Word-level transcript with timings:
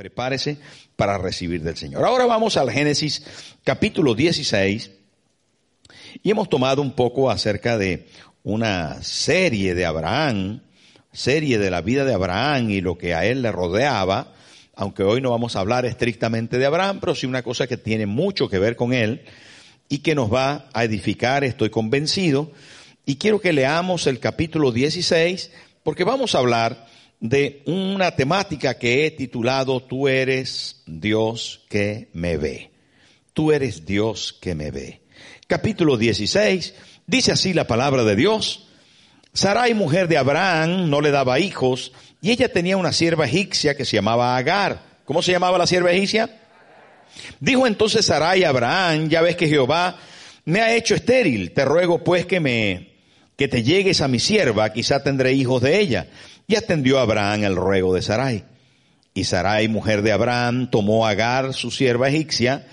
Prepárese 0.00 0.56
para 0.96 1.18
recibir 1.18 1.62
del 1.62 1.76
Señor. 1.76 2.06
Ahora 2.06 2.24
vamos 2.24 2.56
al 2.56 2.70
Génesis 2.70 3.22
capítulo 3.64 4.14
16 4.14 4.92
y 6.22 6.30
hemos 6.30 6.48
tomado 6.48 6.80
un 6.80 6.92
poco 6.92 7.30
acerca 7.30 7.76
de 7.76 8.08
una 8.42 9.02
serie 9.02 9.74
de 9.74 9.84
Abraham, 9.84 10.62
serie 11.12 11.58
de 11.58 11.70
la 11.70 11.82
vida 11.82 12.06
de 12.06 12.14
Abraham 12.14 12.70
y 12.70 12.80
lo 12.80 12.96
que 12.96 13.12
a 13.12 13.26
él 13.26 13.42
le 13.42 13.52
rodeaba, 13.52 14.32
aunque 14.74 15.02
hoy 15.02 15.20
no 15.20 15.32
vamos 15.32 15.54
a 15.54 15.60
hablar 15.60 15.84
estrictamente 15.84 16.56
de 16.56 16.64
Abraham, 16.64 16.96
pero 16.98 17.14
sí 17.14 17.26
una 17.26 17.42
cosa 17.42 17.66
que 17.66 17.76
tiene 17.76 18.06
mucho 18.06 18.48
que 18.48 18.58
ver 18.58 18.76
con 18.76 18.94
él 18.94 19.26
y 19.90 19.98
que 19.98 20.14
nos 20.14 20.32
va 20.32 20.70
a 20.72 20.82
edificar, 20.82 21.44
estoy 21.44 21.68
convencido. 21.68 22.52
Y 23.04 23.16
quiero 23.16 23.38
que 23.38 23.52
leamos 23.52 24.06
el 24.06 24.18
capítulo 24.18 24.72
16 24.72 25.50
porque 25.82 26.04
vamos 26.04 26.34
a 26.34 26.38
hablar 26.38 26.88
de 27.20 27.62
una 27.66 28.16
temática 28.16 28.78
que 28.78 29.06
he 29.06 29.10
titulado 29.10 29.82
Tú 29.82 30.08
eres 30.08 30.82
Dios 30.86 31.64
que 31.68 32.08
me 32.12 32.36
ve. 32.36 32.70
Tú 33.32 33.52
eres 33.52 33.86
Dios 33.86 34.36
que 34.40 34.54
me 34.54 34.70
ve. 34.70 35.02
Capítulo 35.46 35.96
16, 35.96 36.74
dice 37.06 37.32
así 37.32 37.52
la 37.52 37.66
palabra 37.66 38.04
de 38.04 38.16
Dios. 38.16 38.66
Sarai, 39.32 39.74
mujer 39.74 40.08
de 40.08 40.16
Abraham, 40.16 40.90
no 40.90 41.00
le 41.00 41.10
daba 41.10 41.38
hijos 41.38 41.92
y 42.20 42.30
ella 42.30 42.52
tenía 42.52 42.76
una 42.76 42.92
sierva 42.92 43.26
egipcia 43.26 43.76
que 43.76 43.84
se 43.84 43.96
llamaba 43.96 44.36
Agar. 44.36 44.82
¿Cómo 45.04 45.22
se 45.22 45.32
llamaba 45.32 45.58
la 45.58 45.66
sierva 45.66 45.92
egipcia? 45.92 46.40
Dijo 47.38 47.66
entonces 47.66 48.06
Sarai 48.06 48.44
a 48.44 48.48
Abraham, 48.50 49.08
ya 49.08 49.20
ves 49.22 49.36
que 49.36 49.48
Jehová 49.48 49.98
me 50.44 50.60
ha 50.60 50.74
hecho 50.74 50.94
estéril, 50.94 51.52
te 51.52 51.64
ruego 51.64 52.02
pues 52.02 52.26
que 52.26 52.40
me 52.40 52.90
que 53.36 53.48
te 53.48 53.62
llegues 53.62 54.02
a 54.02 54.08
mi 54.08 54.20
sierva, 54.20 54.70
quizá 54.70 55.02
tendré 55.02 55.32
hijos 55.32 55.62
de 55.62 55.80
ella. 55.80 56.08
Y 56.50 56.56
atendió 56.56 56.98
Abraham 56.98 57.44
el 57.44 57.54
ruego 57.54 57.94
de 57.94 58.02
Sarai. 58.02 58.42
Y 59.14 59.22
Sarai, 59.22 59.68
mujer 59.68 60.02
de 60.02 60.10
Abraham, 60.10 60.68
tomó 60.68 61.06
a 61.06 61.10
Agar, 61.10 61.54
su 61.54 61.70
sierva 61.70 62.08
egipcia, 62.08 62.66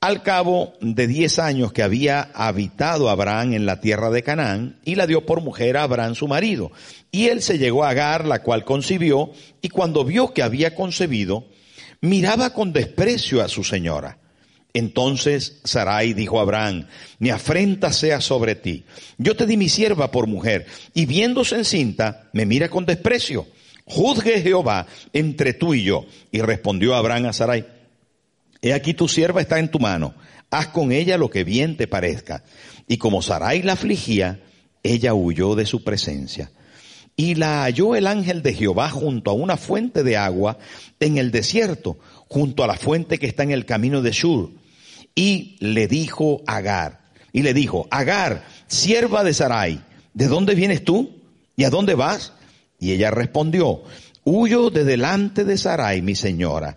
al 0.00 0.22
cabo 0.22 0.74
de 0.80 1.08
diez 1.08 1.40
años 1.40 1.72
que 1.72 1.82
había 1.82 2.30
habitado 2.34 3.10
Abraham 3.10 3.54
en 3.54 3.66
la 3.66 3.80
tierra 3.80 4.10
de 4.10 4.22
Canaán, 4.22 4.78
y 4.84 4.94
la 4.94 5.08
dio 5.08 5.26
por 5.26 5.40
mujer 5.40 5.76
a 5.76 5.82
Abraham 5.82 6.14
su 6.14 6.28
marido. 6.28 6.70
Y 7.10 7.26
él 7.26 7.42
se 7.42 7.58
llegó 7.58 7.82
a 7.82 7.88
Agar, 7.88 8.24
la 8.24 8.44
cual 8.44 8.64
concibió, 8.64 9.32
y 9.60 9.68
cuando 9.68 10.04
vio 10.04 10.32
que 10.32 10.44
había 10.44 10.76
concebido, 10.76 11.48
miraba 12.00 12.50
con 12.50 12.72
desprecio 12.72 13.42
a 13.42 13.48
su 13.48 13.64
señora. 13.64 14.18
Entonces 14.76 15.58
Sarai 15.64 16.12
dijo 16.12 16.38
a 16.38 16.42
Abraham, 16.42 16.86
mi 17.18 17.30
afrenta 17.30 17.94
sea 17.94 18.20
sobre 18.20 18.56
ti. 18.56 18.84
Yo 19.16 19.34
te 19.34 19.46
di 19.46 19.56
mi 19.56 19.70
sierva 19.70 20.10
por 20.10 20.26
mujer, 20.26 20.66
y 20.92 21.06
viéndose 21.06 21.56
encinta, 21.56 22.28
me 22.34 22.44
mira 22.44 22.68
con 22.68 22.84
desprecio. 22.84 23.46
Juzgue 23.86 24.42
Jehová 24.42 24.86
entre 25.14 25.54
tú 25.54 25.72
y 25.72 25.82
yo. 25.82 26.04
Y 26.30 26.42
respondió 26.42 26.94
Abraham 26.94 27.24
a 27.24 27.32
Sarai, 27.32 27.64
he 28.60 28.74
aquí 28.74 28.92
tu 28.92 29.08
sierva 29.08 29.40
está 29.40 29.58
en 29.58 29.70
tu 29.70 29.78
mano, 29.78 30.14
haz 30.50 30.66
con 30.66 30.92
ella 30.92 31.16
lo 31.16 31.30
que 31.30 31.42
bien 31.42 31.78
te 31.78 31.86
parezca. 31.86 32.44
Y 32.86 32.98
como 32.98 33.22
Sarai 33.22 33.62
la 33.62 33.72
afligía, 33.72 34.42
ella 34.82 35.14
huyó 35.14 35.54
de 35.54 35.64
su 35.64 35.84
presencia. 35.84 36.50
Y 37.16 37.36
la 37.36 37.62
halló 37.62 37.96
el 37.96 38.06
ángel 38.06 38.42
de 38.42 38.52
Jehová 38.52 38.90
junto 38.90 39.30
a 39.30 39.32
una 39.32 39.56
fuente 39.56 40.02
de 40.02 40.18
agua 40.18 40.58
en 41.00 41.16
el 41.16 41.30
desierto, 41.30 41.98
junto 42.28 42.62
a 42.62 42.66
la 42.66 42.76
fuente 42.76 43.18
que 43.18 43.26
está 43.26 43.42
en 43.42 43.52
el 43.52 43.64
camino 43.64 44.02
de 44.02 44.10
Shur 44.12 44.65
y 45.16 45.56
le 45.58 45.88
dijo 45.88 46.42
Agar, 46.46 47.00
y 47.32 47.42
le 47.42 47.52
dijo, 47.54 47.88
Agar, 47.90 48.44
sierva 48.68 49.24
de 49.24 49.34
Sarai, 49.34 49.80
¿de 50.14 50.28
dónde 50.28 50.54
vienes 50.54 50.84
tú? 50.84 51.16
¿Y 51.56 51.64
a 51.64 51.70
dónde 51.70 51.94
vas? 51.94 52.34
Y 52.78 52.92
ella 52.92 53.10
respondió, 53.10 53.82
huyo 54.22 54.70
de 54.70 54.84
delante 54.84 55.44
de 55.44 55.56
Sarai, 55.56 56.02
mi 56.02 56.14
señora. 56.14 56.76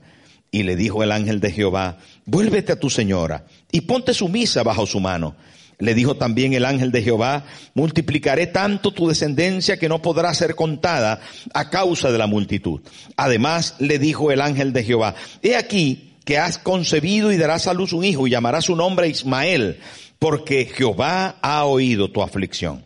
Y 0.52 0.64
le 0.64 0.76
dijo 0.76 1.04
el 1.04 1.12
ángel 1.12 1.42
de 1.42 1.52
Jehová, 1.52 2.00
vuélvete 2.26 2.72
a 2.72 2.80
tu 2.80 2.90
señora 2.90 3.46
y 3.72 3.82
ponte 3.82 4.14
sumisa 4.14 4.64
bajo 4.64 4.88
su 4.88 5.00
mano. 5.00 5.36
Le 5.78 5.94
dijo 5.94 6.16
también 6.16 6.54
el 6.54 6.66
ángel 6.66 6.92
de 6.92 7.04
Jehová, 7.04 7.46
multiplicaré 7.74 8.48
tanto 8.48 8.92
tu 8.92 9.08
descendencia 9.08 9.78
que 9.78 9.88
no 9.88 10.02
podrá 10.02 10.34
ser 10.34 10.56
contada 10.56 11.22
a 11.54 11.70
causa 11.70 12.12
de 12.12 12.18
la 12.18 12.28
multitud. 12.28 12.82
Además 13.16 13.76
le 13.80 14.00
dijo 14.00 14.32
el 14.32 14.42
ángel 14.42 14.74
de 14.74 14.84
Jehová, 14.84 15.16
he 15.42 15.56
aquí, 15.56 16.09
que 16.30 16.38
has 16.38 16.60
concebido 16.60 17.32
y 17.32 17.38
darás 17.38 17.66
a 17.66 17.74
luz 17.74 17.92
un 17.92 18.06
hijo 18.06 18.28
y 18.28 18.30
llamarás 18.30 18.66
su 18.66 18.76
nombre 18.76 19.08
Ismael, 19.10 19.80
porque 20.20 20.66
Jehová 20.66 21.38
ha 21.42 21.66
oído 21.66 22.12
tu 22.12 22.22
aflicción. 22.22 22.86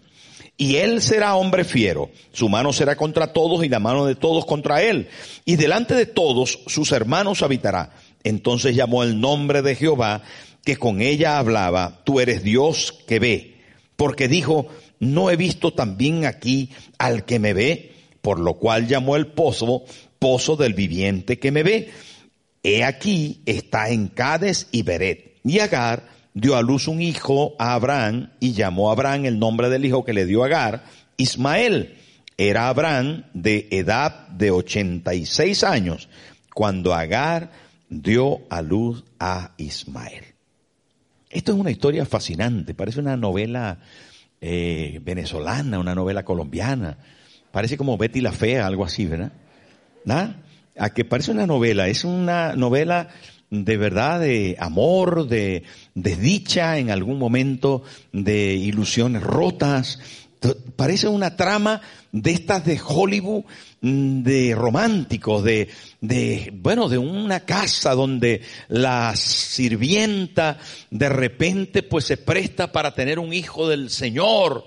Y 0.56 0.78
él 0.78 1.02
será 1.02 1.36
hombre 1.36 1.66
fiero, 1.66 2.10
su 2.32 2.48
mano 2.48 2.72
será 2.72 2.96
contra 2.96 3.34
todos 3.34 3.66
y 3.66 3.68
la 3.68 3.80
mano 3.80 4.06
de 4.06 4.16
todos 4.16 4.46
contra 4.46 4.82
él, 4.82 5.10
y 5.44 5.58
delante 5.58 5.94
de 5.94 6.06
todos 6.06 6.62
sus 6.68 6.94
hermanos 6.94 7.42
habitará. 7.42 7.92
Entonces 8.24 8.78
llamó 8.78 9.04
el 9.04 9.20
nombre 9.20 9.62
de 9.62 9.76
Jehová, 9.76 10.22
que 10.64 10.78
con 10.78 11.02
ella 11.02 11.38
hablaba, 11.38 12.00
tú 12.06 12.22
eres 12.22 12.44
Dios 12.44 12.98
que 13.10 13.20
ve, 13.20 13.58
porque 13.98 14.30
dijo, 14.30 14.68
no 15.02 15.30
he 15.30 15.36
visto 15.36 15.74
también 15.74 16.26
aquí 16.26 16.70
al 16.98 17.26
que 17.26 17.40
me 17.40 17.54
ve, 17.54 17.92
por 18.22 18.40
lo 18.40 18.54
cual 18.54 18.88
llamó 18.88 19.18
el 19.18 19.28
pozo, 19.28 19.84
pozo 20.18 20.56
del 20.56 20.76
viviente 20.76 21.40
que 21.40 21.52
me 21.52 21.64
ve. 21.64 21.92
He 22.64 22.84
aquí 22.86 23.42
está 23.46 23.90
en 23.90 24.08
Cades 24.08 24.70
y 24.72 24.84
Beret. 24.84 25.38
Y 25.44 25.60
Agar 25.60 26.08
dio 26.34 26.56
a 26.56 26.62
luz 26.62 26.88
un 26.88 27.02
hijo 27.02 27.56
a 27.60 27.74
Abraham 27.74 28.32
y 28.40 28.54
llamó 28.54 28.90
a 28.90 28.94
Abraham 28.94 29.26
el 29.26 29.38
nombre 29.38 29.70
del 29.70 29.86
hijo 29.86 30.06
que 30.06 30.14
le 30.14 30.26
dio 30.26 30.44
Agar, 30.44 30.86
Ismael. 31.18 31.98
Era 32.38 32.70
Abraham 32.70 33.26
de 33.34 33.68
edad 33.70 34.28
de 34.30 34.52
86 34.52 35.64
años 35.64 36.10
cuando 36.54 36.94
Agar 36.94 37.52
dio 37.90 38.42
a 38.50 38.62
luz 38.62 39.04
a 39.20 39.52
Ismael. 39.58 40.24
Esto 41.30 41.52
es 41.52 41.58
una 41.58 41.72
historia 41.72 42.06
fascinante, 42.06 42.74
parece 42.74 43.00
una 43.00 43.18
novela 43.18 43.80
eh, 44.40 45.00
venezolana, 45.04 45.80
una 45.80 45.96
novela 45.96 46.24
colombiana, 46.24 46.98
parece 47.52 47.76
como 47.76 47.98
Betty 47.98 48.22
la 48.22 48.32
Fea, 48.32 48.66
algo 48.66 48.86
así, 48.86 49.06
¿verdad? 49.06 49.34
¿Nada? 50.06 50.43
A 50.78 50.90
que 50.92 51.06
parece 51.06 51.32
una 51.32 51.48
novela, 51.48 51.88
es 51.88 52.04
una 52.04 52.56
novela 52.56 53.10
de 53.50 53.78
verdad 53.78 54.20
de 54.20 54.56
amor, 54.60 55.28
de, 55.28 55.64
de 55.94 56.16
dicha 56.16 56.80
en 56.80 56.90
algún 56.90 57.20
momento, 57.20 57.84
de 58.12 58.56
ilusiones 58.56 59.22
rotas. 59.22 60.00
Parece 60.76 61.08
una 61.08 61.38
trama 61.38 61.80
de 62.12 62.32
estas 62.32 62.66
de 62.66 62.82
Hollywood, 62.84 63.44
mm, 63.82 64.24
de 64.24 64.56
románticos, 64.56 65.44
de, 65.44 65.70
de, 66.02 66.52
bueno, 66.54 66.90
de 66.90 66.98
una 66.98 67.42
casa 67.42 67.94
donde 67.94 68.42
la 68.70 69.16
sirvienta 69.16 70.58
de 70.90 71.10
repente 71.10 71.84
pues 71.84 72.06
se 72.06 72.18
presta 72.18 72.72
para 72.72 72.96
tener 72.96 73.20
un 73.20 73.34
hijo 73.34 73.70
del 73.70 73.92
Señor 73.92 74.66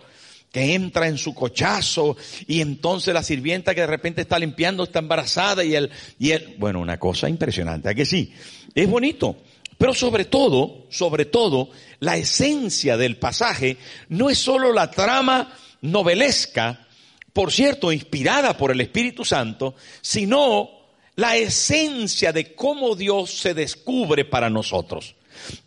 que 0.57 0.73
entra 0.73 1.07
en 1.07 1.19
su 1.19 1.35
cochazo 1.35 2.17
y 2.47 2.63
entonces 2.63 3.13
la 3.13 3.23
sirvienta 3.23 3.75
que 3.75 3.83
de 3.83 3.87
repente 3.87 4.23
está 4.23 4.39
limpiando 4.39 4.85
está 4.85 5.01
embarazada 5.01 5.63
y 5.63 5.75
él, 5.75 5.91
y 6.19 6.31
él, 6.31 6.55
bueno, 6.57 6.81
una 6.81 6.99
cosa 6.99 7.29
impresionante, 7.29 7.91
¿a 7.91 7.95
que 7.95 8.07
sí? 8.07 8.33
Es 8.75 8.89
bonito. 8.89 9.37
Pero 9.77 9.93
sobre 9.93 10.25
todo, 10.25 10.87
sobre 10.89 11.27
todo, 11.27 11.69
la 12.01 12.17
esencia 12.17 12.97
del 12.97 13.19
pasaje 13.19 13.77
no 14.09 14.31
es 14.31 14.39
solo 14.39 14.73
la 14.73 14.91
trama 14.91 15.53
novelesca, 15.83 16.87
por 17.35 17.53
cierto, 17.53 17.93
inspirada 17.93 18.57
por 18.57 18.71
el 18.71 18.81
Espíritu 18.81 19.27
Santo, 19.27 19.75
sino 20.01 20.71
la 21.17 21.37
esencia 21.37 22.33
de 22.33 22.55
cómo 22.55 22.97
Dios 22.97 23.31
se 23.41 23.53
descubre 23.53 24.25
para 24.25 24.49
nosotros. 24.49 25.17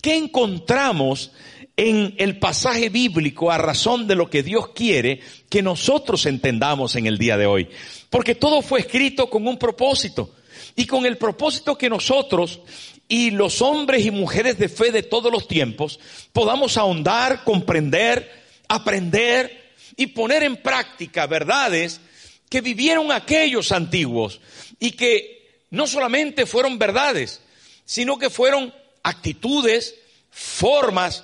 ¿Qué 0.01 0.15
encontramos 0.15 1.31
en 1.79 2.13
el 2.17 2.39
pasaje 2.39 2.89
bíblico 2.89 3.49
a 3.49 3.57
razón 3.57 4.05
de 4.05 4.15
lo 4.15 4.29
que 4.29 4.43
Dios 4.43 4.71
quiere 4.75 5.21
que 5.47 5.61
nosotros 5.61 6.25
entendamos 6.25 6.97
en 6.97 7.05
el 7.07 7.17
día 7.17 7.37
de 7.37 7.45
hoy. 7.45 7.69
Porque 8.09 8.35
todo 8.35 8.61
fue 8.61 8.81
escrito 8.81 9.29
con 9.29 9.47
un 9.47 9.57
propósito. 9.57 10.35
Y 10.75 10.85
con 10.85 11.05
el 11.05 11.17
propósito 11.17 11.77
que 11.77 11.89
nosotros 11.89 12.59
y 13.07 13.31
los 13.31 13.61
hombres 13.61 14.05
y 14.05 14.11
mujeres 14.11 14.59
de 14.59 14.67
fe 14.67 14.91
de 14.91 15.03
todos 15.03 15.31
los 15.31 15.47
tiempos 15.47 16.01
podamos 16.33 16.75
ahondar, 16.75 17.45
comprender, 17.45 18.29
aprender 18.67 19.71
y 19.95 20.07
poner 20.07 20.43
en 20.43 20.57
práctica 20.57 21.27
verdades 21.27 22.01
que 22.49 22.59
vivieron 22.59 23.09
aquellos 23.09 23.71
antiguos 23.71 24.41
y 24.81 24.91
que 24.91 25.63
no 25.69 25.87
solamente 25.87 26.45
fueron 26.45 26.77
verdades, 26.77 27.39
sino 27.85 28.19
que 28.19 28.29
fueron 28.29 28.73
actitudes, 29.01 29.95
formas, 30.29 31.23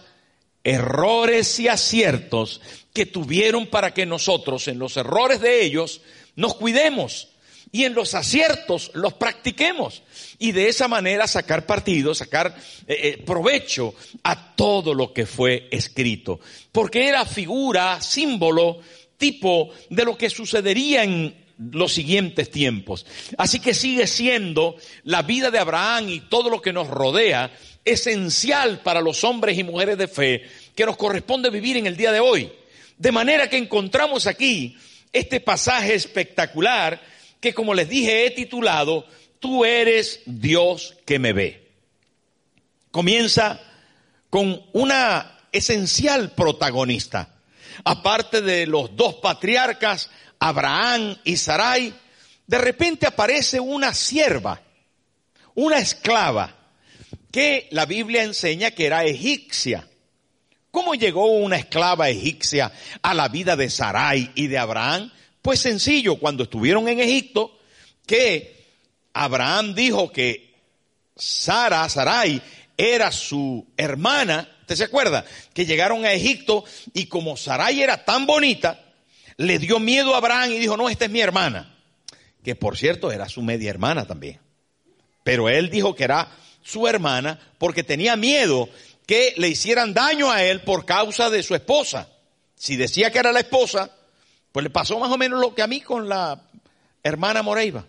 errores 0.65 1.59
y 1.59 1.69
aciertos 1.69 2.59
que 2.91 3.05
tuvieron 3.05 3.67
para 3.67 3.93
que 3.93 4.05
nosotros 4.05 4.67
en 4.67 4.79
los 4.79 4.97
errores 4.97 5.39
de 5.39 5.63
ellos 5.63 6.01
nos 6.35 6.55
cuidemos 6.55 7.29
y 7.71 7.83
en 7.83 7.93
los 7.93 8.13
aciertos 8.13 8.91
los 8.93 9.13
practiquemos 9.13 10.01
y 10.39 10.51
de 10.53 10.67
esa 10.67 10.87
manera 10.87 11.27
sacar 11.27 11.65
partido, 11.65 12.15
sacar 12.15 12.55
eh, 12.87 12.99
eh, 13.03 13.23
provecho 13.23 13.93
a 14.23 14.55
todo 14.55 14.93
lo 14.93 15.13
que 15.13 15.25
fue 15.25 15.67
escrito, 15.71 16.39
porque 16.71 17.07
era 17.07 17.25
figura, 17.25 18.01
símbolo, 18.01 18.79
tipo 19.17 19.69
de 19.89 20.03
lo 20.03 20.17
que 20.17 20.29
sucedería 20.29 21.03
en 21.03 21.45
los 21.71 21.93
siguientes 21.93 22.49
tiempos. 22.49 23.05
Así 23.37 23.59
que 23.59 23.73
sigue 23.73 24.07
siendo 24.07 24.75
la 25.03 25.21
vida 25.21 25.51
de 25.51 25.59
Abraham 25.59 26.09
y 26.09 26.19
todo 26.21 26.49
lo 26.49 26.61
que 26.61 26.73
nos 26.73 26.87
rodea 26.87 27.51
esencial 27.85 28.81
para 28.81 28.99
los 28.99 29.23
hombres 29.23 29.57
y 29.57 29.63
mujeres 29.63 29.97
de 29.97 30.07
fe 30.07 30.43
que 30.75 30.85
nos 30.85 30.97
corresponde 30.97 31.49
vivir 31.49 31.77
en 31.77 31.87
el 31.87 31.95
día 31.95 32.11
de 32.11 32.19
hoy. 32.19 32.51
De 32.97 33.11
manera 33.11 33.49
que 33.49 33.57
encontramos 33.57 34.27
aquí 34.27 34.77
este 35.13 35.39
pasaje 35.39 35.93
espectacular 35.93 36.99
que 37.39 37.53
como 37.53 37.73
les 37.73 37.87
dije 37.87 38.25
he 38.25 38.31
titulado, 38.31 39.05
Tú 39.39 39.63
eres 39.63 40.21
Dios 40.25 40.95
que 41.05 41.19
me 41.19 41.31
ve. 41.31 41.69
Comienza 42.89 43.61
con 44.31 44.59
una 44.73 45.39
esencial 45.51 46.31
protagonista. 46.31 47.29
Aparte 47.83 48.41
de 48.41 48.65
los 48.65 48.95
dos 48.95 49.15
patriarcas, 49.15 50.09
Abraham 50.39 51.17
y 51.23 51.37
Sarai, 51.37 51.93
de 52.47 52.57
repente 52.57 53.05
aparece 53.05 53.59
una 53.59 53.93
sierva, 53.93 54.61
una 55.53 55.77
esclava, 55.77 56.54
que 57.35 57.67
la 57.71 57.85
Biblia 57.85 58.23
enseña 58.23 58.71
que 58.71 58.85
era 58.85 59.03
egipcia. 59.03 59.85
¿Cómo 60.71 60.95
llegó 60.95 61.25
una 61.25 61.57
esclava 61.57 62.07
egipcia 62.07 62.71
a 63.01 63.13
la 63.13 63.27
vida 63.27 63.57
de 63.57 63.69
Sarai 63.69 64.31
y 64.35 64.47
de 64.47 64.57
Abraham? 64.57 65.11
Pues 65.41 65.59
sencillo, 65.59 66.15
cuando 66.15 66.43
estuvieron 66.43 66.87
en 66.87 67.01
Egipto, 67.01 67.59
que 68.05 68.63
Abraham 69.11 69.75
dijo 69.75 70.13
que 70.13 70.55
Sara, 71.17 71.89
Sarai, 71.89 72.41
era 72.77 73.11
su 73.11 73.67
hermana, 73.75 74.49
¿usted 74.61 74.77
se 74.77 74.85
acuerda? 74.85 75.25
Que 75.53 75.65
llegaron 75.65 76.05
a 76.05 76.13
Egipto 76.13 76.63
y 76.93 77.07
como 77.07 77.35
Sarai 77.35 77.81
era 77.81 78.05
tan 78.05 78.25
bonita, 78.25 78.81
le 79.35 79.59
dio 79.59 79.81
miedo 79.81 80.15
a 80.15 80.19
Abraham 80.19 80.53
y 80.53 80.59
dijo, 80.59 80.77
no, 80.77 80.87
esta 80.87 81.03
es 81.03 81.11
mi 81.11 81.19
hermana. 81.19 81.75
Que 82.45 82.55
por 82.55 82.77
cierto 82.77 83.11
era 83.11 83.27
su 83.27 83.41
media 83.41 83.71
hermana 83.71 84.07
también. 84.07 84.39
Pero 85.25 85.49
él 85.49 85.69
dijo 85.69 85.95
que 85.95 86.05
era 86.05 86.31
su 86.65 86.87
hermana 86.87 87.39
porque 87.59 87.83
tenía 87.83 88.15
miedo 88.15 88.67
que 89.05 89.35
le 89.37 89.47
hicieran 89.47 89.93
daño 89.93 90.31
a 90.31 90.43
él 90.43 90.61
por 90.61 90.85
causa 90.85 91.29
de 91.29 91.43
su 91.43 91.53
esposa. 91.53 92.09
Si 92.55 92.75
decía 92.75 93.11
que 93.11 93.19
era 93.19 93.31
la 93.31 93.41
esposa, 93.41 93.91
pues 94.51 94.63
le 94.63 94.71
pasó 94.71 94.99
más 94.99 95.11
o 95.11 95.17
menos 95.17 95.39
lo 95.39 95.53
que 95.53 95.61
a 95.61 95.67
mí 95.67 95.79
con 95.79 96.09
la 96.09 96.41
hermana 97.03 97.43
Moreiva. 97.43 97.85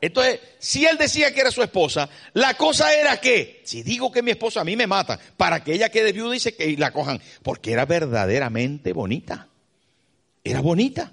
Entonces, 0.00 0.40
si 0.58 0.84
él 0.84 0.98
decía 0.98 1.32
que 1.32 1.40
era 1.40 1.50
su 1.50 1.62
esposa, 1.62 2.08
la 2.34 2.54
cosa 2.54 2.92
era 2.92 3.20
que, 3.20 3.62
si 3.64 3.82
digo 3.82 4.10
que 4.10 4.22
mi 4.22 4.32
esposa 4.32 4.60
a 4.60 4.64
mí 4.64 4.76
me 4.76 4.86
mata, 4.86 5.18
para 5.36 5.62
que 5.62 5.72
ella 5.72 5.88
quede 5.88 6.12
viuda, 6.12 6.32
dice 6.32 6.54
que 6.54 6.76
la 6.76 6.92
cojan, 6.92 7.20
porque 7.42 7.72
era 7.72 7.86
verdaderamente 7.86 8.92
bonita. 8.92 9.48
Era 10.44 10.60
bonita. 10.60 11.12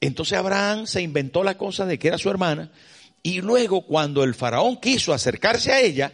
Entonces 0.00 0.38
Abraham 0.38 0.86
se 0.86 1.02
inventó 1.02 1.42
la 1.42 1.56
cosa 1.56 1.86
de 1.86 1.98
que 1.98 2.08
era 2.08 2.18
su 2.18 2.30
hermana, 2.30 2.70
y 3.26 3.40
luego 3.40 3.80
cuando 3.80 4.22
el 4.22 4.36
faraón 4.36 4.76
quiso 4.76 5.12
acercarse 5.12 5.72
a 5.72 5.80
ella, 5.80 6.12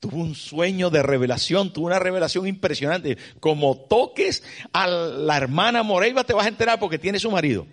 tuvo 0.00 0.16
un 0.16 0.34
sueño 0.34 0.88
de 0.88 1.02
revelación, 1.02 1.74
tuvo 1.74 1.88
una 1.88 1.98
revelación 1.98 2.46
impresionante. 2.46 3.18
Como 3.38 3.76
toques 3.76 4.42
a 4.72 4.86
la 4.86 5.36
hermana 5.36 5.82
Moreiva 5.82 6.24
te 6.24 6.32
vas 6.32 6.46
a 6.46 6.48
enterar 6.48 6.80
porque 6.80 6.98
tiene 6.98 7.18
su 7.18 7.30
marido. 7.30 7.66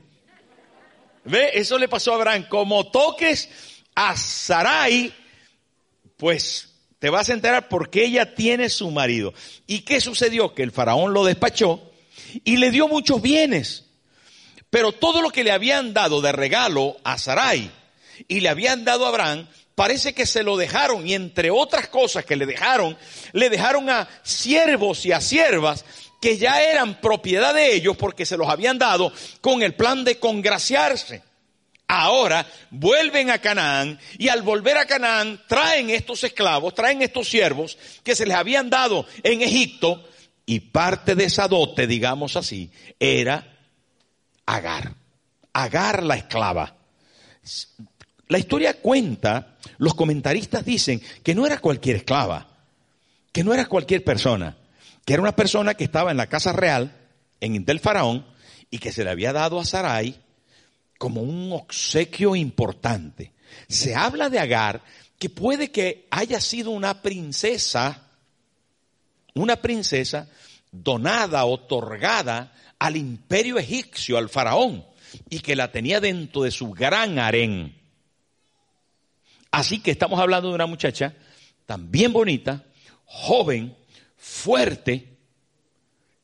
¿Ve? 1.23 1.51
Eso 1.53 1.77
le 1.79 1.87
pasó 1.87 2.11
a 2.11 2.15
Abraham. 2.15 2.47
Como 2.49 2.91
toques 2.91 3.47
a 3.95 4.17
Sarai, 4.17 5.13
pues 6.17 6.73
te 6.99 7.09
vas 7.09 7.29
a 7.29 7.33
enterar 7.33 7.69
porque 7.69 8.03
ella 8.03 8.35
tiene 8.35 8.67
su 8.67 8.91
marido. 8.91 9.33
¿Y 9.67 9.83
qué 9.83 10.01
sucedió? 10.01 10.53
Que 10.53 10.63
el 10.63 10.73
faraón 10.73 11.13
lo 11.13 11.23
despachó 11.23 11.93
y 12.43 12.57
le 12.57 12.71
dio 12.71 12.89
muchos 12.89 13.21
bienes. 13.21 13.85
Pero 14.69 14.91
todo 14.91 15.21
lo 15.21 15.29
que 15.29 15.45
le 15.45 15.53
habían 15.53 15.93
dado 15.93 16.19
de 16.19 16.33
regalo 16.33 16.97
a 17.05 17.17
Sarai 17.17 17.71
y 18.27 18.39
le 18.39 18.49
habían 18.49 18.85
dado 18.85 19.05
a 19.05 19.09
Abraham, 19.09 19.47
parece 19.75 20.13
que 20.13 20.25
se 20.25 20.43
lo 20.43 20.57
dejaron 20.57 21.07
y 21.07 21.13
entre 21.13 21.51
otras 21.51 21.87
cosas 21.89 22.25
que 22.25 22.35
le 22.35 22.45
dejaron, 22.45 22.97
le 23.33 23.49
dejaron 23.49 23.89
a 23.89 24.07
siervos 24.23 25.05
y 25.05 25.11
a 25.11 25.21
siervas 25.21 25.85
que 26.21 26.37
ya 26.37 26.63
eran 26.63 27.01
propiedad 27.01 27.53
de 27.53 27.75
ellos 27.75 27.97
porque 27.97 28.25
se 28.25 28.37
los 28.37 28.49
habían 28.49 28.79
dado 28.79 29.11
con 29.41 29.61
el 29.61 29.75
plan 29.75 30.03
de 30.03 30.17
congraciarse. 30.19 31.21
Ahora 31.87 32.47
vuelven 32.71 33.29
a 33.29 33.37
Canaán 33.37 33.99
y 34.17 34.29
al 34.29 34.41
volver 34.41 34.77
a 34.77 34.87
Canaán 34.87 35.39
traen 35.47 35.91
estos 35.91 36.23
esclavos, 36.23 36.73
traen 36.73 37.03
estos 37.03 37.29
siervos 37.29 37.77
que 38.03 38.15
se 38.15 38.25
les 38.25 38.35
habían 38.35 38.71
dado 38.71 39.05
en 39.21 39.43
Egipto 39.43 40.03
y 40.47 40.61
parte 40.61 41.13
de 41.13 41.25
esa 41.25 41.47
dote, 41.47 41.85
digamos 41.85 42.35
así, 42.35 42.71
era 42.99 43.51
Agar. 44.45 44.93
Agar 45.53 46.03
la 46.03 46.15
esclava. 46.15 46.75
La 48.27 48.39
historia 48.39 48.81
cuenta, 48.81 49.55
los 49.77 49.93
comentaristas 49.93 50.65
dicen 50.65 51.01
que 51.23 51.35
no 51.35 51.45
era 51.45 51.59
cualquier 51.59 51.97
esclava, 51.97 52.47
que 53.31 53.43
no 53.43 53.53
era 53.53 53.67
cualquier 53.67 54.03
persona, 54.03 54.57
que 55.05 55.13
era 55.13 55.21
una 55.21 55.35
persona 55.35 55.75
que 55.75 55.83
estaba 55.83 56.11
en 56.11 56.17
la 56.17 56.27
casa 56.27 56.51
real, 56.51 56.91
en 57.39 57.65
del 57.65 57.79
faraón, 57.79 58.25
y 58.71 58.79
que 58.79 58.91
se 58.91 59.03
le 59.03 59.11
había 59.11 59.31
dado 59.31 59.59
a 59.59 59.65
Sarai 59.65 60.15
como 60.97 61.21
un 61.21 61.51
obsequio 61.53 62.35
importante. 62.35 63.33
Se 63.67 63.95
habla 63.95 64.29
de 64.29 64.39
Agar 64.39 64.81
que 65.19 65.29
puede 65.29 65.71
que 65.71 66.07
haya 66.09 66.41
sido 66.41 66.71
una 66.71 67.01
princesa, 67.01 68.01
una 69.33 69.57
princesa 69.57 70.27
donada, 70.71 71.45
otorgada 71.45 72.53
al 72.79 72.97
imperio 72.97 73.57
egipcio, 73.57 74.17
al 74.17 74.29
faraón, 74.29 74.85
y 75.29 75.39
que 75.39 75.55
la 75.55 75.71
tenía 75.71 76.01
dentro 76.01 76.43
de 76.43 76.51
su 76.51 76.71
gran 76.71 77.19
harén. 77.19 77.84
Así 79.55 79.79
que 79.79 79.91
estamos 79.91 80.19
hablando 80.19 80.49
de 80.49 80.55
una 80.55 80.65
muchacha 80.65 81.15
también 81.65 82.11
bonita, 82.11 82.65
joven, 83.05 83.73
fuerte, 84.17 85.15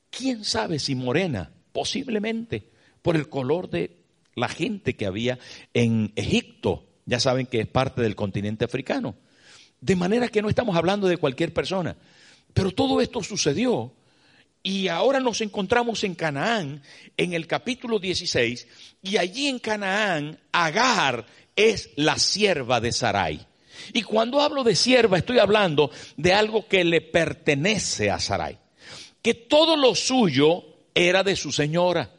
quién 0.09 0.43
sabe 0.43 0.79
si 0.79 0.95
morena, 0.95 1.49
posiblemente 1.71 2.71
por 3.01 3.15
el 3.15 3.29
color 3.29 3.69
de 3.69 4.03
la 4.35 4.49
gente 4.49 4.97
que 4.97 5.05
había 5.05 5.39
en 5.73 6.11
Egipto. 6.17 6.89
Ya 7.05 7.21
saben 7.21 7.45
que 7.45 7.61
es 7.61 7.67
parte 7.67 8.01
del 8.01 8.17
continente 8.17 8.65
africano. 8.65 9.15
De 9.79 9.95
manera 9.95 10.27
que 10.27 10.41
no 10.41 10.49
estamos 10.49 10.75
hablando 10.75 11.07
de 11.07 11.15
cualquier 11.15 11.53
persona. 11.53 11.95
Pero 12.53 12.71
todo 12.71 12.99
esto 12.99 13.23
sucedió 13.23 13.93
y 14.63 14.89
ahora 14.89 15.19
nos 15.19 15.39
encontramos 15.39 16.03
en 16.03 16.15
Canaán, 16.15 16.83
en 17.17 17.33
el 17.33 17.47
capítulo 17.47 17.97
16, 17.97 18.67
y 19.01 19.17
allí 19.17 19.47
en 19.47 19.59
Canaán, 19.59 20.37
Agar 20.51 21.25
es 21.55 21.89
la 21.95 22.17
sierva 22.17 22.79
de 22.79 22.91
Sarai. 22.91 23.45
Y 23.93 24.03
cuando 24.03 24.41
hablo 24.41 24.63
de 24.63 24.75
sierva 24.75 25.17
estoy 25.17 25.39
hablando 25.39 25.91
de 26.17 26.33
algo 26.33 26.67
que 26.67 26.83
le 26.83 27.01
pertenece 27.01 28.09
a 28.09 28.19
Sarai. 28.19 28.57
Que 29.21 29.33
todo 29.33 29.75
lo 29.75 29.95
suyo 29.95 30.63
era 30.93 31.23
de 31.23 31.35
su 31.35 31.51
señora. 31.51 32.11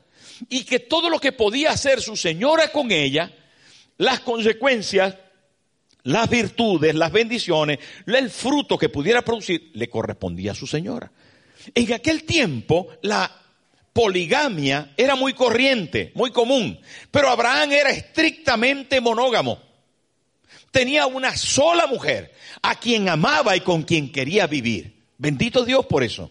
Y 0.48 0.64
que 0.64 0.80
todo 0.80 1.08
lo 1.08 1.18
que 1.18 1.32
podía 1.32 1.70
hacer 1.70 2.00
su 2.00 2.16
señora 2.16 2.72
con 2.72 2.90
ella, 2.90 3.32
las 3.98 4.20
consecuencias, 4.20 5.16
las 6.04 6.28
virtudes, 6.28 6.94
las 6.94 7.12
bendiciones, 7.12 7.78
el 8.06 8.30
fruto 8.30 8.76
que 8.76 8.88
pudiera 8.88 9.22
producir, 9.22 9.70
le 9.74 9.88
correspondía 9.88 10.52
a 10.52 10.56
su 10.56 10.66
señora. 10.66 11.12
En 11.74 11.92
aquel 11.92 12.24
tiempo 12.24 12.88
la 13.02 13.41
poligamia 13.92 14.92
era 14.96 15.14
muy 15.14 15.34
corriente, 15.34 16.12
muy 16.14 16.30
común, 16.30 16.80
pero 17.10 17.28
Abraham 17.28 17.72
era 17.72 17.90
estrictamente 17.90 19.00
monógamo. 19.00 19.58
Tenía 20.70 21.06
una 21.06 21.36
sola 21.36 21.86
mujer 21.86 22.32
a 22.62 22.76
quien 22.76 23.08
amaba 23.08 23.54
y 23.56 23.60
con 23.60 23.82
quien 23.82 24.10
quería 24.10 24.46
vivir. 24.46 25.02
Bendito 25.18 25.64
Dios 25.64 25.84
por 25.86 26.02
eso. 26.02 26.30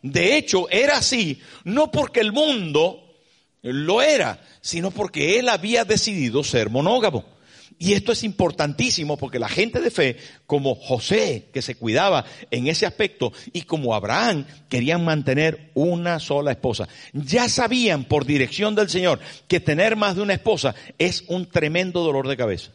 De 0.00 0.36
hecho, 0.36 0.70
era 0.70 0.98
así, 0.98 1.40
no 1.64 1.90
porque 1.90 2.20
el 2.20 2.32
mundo 2.32 3.16
lo 3.62 4.00
era, 4.00 4.42
sino 4.60 4.90
porque 4.90 5.38
él 5.38 5.48
había 5.48 5.84
decidido 5.84 6.42
ser 6.44 6.70
monógamo. 6.70 7.37
Y 7.80 7.92
esto 7.92 8.10
es 8.10 8.24
importantísimo 8.24 9.16
porque 9.16 9.38
la 9.38 9.48
gente 9.48 9.80
de 9.80 9.92
fe, 9.92 10.16
como 10.46 10.74
José, 10.74 11.46
que 11.52 11.62
se 11.62 11.76
cuidaba 11.76 12.24
en 12.50 12.66
ese 12.66 12.86
aspecto, 12.86 13.32
y 13.52 13.62
como 13.62 13.94
Abraham, 13.94 14.46
querían 14.68 15.04
mantener 15.04 15.70
una 15.74 16.18
sola 16.18 16.50
esposa. 16.50 16.88
Ya 17.12 17.48
sabían 17.48 18.04
por 18.04 18.26
dirección 18.26 18.74
del 18.74 18.90
Señor 18.90 19.20
que 19.46 19.60
tener 19.60 19.94
más 19.94 20.16
de 20.16 20.22
una 20.22 20.34
esposa 20.34 20.74
es 20.98 21.22
un 21.28 21.46
tremendo 21.46 22.02
dolor 22.02 22.26
de 22.26 22.36
cabeza. 22.36 22.72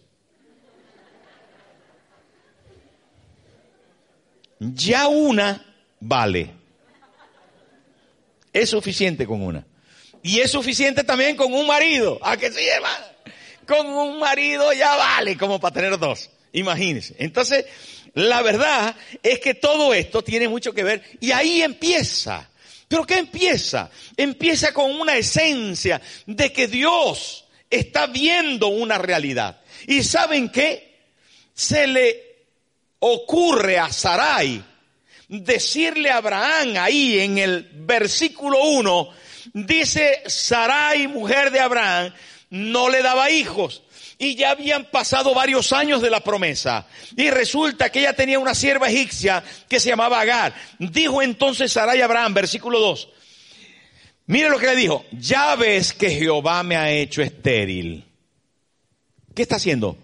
Ya 4.59 5.09
una 5.09 5.65
vale. 5.99 6.51
Es 8.53 8.69
suficiente 8.69 9.27
con 9.27 9.41
una. 9.41 9.65
Y 10.21 10.39
es 10.39 10.51
suficiente 10.51 11.03
también 11.03 11.35
con 11.35 11.53
un 11.53 11.67
marido. 11.67 12.17
¿A 12.21 12.37
que 12.37 12.49
sí, 12.49 12.65
hermano? 12.65 13.12
Con 13.65 13.87
un 13.87 14.19
marido 14.19 14.73
ya 14.73 14.95
vale 14.95 15.37
como 15.37 15.59
para 15.59 15.73
tener 15.73 15.97
dos. 15.97 16.29
Imagínense. 16.53 17.15
Entonces, 17.17 17.65
la 18.13 18.41
verdad 18.41 18.95
es 19.21 19.39
que 19.39 19.55
todo 19.55 19.93
esto 19.93 20.23
tiene 20.23 20.47
mucho 20.47 20.73
que 20.73 20.83
ver 20.83 21.03
y 21.19 21.31
ahí 21.31 21.61
empieza. 21.61 22.49
¿Pero 22.87 23.05
qué 23.05 23.17
empieza? 23.17 23.89
Empieza 24.15 24.71
con 24.73 24.91
una 24.91 25.17
esencia 25.17 25.99
de 26.27 26.51
que 26.51 26.67
Dios 26.67 27.45
está 27.69 28.07
viendo 28.07 28.67
una 28.67 28.99
realidad. 28.99 29.61
¿Y 29.87 30.03
saben 30.03 30.49
qué? 30.49 30.93
Se 31.53 31.87
le 31.87 32.33
ocurre 32.99 33.79
a 33.79 33.91
Sarai 33.91 34.63
decirle 35.27 36.11
a 36.11 36.17
Abraham 36.17 36.75
ahí 36.77 37.19
en 37.19 37.37
el 37.37 37.67
versículo 37.73 38.63
1, 38.63 39.09
dice 39.53 40.21
Sarai, 40.27 41.07
mujer 41.07 41.51
de 41.51 41.59
Abraham, 41.59 42.13
no 42.53 42.87
le 42.87 43.01
daba 43.01 43.31
hijos. 43.31 43.81
Y 44.19 44.35
ya 44.35 44.51
habían 44.51 44.85
pasado 44.85 45.33
varios 45.33 45.73
años 45.73 46.03
de 46.03 46.11
la 46.11 46.19
promesa. 46.19 46.85
Y 47.17 47.31
resulta 47.31 47.91
que 47.91 48.01
ella 48.01 48.13
tenía 48.13 48.37
una 48.37 48.53
sierva 48.53 48.89
egipcia 48.89 49.43
que 49.67 49.79
se 49.79 49.89
llamaba 49.89 50.21
Agar. 50.21 50.53
Dijo 50.77 51.23
entonces 51.23 51.71
Sarai 51.71 51.99
Abraham, 52.01 52.35
versículo 52.35 52.79
2. 52.79 53.09
Mire 54.27 54.51
lo 54.51 54.59
que 54.59 54.67
le 54.67 54.75
dijo. 54.75 55.03
Ya 55.13 55.55
ves 55.55 55.93
que 55.93 56.11
Jehová 56.11 56.61
me 56.61 56.75
ha 56.75 56.91
hecho 56.91 57.23
estéril. 57.23 58.05
¿Qué 59.33 59.41
está 59.41 59.55
haciendo? 59.55 59.97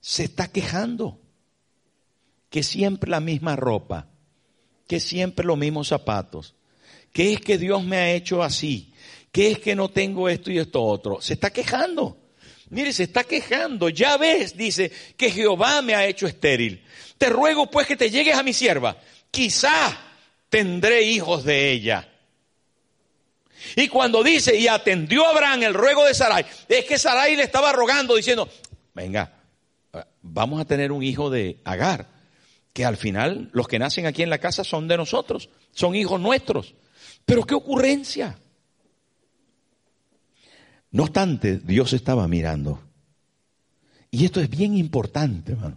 Se 0.00 0.24
está 0.24 0.48
quejando 0.48 1.20
que 2.50 2.64
siempre 2.64 3.08
la 3.10 3.20
misma 3.20 3.54
ropa, 3.54 4.08
que 4.88 4.98
siempre 4.98 5.46
los 5.46 5.56
mismos 5.56 5.86
zapatos, 5.86 6.56
que 7.12 7.32
es 7.32 7.40
que 7.40 7.58
Dios 7.58 7.84
me 7.84 7.96
ha 7.96 8.12
hecho 8.12 8.42
así, 8.42 8.91
que 9.32 9.50
es 9.50 9.58
que 9.58 9.74
no 9.74 9.88
tengo 9.88 10.28
esto 10.28 10.50
y 10.50 10.58
esto 10.58 10.82
otro. 10.82 11.20
Se 11.20 11.32
está 11.32 11.50
quejando. 11.50 12.18
Mire, 12.68 12.92
se 12.92 13.04
está 13.04 13.24
quejando. 13.24 13.88
Ya 13.88 14.16
ves, 14.18 14.56
dice, 14.56 14.92
que 15.16 15.30
Jehová 15.30 15.82
me 15.82 15.94
ha 15.94 16.06
hecho 16.06 16.26
estéril. 16.26 16.84
Te 17.18 17.30
ruego 17.30 17.70
pues 17.70 17.86
que 17.86 17.96
te 17.96 18.10
llegues 18.10 18.36
a 18.36 18.42
mi 18.42 18.52
sierva. 18.52 18.96
Quizá 19.30 19.98
tendré 20.50 21.02
hijos 21.02 21.44
de 21.44 21.70
ella. 21.72 22.08
Y 23.76 23.88
cuando 23.88 24.22
dice, 24.22 24.56
y 24.56 24.68
atendió 24.68 25.26
Abraham 25.26 25.62
el 25.62 25.74
ruego 25.74 26.04
de 26.04 26.14
Sarai, 26.14 26.44
es 26.68 26.84
que 26.84 26.98
Sarai 26.98 27.36
le 27.36 27.44
estaba 27.44 27.72
rogando 27.72 28.14
diciendo, 28.16 28.48
venga, 28.92 29.32
vamos 30.20 30.60
a 30.60 30.64
tener 30.64 30.92
un 30.92 31.02
hijo 31.02 31.30
de 31.30 31.58
Agar 31.64 32.08
que 32.72 32.84
al 32.84 32.96
final 32.96 33.50
los 33.52 33.68
que 33.68 33.78
nacen 33.78 34.06
aquí 34.06 34.22
en 34.22 34.30
la 34.30 34.38
casa 34.38 34.64
son 34.64 34.88
de 34.88 34.96
nosotros, 34.96 35.48
son 35.72 35.94
hijos 35.94 36.20
nuestros. 36.20 36.74
Pero 37.24 37.44
qué 37.44 37.54
ocurrencia. 37.54 38.38
No 40.92 41.04
obstante, 41.04 41.58
Dios 41.58 41.92
estaba 41.94 42.28
mirando. 42.28 42.80
Y 44.10 44.26
esto 44.26 44.40
es 44.40 44.50
bien 44.50 44.76
importante, 44.76 45.52
hermano. 45.52 45.76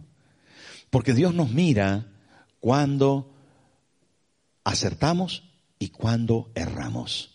Porque 0.90 1.14
Dios 1.14 1.34
nos 1.34 1.50
mira 1.52 2.06
cuando 2.60 3.34
acertamos 4.64 5.44
y 5.80 5.90
cuando 5.90 6.52
erramos. 6.54 7.32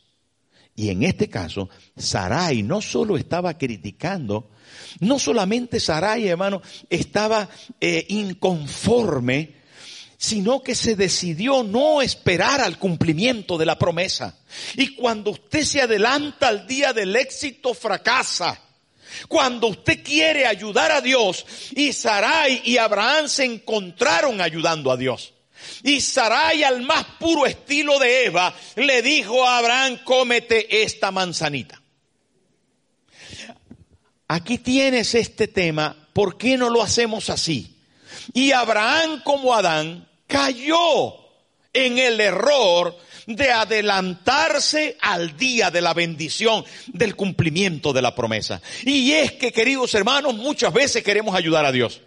Y 0.77 0.91
en 0.91 1.03
este 1.03 1.29
caso, 1.29 1.69
Sarai 1.97 2.63
no 2.63 2.81
solo 2.81 3.17
estaba 3.17 3.59
criticando, 3.59 4.51
no 5.01 5.19
solamente 5.19 5.81
Sarai, 5.81 6.29
hermano, 6.29 6.63
estaba 6.89 7.49
eh, 7.81 8.07
inconforme, 8.09 9.60
sino 10.21 10.63
que 10.63 10.75
se 10.75 10.97
decidió 10.97 11.63
no 11.63 12.03
esperar 12.03 12.61
al 12.61 12.79
cumplimiento 12.79 13.57
de 13.57 13.65
la 13.65 13.79
promesa. 13.79 14.37
Y 14.77 14.95
cuando 14.95 15.31
usted 15.31 15.65
se 15.65 15.81
adelanta 15.81 16.49
al 16.49 16.67
día 16.67 16.93
del 16.93 17.17
éxito, 17.17 17.73
fracasa. 17.73 18.61
Cuando 19.29 19.69
usted 19.69 20.05
quiere 20.05 20.47
ayudar 20.47 20.93
a 20.93 21.01
Dios, 21.01 21.47
y 21.75 21.95
Sarai 21.95 22.61
y 22.67 22.77
Abraham 22.77 23.29
se 23.29 23.47
encontraron 23.47 24.43
ayudando 24.43 24.93
a 24.93 24.99
Dios. 24.99 25.33
Y 25.83 26.03
Sarai 26.03 26.65
al 26.65 26.83
más 26.83 27.03
puro 27.19 27.47
estilo 27.47 27.99
de 27.99 28.27
Eva 28.27 28.55
le 28.77 29.01
dijo 29.01 29.47
a 29.47 29.57
Abraham, 29.57 30.01
cómete 30.05 30.83
esta 30.83 31.11
manzanita. 31.11 31.81
Aquí 34.29 34.59
tienes 34.59 35.15
este 35.15 35.49
tema, 35.49 35.97
¿por 36.13 36.37
qué 36.37 36.59
no 36.59 36.69
lo 36.69 36.83
hacemos 36.83 37.31
así? 37.31 37.75
Y 38.35 38.53
Abraham 38.53 39.23
como 39.25 39.55
Adán 39.55 40.10
cayó 40.31 41.17
en 41.73 41.99
el 41.99 42.21
error 42.21 42.97
de 43.27 43.53
adelantarse 43.53 44.97
al 45.01 45.37
día 45.37 45.71
de 45.71 45.81
la 45.81 45.95
bendición, 45.95 46.65
del 46.87 47.15
cumplimiento 47.15 47.93
de 47.93 48.03
la 48.03 48.15
promesa. 48.15 48.63
Y 48.85 49.13
es 49.13 49.33
que, 49.33 49.53
queridos 49.53 49.95
hermanos, 49.95 50.35
muchas 50.35 50.73
veces 50.73 51.05
queremos 51.05 51.35
ayudar 51.35 51.65
a 51.65 51.73
Dios. 51.73 52.01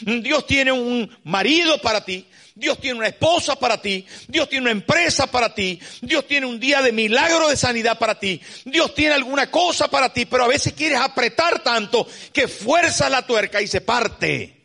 Dios 0.00 0.46
tiene 0.46 0.72
un 0.72 1.10
marido 1.24 1.78
para 1.82 2.04
ti, 2.04 2.26
Dios 2.54 2.80
tiene 2.80 2.98
una 2.98 3.08
esposa 3.08 3.56
para 3.56 3.82
ti, 3.82 4.06
Dios 4.28 4.48
tiene 4.48 4.62
una 4.62 4.70
empresa 4.70 5.26
para 5.26 5.54
ti, 5.54 5.78
Dios 6.00 6.26
tiene 6.26 6.46
un 6.46 6.58
día 6.58 6.80
de 6.80 6.92
milagro 6.92 7.48
de 7.48 7.56
sanidad 7.56 7.98
para 7.98 8.18
ti, 8.18 8.40
Dios 8.64 8.94
tiene 8.94 9.14
alguna 9.14 9.50
cosa 9.50 9.88
para 9.88 10.12
ti, 10.12 10.24
pero 10.24 10.44
a 10.44 10.48
veces 10.48 10.72
quieres 10.72 10.98
apretar 10.98 11.62
tanto 11.62 12.06
que 12.32 12.48
fuerza 12.48 13.10
la 13.10 13.26
tuerca 13.26 13.60
y 13.60 13.66
se 13.66 13.82
parte. 13.82 14.59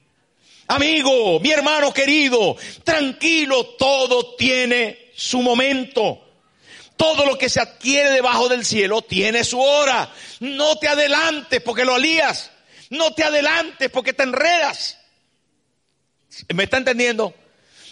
Amigo, 0.67 1.39
mi 1.39 1.51
hermano 1.51 1.93
querido, 1.93 2.57
tranquilo, 2.83 3.65
todo 3.77 4.35
tiene 4.35 5.11
su 5.15 5.41
momento. 5.41 6.21
Todo 6.97 7.25
lo 7.25 7.37
que 7.37 7.49
se 7.49 7.59
adquiere 7.59 8.09
debajo 8.11 8.49
del 8.49 8.65
cielo 8.65 9.01
tiene 9.01 9.43
su 9.43 9.59
hora. 9.59 10.11
No 10.39 10.77
te 10.77 10.87
adelantes 10.87 11.61
porque 11.61 11.85
lo 11.85 11.95
alías. 11.95 12.51
No 12.89 13.13
te 13.13 13.23
adelantes 13.23 13.89
porque 13.89 14.13
te 14.13 14.23
enredas. 14.23 14.97
¿Me 16.53 16.63
está 16.63 16.77
entendiendo? 16.77 17.33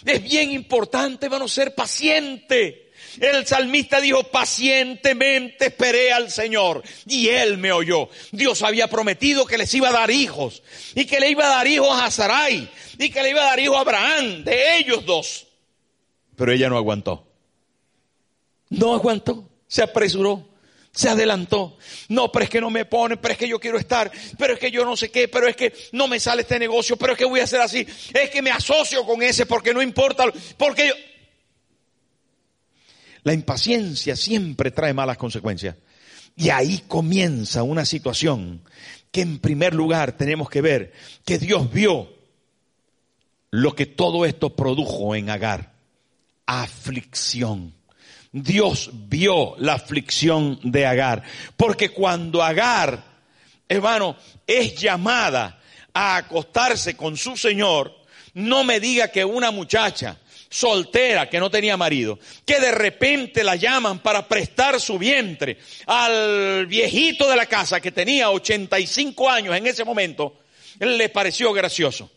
Es 0.04 0.22
bien 0.22 0.50
importante, 0.50 1.26
hermano, 1.26 1.48
ser 1.48 1.74
paciente. 1.74 2.83
El 3.20 3.46
salmista 3.46 4.00
dijo, 4.00 4.24
pacientemente 4.24 5.66
esperé 5.66 6.12
al 6.12 6.30
Señor 6.30 6.82
y 7.06 7.28
Él 7.28 7.58
me 7.58 7.72
oyó. 7.72 8.08
Dios 8.32 8.62
había 8.62 8.88
prometido 8.88 9.46
que 9.46 9.58
les 9.58 9.72
iba 9.74 9.88
a 9.88 9.92
dar 9.92 10.10
hijos 10.10 10.62
y 10.94 11.04
que 11.04 11.20
le 11.20 11.30
iba 11.30 11.46
a 11.46 11.56
dar 11.56 11.66
hijos 11.66 12.00
a 12.00 12.10
Sarai 12.10 12.68
y 12.98 13.10
que 13.10 13.22
le 13.22 13.30
iba 13.30 13.42
a 13.42 13.46
dar 13.46 13.60
hijos 13.60 13.76
a 13.76 13.80
Abraham, 13.80 14.44
de 14.44 14.78
ellos 14.78 15.04
dos. 15.04 15.46
Pero 16.36 16.52
ella 16.52 16.68
no 16.68 16.76
aguantó. 16.76 17.26
No 18.70 18.94
aguantó, 18.94 19.48
se 19.68 19.82
apresuró 19.82 20.54
se 20.94 21.08
adelantó. 21.08 21.76
No, 22.08 22.30
pero 22.30 22.44
es 22.44 22.50
que 22.50 22.60
no 22.60 22.70
me 22.70 22.84
pone, 22.84 23.16
pero 23.16 23.32
es 23.32 23.38
que 23.38 23.48
yo 23.48 23.58
quiero 23.58 23.78
estar, 23.78 24.10
pero 24.38 24.54
es 24.54 24.60
que 24.60 24.70
yo 24.70 24.84
no 24.84 24.96
sé 24.96 25.10
qué, 25.10 25.28
pero 25.28 25.48
es 25.48 25.56
que 25.56 25.72
no 25.92 26.06
me 26.06 26.20
sale 26.20 26.42
este 26.42 26.58
negocio, 26.58 26.96
pero 26.96 27.12
es 27.12 27.18
que 27.18 27.24
voy 27.24 27.40
a 27.40 27.44
hacer 27.44 27.60
así, 27.60 27.86
es 28.12 28.30
que 28.30 28.42
me 28.42 28.50
asocio 28.50 29.04
con 29.04 29.22
ese 29.22 29.44
porque 29.44 29.74
no 29.74 29.82
importa, 29.82 30.24
porque 30.56 30.88
yo... 30.88 30.94
La 33.24 33.32
impaciencia 33.32 34.14
siempre 34.16 34.70
trae 34.70 34.94
malas 34.94 35.16
consecuencias. 35.16 35.76
Y 36.36 36.50
ahí 36.50 36.84
comienza 36.86 37.62
una 37.62 37.84
situación 37.84 38.62
que 39.10 39.22
en 39.22 39.38
primer 39.38 39.74
lugar 39.74 40.16
tenemos 40.16 40.50
que 40.50 40.60
ver 40.60 40.92
que 41.24 41.38
Dios 41.38 41.72
vio 41.72 42.12
lo 43.50 43.74
que 43.74 43.86
todo 43.86 44.26
esto 44.26 44.54
produjo 44.54 45.14
en 45.14 45.30
Agar. 45.30 45.72
Aflicción. 46.46 47.72
Dios 48.32 48.90
vio 48.92 49.54
la 49.58 49.74
aflicción 49.74 50.58
de 50.64 50.86
Agar. 50.86 51.22
Porque 51.56 51.90
cuando 51.90 52.42
Agar, 52.42 53.02
hermano, 53.68 54.16
es 54.46 54.74
llamada 54.74 55.60
a 55.94 56.16
acostarse 56.16 56.96
con 56.96 57.16
su 57.16 57.36
Señor, 57.36 57.94
no 58.34 58.64
me 58.64 58.80
diga 58.80 59.08
que 59.08 59.24
una 59.24 59.52
muchacha 59.52 60.18
soltera 60.54 61.28
que 61.28 61.40
no 61.40 61.50
tenía 61.50 61.76
marido, 61.76 62.16
que 62.46 62.60
de 62.60 62.70
repente 62.70 63.42
la 63.42 63.56
llaman 63.56 63.98
para 63.98 64.28
prestar 64.28 64.80
su 64.80 64.98
vientre 64.98 65.58
al 65.86 66.66
viejito 66.66 67.28
de 67.28 67.34
la 67.34 67.46
casa 67.46 67.80
que 67.80 67.90
tenía 67.90 68.30
85 68.30 69.28
años 69.28 69.56
en 69.56 69.66
ese 69.66 69.84
momento, 69.84 70.42
le 70.78 71.08
pareció 71.08 71.52
gracioso. 71.52 72.08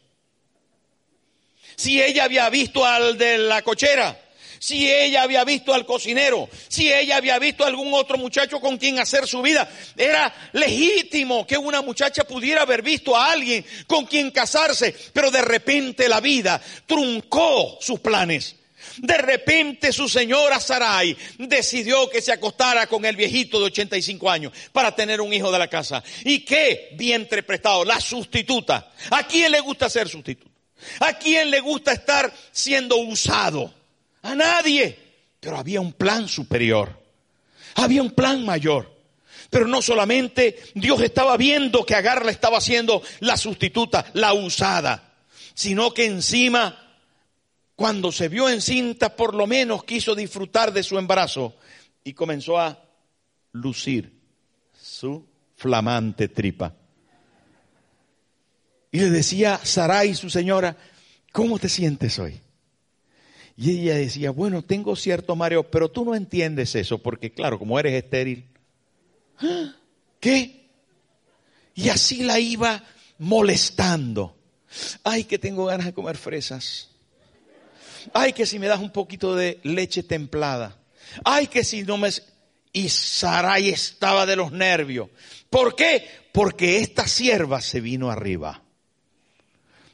Si 1.76 2.00
ella 2.00 2.26
había 2.26 2.48
visto 2.52 2.86
al 2.86 3.18
de 3.18 3.40
la 3.40 3.64
cochera 3.64 4.27
si 4.60 4.92
ella 4.92 5.24
había 5.24 5.44
visto 5.44 5.74
al 5.74 5.86
cocinero, 5.86 6.50
si 6.68 6.92
ella 6.92 7.18
había 7.18 7.40
visto 7.40 7.64
a 7.64 7.68
algún 7.68 7.94
otro 7.94 8.18
muchacho 8.18 8.60
con 8.60 8.78
quien 8.78 9.00
hacer 9.00 9.28
su 9.28 9.42
vida. 9.42 9.70
Era 9.96 10.34
legítimo 10.54 11.46
que 11.46 11.58
una 11.58 11.82
muchacha 11.82 12.24
pudiera 12.24 12.62
haber 12.62 12.82
visto 12.82 13.16
a 13.16 13.32
alguien 13.32 13.66
con 13.88 14.06
quien 14.06 14.32
casarse, 14.32 14.96
pero 15.14 15.32
de 15.32 15.42
repente 15.42 16.10
la 16.10 16.20
vida 16.20 16.62
truncó 16.86 17.78
sus 17.82 18.00
planes. 18.00 18.56
De 18.98 19.18
repente 19.18 19.92
su 19.92 20.10
señora 20.10 20.60
Sarai 20.60 21.16
decidió 21.38 22.10
que 22.10 22.22
se 22.22 22.32
acostara 22.32 22.88
con 22.88 23.06
el 23.06 23.16
viejito 23.16 23.60
de 23.60 23.66
85 23.66 24.30
años 24.30 24.54
para 24.72 24.96
tener 24.96 25.22
un 25.22 25.34
hijo 25.34 25.52
de 25.52 25.60
la 25.60 25.68
casa. 25.68 26.04
¿Y 26.24 26.40
qué? 26.40 26.90
Vientre 26.94 27.44
prestado, 27.44 27.86
la 27.86 28.00
sustituta. 28.00 28.92
¿A 29.12 29.28
quién 29.28 29.52
le 29.52 29.60
gusta 29.60 29.90
ser 29.90 30.08
sustituto? 30.10 30.52
¿A 31.00 31.14
quién 31.14 31.52
le 31.52 31.60
gusta 31.60 31.92
estar 31.92 32.32
siendo 32.52 32.98
usado? 32.98 33.74
A 34.28 34.36
nadie. 34.36 34.98
Pero 35.40 35.58
había 35.58 35.80
un 35.80 35.94
plan 35.94 36.28
superior. 36.28 37.02
Había 37.76 38.02
un 38.02 38.12
plan 38.12 38.46
mayor. 38.46 38.94
Pero 39.50 39.68
no 39.68 39.82
solamente 39.82 40.60
Dios 40.76 41.02
estaba 41.02 41.38
viendo 41.38 41.86
que 41.86 41.96
Agar 41.96 42.26
le 42.26 42.32
estaba 42.32 42.58
haciendo 42.58 43.02
la 43.22 43.38
sustituta, 43.38 44.06
la 44.14 44.34
usada, 44.34 45.14
sino 45.54 45.94
que 45.94 46.06
encima 46.06 46.84
cuando 47.76 48.12
se 48.12 48.28
vio 48.28 48.50
encinta, 48.50 49.16
por 49.16 49.36
lo 49.36 49.48
menos 49.48 49.84
quiso 49.84 50.16
disfrutar 50.16 50.74
de 50.74 50.84
su 50.84 50.98
embarazo 50.98 51.56
y 52.04 52.14
comenzó 52.14 52.60
a 52.60 52.84
lucir 53.54 54.20
su 54.82 55.26
flamante 55.56 56.28
tripa. 56.28 56.76
Y 58.92 59.00
le 59.00 59.10
decía 59.12 59.60
Sarai, 59.64 60.16
su 60.16 60.30
señora, 60.30 60.76
¿cómo 61.32 61.60
te 61.60 61.70
sientes 61.70 62.18
hoy? 62.20 62.42
Y 63.58 63.72
ella 63.72 63.96
decía, 63.96 64.30
bueno, 64.30 64.62
tengo 64.62 64.96
cierto 64.96 65.36
mareo, 65.36 65.64
pero 65.70 65.90
tú 65.90 66.06
no 66.06 66.14
entiendes 66.14 66.76
eso, 66.76 67.00
porque 67.00 67.32
claro, 67.32 67.58
como 67.58 67.80
eres 67.80 67.94
estéril. 67.96 68.46
¿Qué? 70.20 70.70
Y 71.74 71.90
así 71.90 72.24
la 72.24 72.40
iba 72.40 72.84
molestando. 73.18 74.38
Ay, 75.04 75.24
que 75.24 75.40
tengo 75.40 75.66
ganas 75.66 75.88
de 75.88 75.94
comer 75.94 76.18
fresas. 76.18 76.92
Ay, 78.14 78.34
que 78.34 78.46
si 78.46 78.60
me 78.60 78.68
das 78.68 78.80
un 78.80 78.92
poquito 78.92 79.36
de 79.36 79.60
leche 79.64 80.04
templada. 80.04 80.78
Ay, 81.24 81.48
que 81.48 81.64
si 81.64 81.84
no 81.84 81.98
me... 81.98 82.10
Y 82.74 82.90
Sarai 82.90 83.70
estaba 83.70 84.28
de 84.28 84.36
los 84.36 84.52
nervios. 84.52 85.10
¿Por 85.50 85.76
qué? 85.76 86.08
Porque 86.32 86.80
esta 86.80 87.08
sierva 87.08 87.60
se 87.62 87.82
vino 87.82 88.12
arriba. 88.12 88.62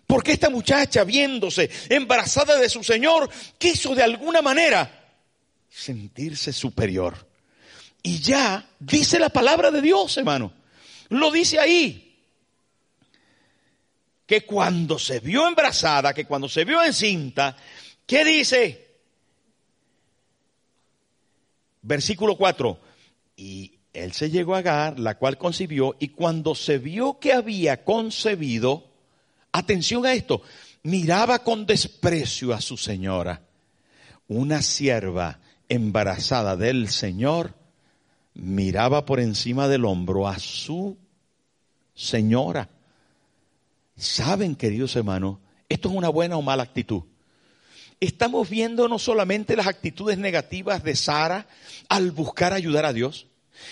Porque 0.07 0.33
esta 0.33 0.49
muchacha, 0.49 1.03
viéndose 1.03 1.69
embarazada 1.89 2.57
de 2.57 2.69
su 2.69 2.83
Señor, 2.83 3.29
quiso 3.57 3.95
de 3.95 4.03
alguna 4.03 4.41
manera 4.41 5.09
sentirse 5.69 6.53
superior. 6.53 7.27
Y 8.01 8.19
ya 8.19 8.67
dice 8.79 9.17
la 9.17 9.29
palabra 9.29 9.71
de 9.71 9.81
Dios, 9.81 10.17
hermano. 10.17 10.53
Lo 11.09 11.31
dice 11.31 11.59
ahí. 11.59 12.09
Que 14.25 14.45
cuando 14.45 14.97
se 14.97 15.19
vio 15.19 15.47
embarazada, 15.47 16.13
que 16.13 16.25
cuando 16.25 16.47
se 16.47 16.63
vio 16.65 16.83
encinta, 16.83 17.57
¿Qué 18.05 18.25
dice? 18.25 18.87
Versículo 21.81 22.37
4. 22.37 22.79
Y 23.37 23.79
él 23.93 24.13
se 24.13 24.29
llegó 24.29 24.55
a 24.55 24.59
Agar, 24.59 24.99
la 24.99 25.17
cual 25.17 25.37
concibió, 25.37 25.95
y 25.99 26.09
cuando 26.09 26.55
se 26.55 26.77
vio 26.77 27.19
que 27.19 27.33
había 27.33 27.83
concebido, 27.83 28.91
atención 29.53 30.05
a 30.05 30.13
esto, 30.13 30.41
miraba 30.83 31.39
con 31.39 31.65
desprecio 31.65 32.53
a 32.53 32.59
su 32.59 32.75
señora. 32.75 33.41
Una 34.27 34.61
sierva 34.61 35.39
embarazada 35.69 36.57
del 36.57 36.89
Señor 36.89 37.53
miraba 38.33 39.05
por 39.05 39.21
encima 39.21 39.69
del 39.69 39.85
hombro 39.85 40.27
a 40.27 40.37
su 40.39 40.97
señora. 41.95 42.67
Saben, 43.95 44.55
queridos 44.55 44.95
hermanos, 44.97 45.37
esto 45.69 45.87
es 45.87 45.95
una 45.95 46.09
buena 46.09 46.35
o 46.35 46.41
mala 46.41 46.63
actitud 46.63 47.03
estamos 48.05 48.49
viendo 48.49 48.87
no 48.87 48.99
solamente 48.99 49.55
las 49.55 49.67
actitudes 49.67 50.17
negativas 50.17 50.83
de 50.83 50.95
Sara 50.95 51.47
al 51.89 52.11
buscar 52.11 52.53
ayudar 52.53 52.85
a 52.85 52.93
Dios, 52.93 53.27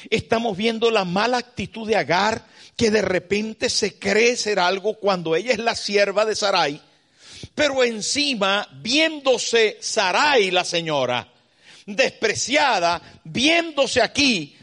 estamos 0.10 0.58
viendo 0.58 0.92
la 0.92 1.06
mala 1.06 1.38
actitud 1.38 1.88
de 1.88 1.96
Agar, 1.96 2.46
que 2.76 2.92
de 2.92 3.02
repente 3.02 3.70
se 3.70 4.00
cree 4.00 4.36
ser 4.36 4.60
algo 4.60 4.96
cuando 4.96 5.36
ella 5.36 5.52
es 5.52 5.60
la 5.60 5.76
sierva 5.76 6.26
de 6.26 6.36
Sarai, 6.36 6.82
pero 7.56 7.84
encima, 7.84 8.68
viéndose 8.82 9.78
Sarai, 9.82 10.52
la 10.52 10.64
señora, 10.64 11.32
despreciada, 11.86 13.02
viéndose 13.24 14.02
aquí 14.02 14.56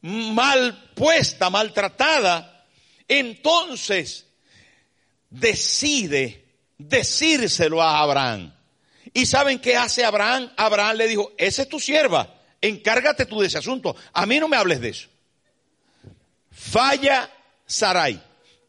mal 0.00 0.90
puesta, 0.94 1.50
maltratada, 1.50 2.64
entonces 3.08 4.26
decide 5.30 6.44
decírselo 6.78 7.82
a 7.82 8.00
Abraham. 8.00 8.52
¿Y 9.12 9.26
saben 9.26 9.58
qué 9.58 9.76
hace 9.76 10.04
Abraham? 10.04 10.52
Abraham 10.56 10.96
le 10.96 11.08
dijo, 11.08 11.32
esa 11.38 11.62
es 11.62 11.68
tu 11.68 11.80
sierva, 11.80 12.35
encárgate 12.68 13.26
tú 13.26 13.40
de 13.40 13.46
ese 13.46 13.58
asunto. 13.58 13.96
A 14.12 14.26
mí 14.26 14.38
no 14.40 14.48
me 14.48 14.56
hables 14.56 14.80
de 14.80 14.88
eso. 14.90 15.08
Falla 16.50 17.30
Sarai, 17.66 18.20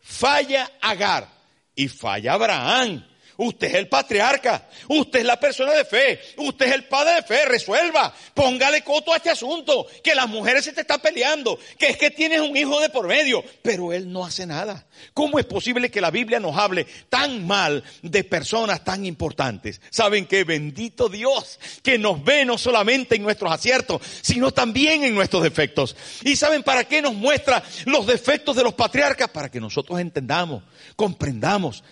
falla 0.01 0.71
Agar 0.81 1.27
y 1.75 1.87
falla 1.87 2.33
Abraham. 2.33 3.05
Usted 3.37 3.67
es 3.67 3.73
el 3.75 3.87
patriarca, 3.87 4.67
usted 4.87 5.19
es 5.19 5.25
la 5.25 5.39
persona 5.39 5.73
de 5.73 5.85
fe, 5.85 6.19
usted 6.37 6.65
es 6.65 6.73
el 6.73 6.85
padre 6.85 7.15
de 7.15 7.21
fe, 7.21 7.45
resuelva, 7.45 8.11
póngale 8.33 8.81
coto 8.81 9.13
a 9.13 9.17
este 9.17 9.29
asunto, 9.29 9.85
que 10.03 10.15
las 10.15 10.27
mujeres 10.27 10.65
se 10.65 10.73
te 10.73 10.81
están 10.81 10.99
peleando, 10.99 11.59
que 11.77 11.89
es 11.89 11.97
que 11.97 12.09
tienes 12.09 12.41
un 12.41 12.57
hijo 12.57 12.79
de 12.79 12.89
por 12.89 13.07
medio, 13.07 13.43
pero 13.61 13.93
él 13.93 14.11
no 14.11 14.25
hace 14.25 14.47
nada. 14.47 14.87
¿Cómo 15.13 15.37
es 15.37 15.45
posible 15.45 15.91
que 15.91 16.01
la 16.01 16.09
Biblia 16.09 16.39
nos 16.39 16.57
hable 16.57 16.87
tan 17.09 17.45
mal 17.45 17.83
de 18.01 18.23
personas 18.23 18.83
tan 18.83 19.05
importantes? 19.05 19.81
Saben 19.91 20.25
que 20.25 20.43
bendito 20.43 21.07
Dios, 21.07 21.59
que 21.83 21.99
nos 21.99 22.23
ve 22.23 22.43
no 22.43 22.57
solamente 22.57 23.15
en 23.15 23.21
nuestros 23.21 23.51
aciertos, 23.51 24.01
sino 24.21 24.51
también 24.51 25.03
en 25.03 25.13
nuestros 25.13 25.43
defectos. 25.43 25.95
¿Y 26.23 26.35
saben 26.35 26.63
para 26.63 26.85
qué 26.85 27.03
nos 27.03 27.13
muestra 27.13 27.63
los 27.85 28.07
defectos 28.07 28.55
de 28.55 28.63
los 28.63 28.73
patriarcas? 28.73 29.29
Para 29.29 29.49
que 29.51 29.59
nosotros 29.59 29.99
entendamos, 29.99 30.63
comprendamos 30.95 31.83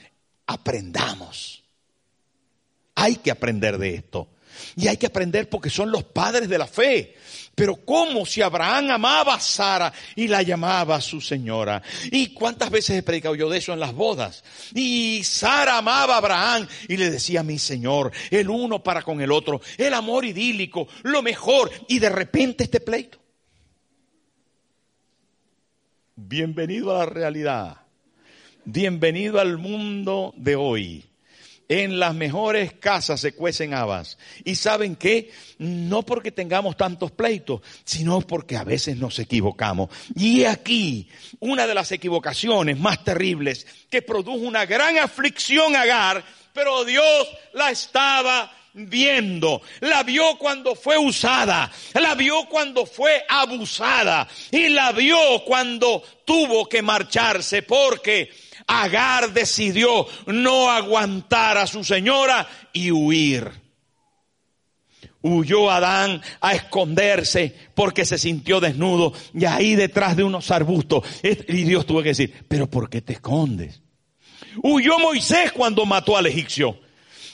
aprendamos. 0.47 1.63
Hay 2.95 3.17
que 3.17 3.31
aprender 3.31 3.77
de 3.77 3.95
esto. 3.95 4.29
Y 4.75 4.87
hay 4.87 4.97
que 4.97 5.07
aprender 5.07 5.49
porque 5.49 5.69
son 5.69 5.91
los 5.91 6.03
padres 6.03 6.47
de 6.47 6.57
la 6.57 6.67
fe. 6.67 7.15
Pero 7.53 7.77
¿cómo 7.77 8.25
si 8.25 8.41
Abraham 8.41 8.91
amaba 8.91 9.35
a 9.35 9.39
Sara 9.39 9.93
y 10.15 10.27
la 10.27 10.41
llamaba 10.41 10.99
su 11.01 11.21
señora? 11.21 11.81
¿Y 12.11 12.33
cuántas 12.33 12.69
veces 12.69 12.97
he 12.97 13.03
predicado 13.03 13.35
yo 13.35 13.49
de 13.49 13.57
eso 13.57 13.73
en 13.73 13.79
las 13.79 13.93
bodas? 13.93 14.43
Y 14.73 15.23
Sara 15.23 15.77
amaba 15.77 16.15
a 16.15 16.17
Abraham 16.17 16.67
y 16.87 16.97
le 16.97 17.09
decía 17.09 17.43
mi 17.43 17.59
señor, 17.59 18.11
el 18.29 18.49
uno 18.49 18.83
para 18.83 19.03
con 19.03 19.21
el 19.21 19.31
otro, 19.31 19.61
el 19.77 19.93
amor 19.93 20.25
idílico, 20.25 20.87
lo 21.03 21.21
mejor. 21.21 21.71
Y 21.87 21.99
de 21.99 22.09
repente 22.09 22.65
este 22.65 22.79
pleito. 22.79 23.19
Bienvenido 26.15 26.95
a 26.95 26.99
la 26.99 27.05
realidad. 27.05 27.84
Bienvenido 28.67 29.39
al 29.39 29.59
mundo 29.59 30.33
de 30.37 30.55
hoy. 30.55 31.05
En 31.69 31.99
las 31.99 32.15
mejores 32.15 32.73
casas 32.73 33.21
se 33.21 33.35
cuecen 33.35 33.75
habas. 33.75 34.17
Y 34.43 34.55
saben 34.55 34.95
qué? 34.95 35.31
No 35.59 36.01
porque 36.01 36.31
tengamos 36.31 36.75
tantos 36.75 37.11
pleitos, 37.11 37.61
sino 37.83 38.21
porque 38.21 38.57
a 38.57 38.63
veces 38.63 38.97
nos 38.97 39.19
equivocamos. 39.19 39.91
Y 40.15 40.45
aquí, 40.45 41.07
una 41.39 41.67
de 41.67 41.75
las 41.75 41.91
equivocaciones 41.91 42.79
más 42.79 43.03
terribles 43.03 43.67
que 43.87 44.01
produjo 44.01 44.39
una 44.39 44.65
gran 44.65 44.97
aflicción 44.97 45.75
a 45.75 45.81
Agar, 45.81 46.25
pero 46.51 46.83
Dios 46.85 47.27
la 47.53 47.69
estaba 47.69 48.51
viendo, 48.73 49.61
la 49.81 50.01
vio 50.01 50.37
cuando 50.39 50.75
fue 50.75 50.97
usada, 50.97 51.71
la 51.93 52.15
vio 52.15 52.45
cuando 52.49 52.85
fue 52.85 53.23
abusada 53.29 54.27
y 54.51 54.69
la 54.69 54.91
vio 54.91 55.43
cuando 55.45 56.03
tuvo 56.25 56.67
que 56.67 56.81
marcharse 56.81 57.61
porque 57.61 58.29
Agar 58.67 59.31
decidió 59.33 60.07
no 60.25 60.71
aguantar 60.71 61.57
a 61.57 61.67
su 61.67 61.83
señora 61.83 62.47
y 62.73 62.91
huir. 62.91 63.51
Huyó 65.21 65.71
Adán 65.71 66.21
a 66.39 66.53
esconderse 66.53 67.55
porque 67.73 68.05
se 68.05 68.17
sintió 68.17 68.59
desnudo 68.59 69.13
y 69.33 69.45
ahí 69.45 69.75
detrás 69.75 70.15
de 70.15 70.23
unos 70.23 70.51
arbustos. 70.51 71.03
Y 71.23 71.63
Dios 71.63 71.85
tuvo 71.85 72.03
que 72.03 72.09
decir, 72.09 72.45
pero 72.47 72.69
¿por 72.69 72.89
qué 72.89 73.01
te 73.01 73.13
escondes? 73.13 73.81
Huyó 74.61 74.99
Moisés 74.99 75.51
cuando 75.51 75.85
mató 75.85 76.15
al 76.15 76.27
egipcio. 76.27 76.79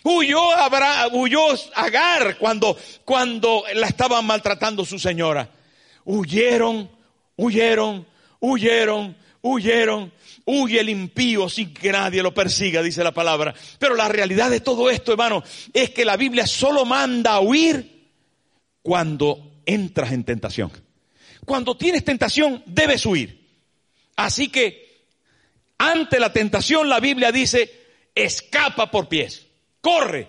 Huyó, 0.03 0.51
Abraham, 0.53 1.11
huyó 1.13 1.41
Agar 1.75 2.37
cuando, 2.37 2.77
cuando 3.05 3.63
la 3.75 3.87
estaban 3.87 4.25
maltratando 4.25 4.83
su 4.85 4.97
señora. 4.97 5.49
Huyeron, 6.05 6.89
huyeron, 7.35 8.07
huyeron, 8.39 9.15
huyeron. 9.41 10.11
Huye 10.45 10.79
el 10.79 10.89
impío 10.89 11.49
sin 11.49 11.73
que 11.73 11.91
nadie 11.91 12.23
lo 12.23 12.33
persiga, 12.33 12.81
dice 12.81 13.03
la 13.03 13.13
palabra. 13.13 13.53
Pero 13.79 13.95
la 13.95 14.07
realidad 14.07 14.49
de 14.49 14.59
todo 14.59 14.89
esto, 14.89 15.11
hermano, 15.11 15.43
es 15.73 15.91
que 15.91 16.05
la 16.05 16.17
Biblia 16.17 16.47
solo 16.47 16.85
manda 16.85 17.33
a 17.33 17.41
huir 17.41 18.09
cuando 18.81 19.61
entras 19.65 20.11
en 20.11 20.23
tentación. 20.23 20.71
Cuando 21.45 21.77
tienes 21.77 22.03
tentación, 22.03 22.63
debes 22.65 23.05
huir. 23.05 23.41
Así 24.15 24.49
que, 24.49 25.05
ante 25.77 26.19
la 26.19 26.31
tentación, 26.31 26.89
la 26.89 26.99
Biblia 26.99 27.31
dice, 27.31 27.71
escapa 28.13 28.91
por 28.91 29.07
pies, 29.07 29.47
corre. 29.81 30.27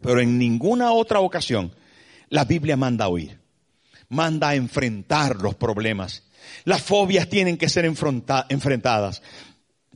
Pero 0.00 0.20
en 0.20 0.38
ninguna 0.38 0.92
otra 0.92 1.20
ocasión, 1.20 1.74
la 2.28 2.44
Biblia 2.44 2.76
manda 2.76 3.06
a 3.06 3.08
huir. 3.08 3.38
Manda 4.08 4.50
a 4.50 4.54
enfrentar 4.54 5.36
los 5.36 5.54
problemas 5.54 6.24
las 6.64 6.82
fobias 6.82 7.28
tienen 7.28 7.56
que 7.56 7.68
ser 7.68 7.84
enfrentadas. 7.84 9.22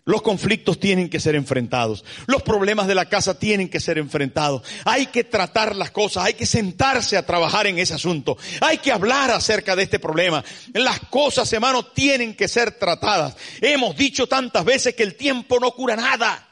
Los 0.07 0.21
conflictos 0.21 0.79
tienen 0.79 1.09
que 1.09 1.19
ser 1.19 1.35
enfrentados. 1.35 2.05
Los 2.27 2.43
problemas 2.43 2.87
de 2.87 2.95
la 2.95 3.09
casa 3.09 3.39
tienen 3.39 3.71
que 3.71 3.81
ser 3.81 3.97
enfrentados. 3.97 4.63
Hay 4.85 5.07
que 5.07 5.25
tratar 5.25 5.75
las 5.75 5.91
cosas. 5.91 6.25
Hay 6.25 6.35
que 6.35 6.45
sentarse 6.45 7.17
a 7.17 7.25
trabajar 7.25 7.67
en 7.67 7.79
ese 7.79 7.95
asunto. 7.95 8.37
Hay 8.61 8.79
que 8.79 8.93
hablar 8.93 9.31
acerca 9.31 9.75
de 9.75 9.85
este 9.85 9.99
problema. 9.99 10.45
Las 10.75 11.01
cosas, 11.01 11.51
hermano, 11.55 11.87
tienen 11.87 12.35
que 12.35 12.49
ser 12.49 12.73
tratadas. 12.73 13.35
Hemos 13.63 13.97
dicho 13.97 14.27
tantas 14.27 14.63
veces 14.67 14.95
que 14.95 15.05
el 15.05 15.15
tiempo 15.15 15.59
no 15.59 15.71
cura 15.71 15.97
nada. 15.97 16.51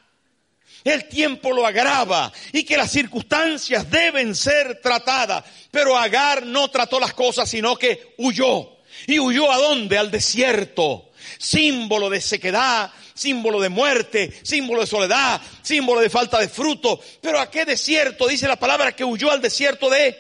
El 0.83 1.07
tiempo 1.09 1.53
lo 1.53 1.67
agrava 1.67 2.33
y 2.53 2.65
que 2.65 2.79
las 2.79 2.91
circunstancias 2.91 3.89
deben 3.91 4.35
ser 4.35 4.81
tratadas. 4.81 5.45
Pero 5.71 5.97
Agar 5.97 6.47
no 6.47 6.71
trató 6.71 6.99
las 6.99 7.13
cosas, 7.13 7.51
sino 7.51 7.77
que 7.77 8.15
huyó. 8.17 8.82
¿Y 9.07 9.19
huyó 9.19 9.51
a 9.51 9.59
dónde? 9.59 9.99
Al 9.99 10.11
desierto. 10.11 11.11
Símbolo 11.39 12.11
de 12.11 12.21
sequedad, 12.21 12.91
símbolo 13.15 13.61
de 13.61 13.69
muerte, 13.69 14.33
símbolo 14.43 14.81
de 14.81 14.87
soledad, 14.87 15.41
símbolo 15.63 16.01
de 16.01 16.11
falta 16.11 16.39
de 16.39 16.49
fruto. 16.49 17.01
Pero 17.21 17.41
¿a 17.41 17.51
qué 17.51 17.65
desierto? 17.65 18.27
Dice 18.27 18.49
la 18.49 18.57
palabra 18.57 18.93
que 18.93 19.05
huyó 19.05 19.31
al 19.31 19.41
desierto 19.41 19.89
de... 19.91 20.17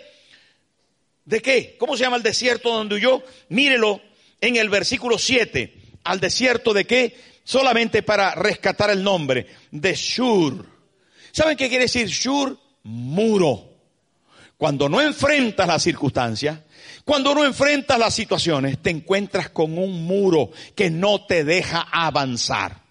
¿De 1.24 1.40
qué? 1.40 1.76
¿Cómo 1.78 1.96
se 1.96 2.02
llama 2.02 2.16
el 2.16 2.22
desierto 2.22 2.72
donde 2.72 2.96
huyó? 2.96 3.22
Mírelo 3.48 4.00
en 4.40 4.56
el 4.56 4.68
versículo 4.68 5.18
7. 5.18 5.72
¿Al 6.04 6.18
desierto 6.18 6.74
de 6.74 6.84
qué? 6.84 7.16
Solamente 7.44 8.02
para 8.02 8.34
rescatar 8.34 8.90
el 8.90 9.02
nombre. 9.02 9.46
De 9.70 9.94
Shur. 9.94 10.66
¿Saben 11.30 11.56
qué 11.56 11.68
quiere 11.68 11.84
decir 11.84 12.08
Shur? 12.08 12.58
Muro. 12.82 13.68
Cuando 14.56 14.88
no 14.88 15.00
enfrentas 15.00 15.66
las 15.66 15.82
circunstancias, 15.82 16.58
cuando 17.04 17.34
no 17.34 17.44
enfrentas 17.44 17.98
las 17.98 18.14
situaciones, 18.14 18.80
te 18.80 18.90
encuentras 18.90 19.50
con 19.50 19.76
un 19.76 20.04
muro 20.04 20.50
que 20.74 20.90
no 20.90 21.26
te 21.26 21.44
deja 21.44 21.80
avanzar, 21.90 22.82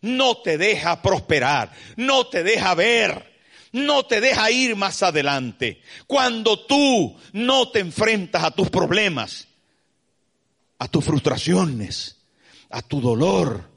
no 0.00 0.38
te 0.38 0.58
deja 0.58 1.02
prosperar, 1.02 1.72
no 1.96 2.26
te 2.26 2.42
deja 2.42 2.74
ver, 2.74 3.32
no 3.70 4.04
te 4.06 4.20
deja 4.20 4.50
ir 4.50 4.74
más 4.74 5.02
adelante. 5.02 5.80
Cuando 6.06 6.66
tú 6.66 7.16
no 7.32 7.70
te 7.70 7.78
enfrentas 7.78 8.42
a 8.42 8.50
tus 8.50 8.70
problemas, 8.70 9.46
a 10.78 10.88
tus 10.88 11.04
frustraciones, 11.04 12.16
a 12.70 12.82
tu 12.82 13.00
dolor, 13.00 13.70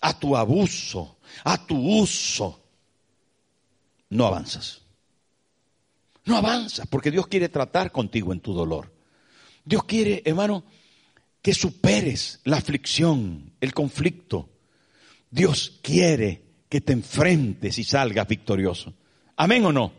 a 0.00 0.18
tu 0.18 0.36
abuso, 0.36 1.18
a 1.44 1.66
tu 1.66 1.76
uso, 1.76 2.62
no 4.08 4.26
avanzas. 4.26 4.85
No 6.26 6.36
avanzas 6.36 6.86
porque 6.88 7.10
Dios 7.10 7.28
quiere 7.28 7.48
tratar 7.48 7.90
contigo 7.90 8.32
en 8.32 8.40
tu 8.40 8.52
dolor. 8.52 8.92
Dios 9.64 9.84
quiere, 9.84 10.22
hermano, 10.24 10.64
que 11.40 11.54
superes 11.54 12.40
la 12.44 12.58
aflicción, 12.58 13.52
el 13.60 13.72
conflicto. 13.72 14.48
Dios 15.30 15.78
quiere 15.82 16.42
que 16.68 16.80
te 16.80 16.92
enfrentes 16.92 17.78
y 17.78 17.84
salgas 17.84 18.26
victorioso. 18.26 18.92
Amén 19.36 19.64
o 19.64 19.72
no. 19.72 19.92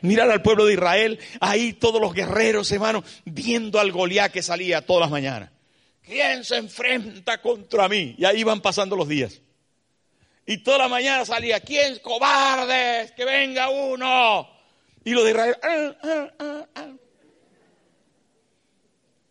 Mirar 0.00 0.30
al 0.30 0.42
pueblo 0.42 0.64
de 0.64 0.74
Israel, 0.74 1.18
ahí 1.40 1.74
todos 1.74 2.00
los 2.00 2.14
guerreros, 2.14 2.70
hermano, 2.72 3.04
viendo 3.24 3.78
al 3.78 3.92
Goliat 3.92 4.32
que 4.32 4.42
salía 4.42 4.86
todas 4.86 5.02
las 5.02 5.10
mañanas. 5.10 5.50
¿Quién 6.02 6.44
se 6.44 6.56
enfrenta 6.56 7.42
contra 7.42 7.88
mí? 7.88 8.14
Y 8.16 8.24
ahí 8.24 8.42
van 8.42 8.62
pasando 8.62 8.96
los 8.96 9.08
días. 9.08 9.42
Y 10.46 10.58
toda 10.58 10.78
la 10.78 10.88
mañana 10.88 11.26
salía, 11.26 11.60
¿quién 11.60 11.98
cobardes? 11.98 13.12
Que 13.12 13.26
venga 13.26 13.68
uno. 13.68 14.57
Y 15.08 15.12
lo 15.12 15.24
de 15.24 15.30
Israel, 15.30 15.56
ah, 15.62 16.28
ah, 16.38 16.66
ah, 16.74 16.88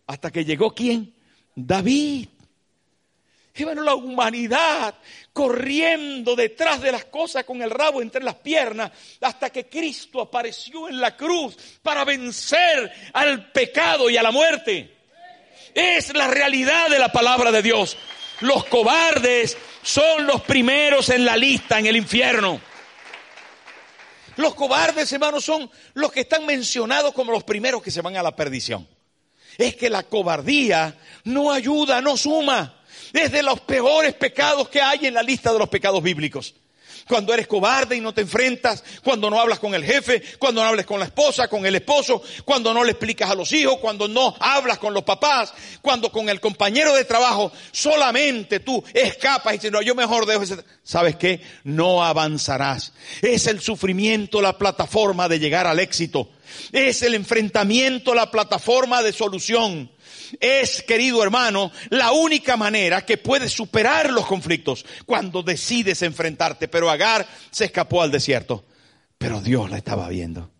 hasta 0.08 0.32
que 0.32 0.44
llegó 0.44 0.74
quién? 0.74 1.14
David. 1.54 2.30
Bueno, 3.60 3.84
la 3.84 3.94
humanidad 3.94 4.96
corriendo 5.32 6.36
detrás 6.36 6.82
de 6.82 6.92
las 6.92 7.06
cosas 7.06 7.44
con 7.44 7.62
el 7.62 7.70
rabo 7.70 8.02
entre 8.02 8.24
las 8.24 8.34
piernas 8.34 8.92
hasta 9.22 9.52
que 9.52 9.68
Cristo 9.68 10.20
apareció 10.20 10.90
en 10.90 11.00
la 11.00 11.16
cruz 11.16 11.56
para 11.84 12.04
vencer 12.04 12.92
al 13.14 13.52
pecado 13.52 14.10
y 14.10 14.18
a 14.18 14.24
la 14.24 14.32
muerte. 14.32 14.98
Es 15.76 16.12
la 16.16 16.28
realidad 16.28 16.90
de 16.90 16.98
la 16.98 17.12
palabra 17.12 17.52
de 17.52 17.62
Dios. 17.62 17.96
Los 18.42 18.66
cobardes 18.66 19.56
son 19.84 20.26
los 20.26 20.42
primeros 20.42 21.10
en 21.10 21.24
la 21.24 21.38
lista 21.38 21.78
en 21.78 21.86
el 21.86 21.98
infierno. 21.98 22.60
Los 24.38 24.56
cobardes, 24.56 25.12
hermanos, 25.12 25.44
son 25.44 25.70
los 25.94 26.12
que 26.12 26.22
están 26.22 26.46
mencionados 26.46 27.14
como 27.14 27.32
los 27.32 27.44
primeros 27.44 27.84
que 27.84 27.92
se 27.92 28.02
van 28.02 28.16
a 28.16 28.24
la 28.24 28.36
perdición. 28.36 28.88
Es 29.58 29.76
que 29.76 29.90
la 29.90 30.04
cobardía 30.04 30.98
no 31.24 31.52
ayuda, 31.52 32.02
no 32.02 32.16
suma. 32.16 32.82
Es 33.14 33.32
de 33.32 33.44
los 33.44 33.60
peores 33.62 34.14
pecados 34.14 34.70
que 34.70 34.82
hay 34.82 35.08
en 35.08 35.14
la 35.14 35.24
lista 35.24 35.52
de 35.52 35.60
los 35.60 35.70
pecados 35.70 36.02
bíblicos 36.02 36.54
cuando 37.08 37.34
eres 37.34 37.48
cobarde 37.48 37.96
y 37.96 38.02
no 38.02 38.14
te 38.14 38.22
enfrentas, 38.22 38.84
cuando 39.04 39.30
no 39.30 39.40
hablas 39.40 39.60
con 39.60 39.74
el 39.74 39.84
jefe, 39.84 40.22
cuando 40.38 40.62
no 40.62 40.68
hablas 40.68 40.86
con 40.86 41.00
la 41.00 41.06
esposa, 41.06 41.48
con 41.48 41.66
el 41.66 41.76
esposo, 41.76 42.22
cuando 42.46 42.74
no 42.74 42.84
le 42.84 42.92
explicas 42.92 43.30
a 43.30 43.36
los 43.36 43.52
hijos, 43.54 43.78
cuando 43.78 44.08
no 44.08 44.36
hablas 44.40 44.78
con 44.78 44.94
los 44.94 45.04
papás, 45.04 45.54
cuando 45.82 46.12
con 46.12 46.30
el 46.30 46.40
compañero 46.40 46.94
de 46.94 47.06
trabajo 47.06 47.52
solamente 47.72 48.60
tú 48.60 48.84
escapas 48.94 49.54
y 49.54 49.58
dices, 49.58 49.72
no, 49.72 49.82
yo 49.82 49.96
mejor 49.96 50.26
dejo 50.26 50.44
ese... 50.44 50.58
¿Sabes 50.84 51.16
qué? 51.16 51.42
No 51.64 52.04
avanzarás. 52.04 52.94
Es 53.22 53.48
el 53.48 53.60
sufrimiento 53.60 54.42
la 54.42 54.58
plataforma 54.58 55.28
de 55.28 55.40
llegar 55.40 55.68
al 55.68 55.80
éxito. 55.80 56.30
Es 56.72 57.02
el 57.02 57.14
enfrentamiento 57.14 58.14
la 58.14 58.32
plataforma 58.32 59.04
de 59.04 59.12
solución 59.12 59.92
es, 60.40 60.84
querido 60.84 61.24
hermano, 61.24 61.72
la 61.90 62.12
única 62.12 62.58
manera 62.58 63.06
que 63.06 63.18
puedes 63.18 63.52
superar 63.52 64.12
los 64.12 64.26
conflictos 64.26 64.86
cuando 65.06 65.44
decides 65.44 66.02
enfrentarte. 66.02 66.68
Pero 66.68 66.90
Agar 66.90 67.28
se 67.52 67.66
escapó 67.66 68.02
al 68.02 68.12
desierto, 68.12 68.66
pero 69.18 69.42
Dios 69.42 69.70
la 69.70 69.78
estaba 69.78 70.08
viendo. 70.10 70.52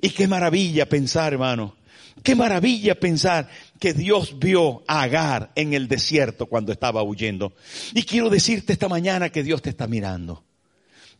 Y 0.00 0.10
qué 0.10 0.28
maravilla 0.28 0.88
pensar, 0.88 1.32
hermano, 1.32 1.76
qué 2.22 2.34
maravilla 2.34 2.98
pensar 2.98 3.48
que 3.78 3.92
Dios 3.92 4.38
vio 4.38 4.82
a 4.86 5.02
Agar 5.02 5.52
en 5.54 5.72
el 5.72 5.88
desierto 5.88 6.46
cuando 6.46 6.72
estaba 6.72 7.02
huyendo. 7.02 7.54
Y 7.94 8.02
quiero 8.02 8.30
decirte 8.30 8.72
esta 8.72 8.88
mañana 8.88 9.30
que 9.30 9.42
Dios 9.42 9.62
te 9.62 9.70
está 9.70 9.86
mirando, 9.86 10.44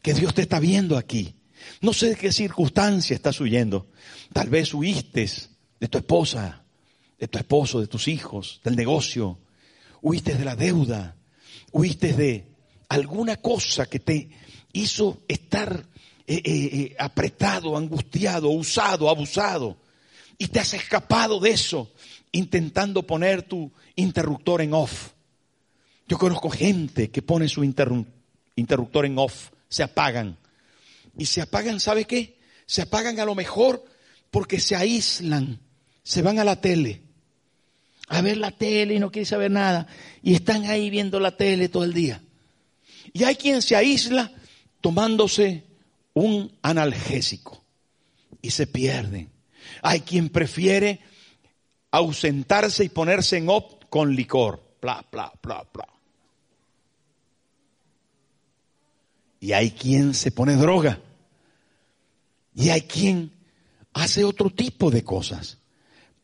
que 0.03 0.15
Dios 0.15 0.35
te 0.35 0.43
está 0.43 0.61
viendo 0.61 0.97
aquí. 0.97 1.35
No 1.81 1.93
sé 1.93 2.11
de 2.11 2.17
qué 2.17 2.33
circunstancia 2.33 3.15
estás 3.15 3.41
huyendo. 3.41 3.89
Tal 4.33 4.49
vez 4.49 4.75
huiste 4.75 5.29
de 5.81 5.89
tu 5.89 5.99
esposa, 5.99 6.65
de 7.19 7.29
tu 7.29 7.39
esposo, 7.39 7.81
de 7.81 7.87
tus 7.87 8.09
hijos, 8.09 8.61
del 8.63 8.77
negocio, 8.77 9.39
huiste 10.03 10.35
de 10.35 10.45
la 10.45 10.57
deuda, 10.57 11.17
huiste 11.73 12.13
de 12.13 12.47
alguna 12.89 13.37
cosa 13.37 13.87
que 13.87 13.99
te 13.99 14.31
hizo 14.73 15.23
estar 15.29 15.85
eh, 16.27 16.37
eh, 16.37 16.43
eh, 16.45 16.97
apretado, 16.99 17.77
angustiado, 17.77 18.51
usado, 18.51 19.09
abusado, 19.09 19.77
y 20.37 20.49
te 20.49 20.61
has 20.61 20.75
escapado 20.75 21.41
de 21.41 21.51
eso 21.51 21.93
intentando 22.31 23.07
poner 23.07 23.43
tu 23.43 23.73
interruptor 23.97 24.63
en 24.63 24.75
off. 24.75 25.11
Yo 26.07 26.19
conozco 26.19 26.51
gente 26.51 27.11
que 27.11 27.23
pone 27.23 27.49
su 27.49 27.65
interruptor 27.65 29.07
en 29.07 29.19
off, 29.19 29.51
se 29.69 29.83
apagan. 29.83 30.39
Y 31.17 31.27
se 31.27 31.43
apagan, 31.43 31.81
¿sabe 31.81 32.05
qué? 32.05 32.39
Se 32.67 32.83
apagan 32.83 33.19
a 33.19 33.25
lo 33.25 33.35
mejor 33.35 33.85
porque 34.31 34.61
se 34.61 34.77
aíslan, 34.77 35.61
se 36.03 36.23
van 36.23 36.39
a 36.39 36.45
la 36.45 36.61
tele, 36.61 37.03
a 38.09 38.23
ver 38.23 38.39
la 38.39 38.51
tele 38.51 38.95
y 38.95 38.99
no 38.99 39.11
quiere 39.11 39.27
saber 39.27 39.51
nada. 39.51 39.87
Y 40.23 40.35
están 40.35 40.65
ahí 40.65 40.91
viendo 40.91 41.21
la 41.21 41.37
tele 41.37 41.69
todo 41.69 41.85
el 41.85 41.93
día. 41.93 42.23
Y 43.13 43.25
hay 43.25 43.37
quien 43.37 43.63
se 43.63 43.77
aísla 43.77 44.33
tomándose 44.81 45.65
un 46.15 46.53
analgésico 46.63 47.63
y 48.41 48.51
se 48.51 48.67
pierden. 48.67 49.31
Hay 49.83 50.01
quien 50.01 50.31
prefiere 50.31 51.01
ausentarse 51.91 52.85
y 52.85 52.89
ponerse 52.89 53.37
en 53.37 53.49
op 53.49 53.85
con 53.89 54.15
licor. 54.15 54.63
Y 59.41 59.53
hay 59.53 59.71
quien 59.71 60.15
se 60.15 60.31
pone 60.31 60.57
droga. 60.57 61.01
Y 62.55 62.71
hay 62.71 62.83
quien 62.83 63.33
hace 63.93 64.25
otro 64.25 64.51
tipo 64.51 64.91
de 64.91 65.05
cosas 65.05 65.58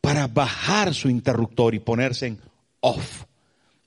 para 0.05 0.27
bajar 0.27 0.93
su 0.93 1.09
interruptor 1.09 1.73
y 1.73 1.79
ponerse 1.79 2.27
en 2.27 2.39
off. 2.79 3.23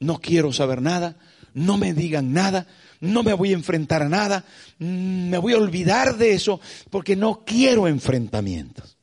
no 0.00 0.18
quiero 0.18 0.52
saber 0.52 0.82
nada, 0.82 1.14
no 1.54 1.78
me 1.78 1.94
digan 1.94 2.32
nada, 2.32 2.66
no 3.00 3.22
me 3.22 3.34
voy 3.34 3.50
a 3.50 3.54
enfrentar 3.54 4.02
a 4.02 4.08
nada, 4.08 4.44
mm, 4.80 5.28
me 5.30 5.38
voy 5.38 5.52
a 5.52 5.58
olvidar 5.58 6.16
de 6.16 6.32
eso 6.32 6.60
porque 6.90 7.14
no 7.14 7.44
quiero 7.44 7.86
enfrentamientos. 7.86 8.97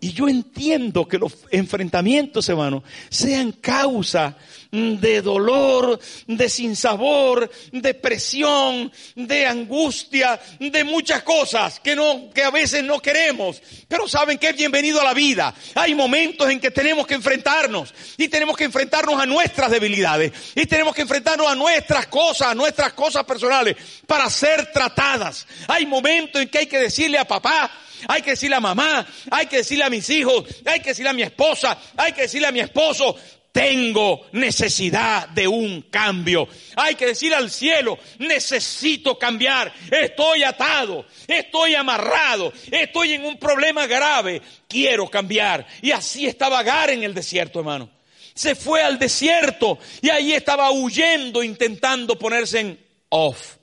Y 0.00 0.12
yo 0.12 0.28
entiendo 0.28 1.06
que 1.08 1.18
los 1.18 1.32
enfrentamientos, 1.50 2.48
hermano, 2.48 2.82
sean 3.10 3.52
causa 3.52 4.36
de 4.70 5.22
dolor, 5.22 5.98
de 6.26 6.48
sinsabor, 6.48 7.50
de 7.72 7.94
presión, 7.94 8.92
de 9.14 9.46
angustia, 9.46 10.40
de 10.58 10.84
muchas 10.84 11.22
cosas 11.22 11.80
que 11.80 11.96
no, 11.96 12.30
que 12.32 12.42
a 12.42 12.50
veces 12.50 12.84
no 12.84 13.00
queremos. 13.00 13.62
Pero 13.88 14.08
saben 14.08 14.38
que 14.38 14.50
es 14.50 14.56
bienvenido 14.56 15.00
a 15.00 15.04
la 15.04 15.14
vida. 15.14 15.54
Hay 15.74 15.94
momentos 15.94 16.50
en 16.50 16.60
que 16.60 16.70
tenemos 16.70 17.06
que 17.06 17.14
enfrentarnos 17.14 17.94
y 18.16 18.28
tenemos 18.28 18.56
que 18.56 18.64
enfrentarnos 18.64 19.20
a 19.20 19.26
nuestras 19.26 19.70
debilidades 19.70 20.32
y 20.54 20.66
tenemos 20.66 20.94
que 20.94 21.02
enfrentarnos 21.02 21.46
a 21.46 21.54
nuestras 21.54 22.06
cosas, 22.08 22.48
a 22.48 22.54
nuestras 22.54 22.92
cosas 22.92 23.24
personales 23.24 23.76
para 24.06 24.28
ser 24.30 24.72
tratadas. 24.72 25.46
Hay 25.68 25.86
momentos 25.86 26.42
en 26.42 26.48
que 26.48 26.58
hay 26.58 26.66
que 26.66 26.78
decirle 26.78 27.18
a 27.18 27.26
papá, 27.26 27.70
hay 28.08 28.22
que 28.22 28.30
decirle 28.30 28.56
a 28.56 28.60
mamá, 28.60 29.06
hay 29.30 29.46
que 29.46 29.58
decirle 29.58 29.84
a 29.84 29.90
mis 29.90 30.08
hijos, 30.10 30.44
hay 30.64 30.80
que 30.80 30.90
decirle 30.90 31.10
a 31.10 31.14
mi 31.14 31.22
esposa, 31.22 31.78
hay 31.96 32.12
que 32.12 32.22
decirle 32.22 32.46
a 32.46 32.52
mi 32.52 32.60
esposo, 32.60 33.16
tengo 33.56 34.26
necesidad 34.32 35.30
de 35.30 35.48
un 35.48 35.80
cambio. 35.80 36.46
Hay 36.76 36.94
que 36.94 37.06
decir 37.06 37.34
al 37.34 37.50
cielo, 37.50 37.98
necesito 38.18 39.18
cambiar. 39.18 39.72
Estoy 39.90 40.44
atado, 40.44 41.06
estoy 41.26 41.74
amarrado, 41.74 42.52
estoy 42.70 43.14
en 43.14 43.24
un 43.24 43.38
problema 43.38 43.86
grave. 43.86 44.42
Quiero 44.68 45.08
cambiar. 45.08 45.66
Y 45.80 45.90
así 45.90 46.26
estaba 46.26 46.58
Agar 46.58 46.90
en 46.90 47.02
el 47.02 47.14
desierto, 47.14 47.60
hermano. 47.60 47.88
Se 48.34 48.54
fue 48.54 48.82
al 48.82 48.98
desierto 48.98 49.78
y 50.02 50.10
ahí 50.10 50.34
estaba 50.34 50.70
huyendo, 50.70 51.42
intentando 51.42 52.18
ponerse 52.18 52.60
en 52.60 52.78
off. 53.08 53.56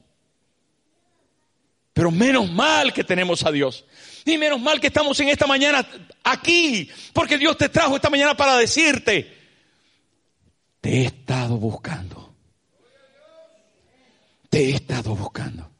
Pero 1.94 2.10
menos 2.10 2.52
mal 2.52 2.92
que 2.92 3.04
tenemos 3.04 3.46
a 3.46 3.52
Dios. 3.52 3.86
Y 4.26 4.38
menos 4.38 4.60
mal 4.62 4.80
que 4.80 4.88
estamos 4.88 5.20
en 5.20 5.30
esta 5.30 5.48
mañana 5.48 5.86
aquí, 6.24 6.90
porque 7.12 7.38
Dios 7.38 7.58
te 7.58 7.70
trajo 7.70 7.96
esta 7.96 8.10
mañana 8.10 8.36
para 8.36 8.58
decirte, 8.58 9.34
te 10.80 10.90
he 10.90 11.06
estado 11.06 11.58
buscando. 11.58 12.34
Te 14.50 14.66
he 14.66 14.76
estado 14.76 15.16
buscando. 15.16 15.72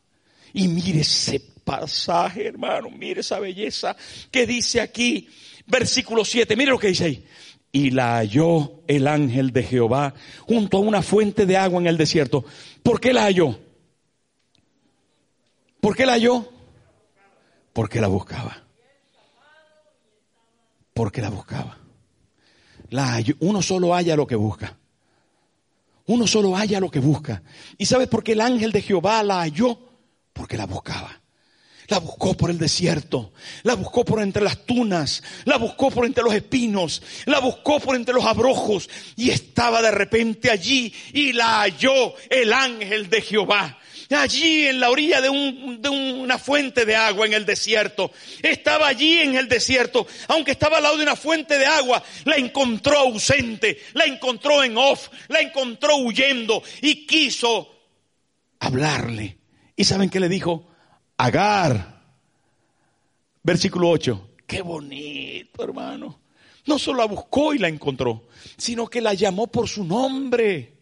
Y 0.54 0.68
mire 0.68 1.02
ese 1.02 1.40
pasaje, 1.40 2.48
hermano, 2.48 2.90
mire 2.90 3.22
esa 3.22 3.40
belleza 3.40 3.96
que 4.30 4.46
dice 4.46 4.82
aquí, 4.82 5.28
versículo 5.66 6.24
7, 6.24 6.56
mire 6.56 6.72
lo 6.72 6.80
que 6.80 6.88
dice 6.88 7.06
ahí. 7.06 7.26
Y 7.72 7.90
la 7.90 8.18
halló 8.18 8.84
el 8.88 9.08
ángel 9.08 9.52
de 9.52 9.64
Jehová 9.64 10.14
junto 10.42 10.78
a 10.78 10.82
una 10.82 11.02
fuente 11.02 11.46
de 11.46 11.58
agua 11.58 11.82
en 11.82 11.88
el 11.88 11.98
desierto. 11.98 12.46
¿Por 12.84 13.00
qué 13.00 13.14
la 13.14 13.24
halló? 13.24 13.60
¿Por 15.82 15.96
qué 15.96 16.06
la 16.06 16.14
halló? 16.14 16.53
Porque 17.74 18.00
la 18.00 18.08
buscaba. 18.08 18.64
Porque 20.94 21.22
la 21.22 21.30
buscaba. 21.30 21.78
La 22.90 23.20
uno 23.40 23.62
solo 23.62 23.94
halla 23.94 24.16
lo 24.16 24.28
que 24.28 24.36
busca. 24.36 24.78
Uno 26.06 26.28
solo 26.28 26.56
halla 26.56 26.80
lo 26.80 26.92
que 26.92 27.00
busca. 27.00 27.42
¿Y 27.78 27.86
sabes 27.86 28.08
por 28.08 28.24
qué 28.24 28.34
el 28.34 28.42
ángel 28.42 28.72
de 28.72 28.82
Jehová 28.82 29.24
la 29.24 29.42
halló? 29.42 29.80
Porque 30.34 30.58
la 30.58 30.68
buscaba. 30.68 31.23
La 31.88 32.00
buscó 32.00 32.36
por 32.36 32.50
el 32.50 32.58
desierto, 32.58 33.34
la 33.64 33.76
buscó 33.76 34.06
por 34.06 34.22
entre 34.22 34.44
las 34.44 34.66
tunas, 34.66 35.22
la 35.46 35.58
buscó 35.58 35.92
por 35.92 36.06
entre 36.06 36.24
los 36.24 36.34
espinos, 36.34 37.02
la 37.26 37.40
buscó 37.40 37.80
por 37.80 37.96
entre 37.96 38.14
los 38.14 38.26
abrojos 38.26 38.90
y 39.16 39.30
estaba 39.30 39.82
de 39.82 39.92
repente 39.92 40.50
allí 40.50 40.94
y 41.14 41.34
la 41.34 41.62
halló 41.62 42.14
el 42.30 42.54
ángel 42.54 43.10
de 43.10 43.22
Jehová 43.22 43.80
allí 44.16 44.68
en 44.68 44.80
la 44.80 44.90
orilla 44.90 45.22
de, 45.22 45.30
una 45.30 46.38
fuente 46.38 46.86
de 46.86 46.96
agua 46.96 47.26
en 47.26 47.34
el 47.34 47.46
desierto. 47.46 48.12
Estaba 48.42 48.88
allí 48.88 49.20
en 49.20 49.36
el 49.36 49.48
desierto, 49.48 50.08
aunque 50.28 50.52
estaba 50.52 50.78
al 50.78 50.84
lado 50.84 50.98
de 50.98 51.04
una 51.04 51.16
fuente 51.16 51.58
de 51.58 51.66
agua, 51.66 52.04
la 52.26 52.38
encontró 52.38 53.00
ausente, 53.00 53.82
la 53.94 54.06
encontró 54.06 54.64
en 54.64 54.78
off, 54.78 55.10
la 55.28 55.40
encontró 55.40 55.98
huyendo 55.98 56.64
y 56.82 57.06
quiso 57.06 57.70
hablarle. 58.60 59.38
¿Y 59.76 59.86
saben 59.86 60.10
qué 60.10 60.20
le 60.20 60.30
dijo? 60.30 60.73
Agar. 61.24 62.02
Versículo 63.42 63.90
8. 63.92 64.30
Qué 64.46 64.62
bonito, 64.62 65.64
hermano. 65.64 66.20
No 66.66 66.78
solo 66.78 66.98
la 66.98 67.06
buscó 67.06 67.54
y 67.54 67.60
la 67.60 67.70
encontró, 67.70 68.28
sino 68.58 68.88
que 68.88 69.00
la 69.00 69.14
llamó 69.14 69.48
por 69.48 69.70
su 69.70 69.86
nombre 69.86 70.74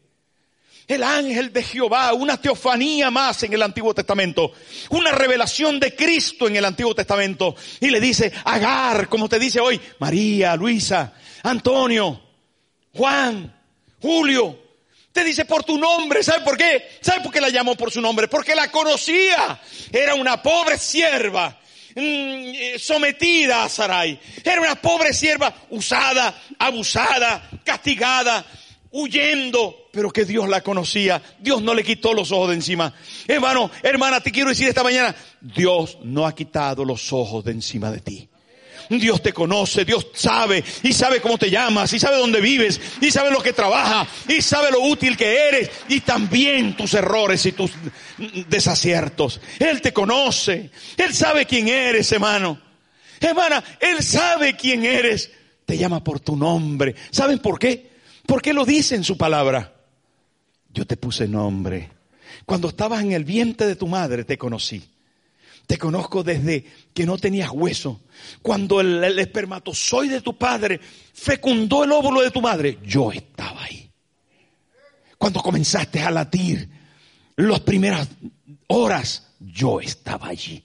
el 0.87 1.03
ángel 1.03 1.53
de 1.53 1.61
Jehová, 1.61 2.13
una 2.13 2.41
teofanía 2.41 3.11
más 3.11 3.43
en 3.43 3.53
el 3.53 3.61
Antiguo 3.61 3.93
Testamento, 3.93 4.51
una 4.89 5.11
revelación 5.11 5.79
de 5.79 5.95
Cristo 5.95 6.47
en 6.47 6.55
el 6.55 6.65
Antiguo 6.65 6.95
Testamento. 6.95 7.55
Y 7.79 7.91
le 7.91 8.01
dice, 8.01 8.31
Agar, 8.43 9.09
como 9.09 9.29
te 9.29 9.37
dice 9.37 9.59
hoy, 9.59 9.79
María, 9.99 10.55
Luisa, 10.55 11.13
Antonio, 11.43 12.19
Juan, 12.95 13.55
Julio. 14.01 14.60
Te 15.11 15.23
dice 15.25 15.45
por 15.45 15.63
tu 15.63 15.77
nombre, 15.77 16.23
¿sabe 16.23 16.43
por 16.43 16.57
qué? 16.57 16.97
¿Sabe 17.01 17.21
por 17.21 17.33
qué 17.33 17.41
la 17.41 17.49
llamó 17.49 17.75
por 17.75 17.91
su 17.91 17.99
nombre? 17.99 18.27
Porque 18.27 18.55
la 18.55 18.71
conocía. 18.71 19.59
Era 19.91 20.15
una 20.15 20.41
pobre 20.41 20.77
sierva 20.77 21.59
mm, 21.95 21.99
eh, 21.99 22.75
sometida 22.79 23.63
a 23.63 23.69
Sarai. 23.69 24.17
Era 24.43 24.61
una 24.61 24.75
pobre 24.75 25.13
sierva 25.13 25.53
usada, 25.69 26.41
abusada, 26.57 27.49
castigada, 27.65 28.45
huyendo, 28.91 29.89
pero 29.91 30.11
que 30.11 30.23
Dios 30.23 30.47
la 30.47 30.61
conocía. 30.61 31.21
Dios 31.39 31.61
no 31.61 31.73
le 31.73 31.83
quitó 31.83 32.13
los 32.13 32.31
ojos 32.31 32.49
de 32.49 32.55
encima. 32.55 32.93
Hermano, 33.27 33.69
hermana, 33.83 34.21
te 34.21 34.31
quiero 34.31 34.49
decir 34.49 34.69
esta 34.69 34.83
mañana, 34.83 35.13
Dios 35.41 35.97
no 36.03 36.25
ha 36.25 36.33
quitado 36.33 36.85
los 36.85 37.11
ojos 37.11 37.43
de 37.43 37.51
encima 37.51 37.91
de 37.91 37.99
ti. 37.99 38.30
Dios 38.99 39.21
te 39.21 39.33
conoce, 39.33 39.85
Dios 39.85 40.07
sabe 40.13 40.63
y 40.83 40.93
sabe 40.93 41.21
cómo 41.21 41.37
te 41.37 41.49
llamas 41.49 41.93
y 41.93 41.99
sabe 41.99 42.17
dónde 42.17 42.41
vives 42.41 42.79
y 42.99 43.11
sabe 43.11 43.31
lo 43.31 43.41
que 43.41 43.53
trabaja 43.53 44.07
y 44.27 44.41
sabe 44.41 44.71
lo 44.71 44.81
útil 44.81 45.15
que 45.15 45.47
eres 45.47 45.69
y 45.87 46.01
también 46.01 46.75
tus 46.75 46.93
errores 46.93 47.45
y 47.45 47.51
tus 47.51 47.71
desaciertos. 48.47 49.39
Él 49.59 49.81
te 49.81 49.93
conoce, 49.93 50.71
Él 50.97 51.13
sabe 51.13 51.45
quién 51.45 51.67
eres, 51.67 52.11
hermano. 52.11 52.59
Hermana, 53.19 53.63
Él 53.79 54.03
sabe 54.03 54.55
quién 54.55 54.83
eres. 54.83 55.31
Te 55.65 55.77
llama 55.77 56.03
por 56.03 56.19
tu 56.19 56.35
nombre. 56.35 56.95
¿Saben 57.11 57.39
por 57.39 57.59
qué? 57.59 57.91
¿Por 58.25 58.41
qué 58.41 58.53
lo 58.53 58.65
dice 58.65 58.95
en 58.95 59.03
su 59.03 59.17
palabra? 59.17 59.73
Yo 60.73 60.85
te 60.85 60.97
puse 60.97 61.27
nombre. 61.27 61.91
Cuando 62.45 62.69
estabas 62.69 63.03
en 63.03 63.11
el 63.11 63.23
vientre 63.23 63.67
de 63.67 63.75
tu 63.75 63.87
madre 63.87 64.23
te 64.23 64.37
conocí. 64.37 64.83
Te 65.71 65.77
conozco 65.77 66.21
desde 66.21 66.65
que 66.93 67.05
no 67.05 67.17
tenías 67.17 67.49
hueso. 67.49 68.01
Cuando 68.41 68.81
el, 68.81 69.17
espermatozoide 69.17 70.15
de 70.15 70.21
tu 70.21 70.37
padre 70.37 70.81
fecundó 71.13 71.85
el 71.85 71.93
óvulo 71.93 72.19
de 72.19 72.29
tu 72.29 72.41
madre, 72.41 72.79
yo 72.83 73.09
estaba 73.09 73.63
ahí. 73.63 73.89
Cuando 75.17 75.41
comenzaste 75.41 76.01
a 76.01 76.11
latir, 76.11 76.67
las 77.37 77.61
primeras 77.61 78.09
horas, 78.67 79.31
yo 79.39 79.79
estaba 79.79 80.27
allí. 80.27 80.61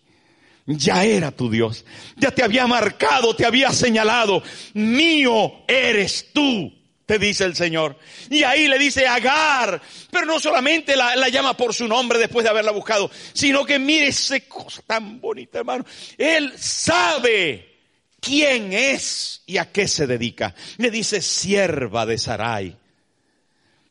Ya 0.67 1.05
era 1.05 1.31
tu 1.31 1.49
Dios. 1.49 1.85
Ya 2.17 2.33
te 2.33 2.43
había 2.43 2.67
marcado, 2.67 3.37
te 3.37 3.47
había 3.47 3.71
señalado. 3.71 4.43
Mío 4.75 5.53
eres 5.69 6.33
tú 6.33 6.73
te 7.07 7.21
dice 7.21 7.45
el 7.45 7.55
Señor. 7.55 7.97
Y 8.29 8.43
ahí 8.43 8.67
le 8.67 8.79
dice 8.79 9.07
Agar, 9.07 9.81
pero 10.11 10.27
no 10.27 10.41
solamente 10.41 10.97
la, 10.97 11.29
llama 11.29 11.57
por 11.57 11.73
su 11.73 11.87
nombre 11.87 12.19
después 12.19 12.45
de 12.45 12.51
haberla 12.51 12.73
buscado, 12.73 13.11
sino 13.33 13.65
que 13.65 13.79
mire 13.79 14.09
esa 14.09 14.39
cosa 14.41 14.83
tan 14.85 15.21
bonita, 15.21 15.61
hermano. 15.61 15.87
Él 16.19 16.53
sabe 16.59 17.77
quién 18.21 18.73
es 18.73 19.43
y 19.47 19.57
a 19.57 19.71
qué 19.71 19.87
se 19.87 20.09
dedica. 20.09 20.55
Le 20.79 20.91
dice 20.91 21.23
sierva 21.23 22.05
de 22.05 22.19
Sarai. 22.19 22.77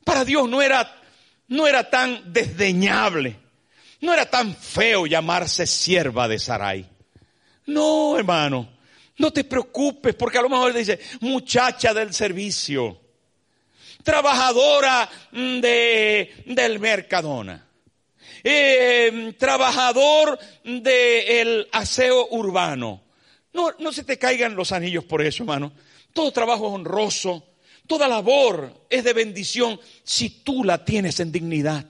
Para 0.04 0.26
Dios 0.26 0.48
no 0.50 0.62
era, 0.62 1.02
no 1.48 1.66
era 1.68 1.90
tan 1.90 2.34
desdeñable, 2.34 3.38
no 4.02 4.14
era 4.14 4.30
tan 4.30 4.56
feo 4.56 5.08
llamarse 5.08 5.66
sierva 5.66 6.28
de 6.28 6.38
Sarai. 6.38 6.86
No, 7.68 8.16
hermano, 8.18 8.70
no 9.18 9.32
te 9.32 9.46
preocupes, 9.46 10.14
porque 10.16 10.38
a 10.38 10.42
lo 10.42 10.50
mejor 10.50 10.74
dice 10.74 11.00
muchacha 11.22 11.94
del 11.94 12.14
servicio 12.14 13.05
trabajadora 14.06 15.10
de, 15.32 16.44
del 16.46 16.80
Mercadona, 16.80 17.68
eh, 18.44 19.34
trabajador 19.38 20.40
del 20.64 21.68
aseo 21.72 22.28
urbano. 22.30 23.04
No, 23.52 23.72
no 23.80 23.92
se 23.92 24.04
te 24.04 24.18
caigan 24.18 24.56
los 24.56 24.72
anillos 24.72 25.04
por 25.06 25.22
eso, 25.22 25.44
hermano. 25.44 25.74
Todo 26.14 26.32
trabajo 26.32 26.68
es 26.68 26.74
honroso, 26.76 27.44
toda 27.88 28.08
labor 28.08 28.86
es 28.90 29.04
de 29.04 29.14
bendición 29.14 29.80
si 30.04 30.30
tú 30.30 30.64
la 30.64 30.86
tienes 30.86 31.20
en 31.20 31.32
dignidad. 31.32 31.86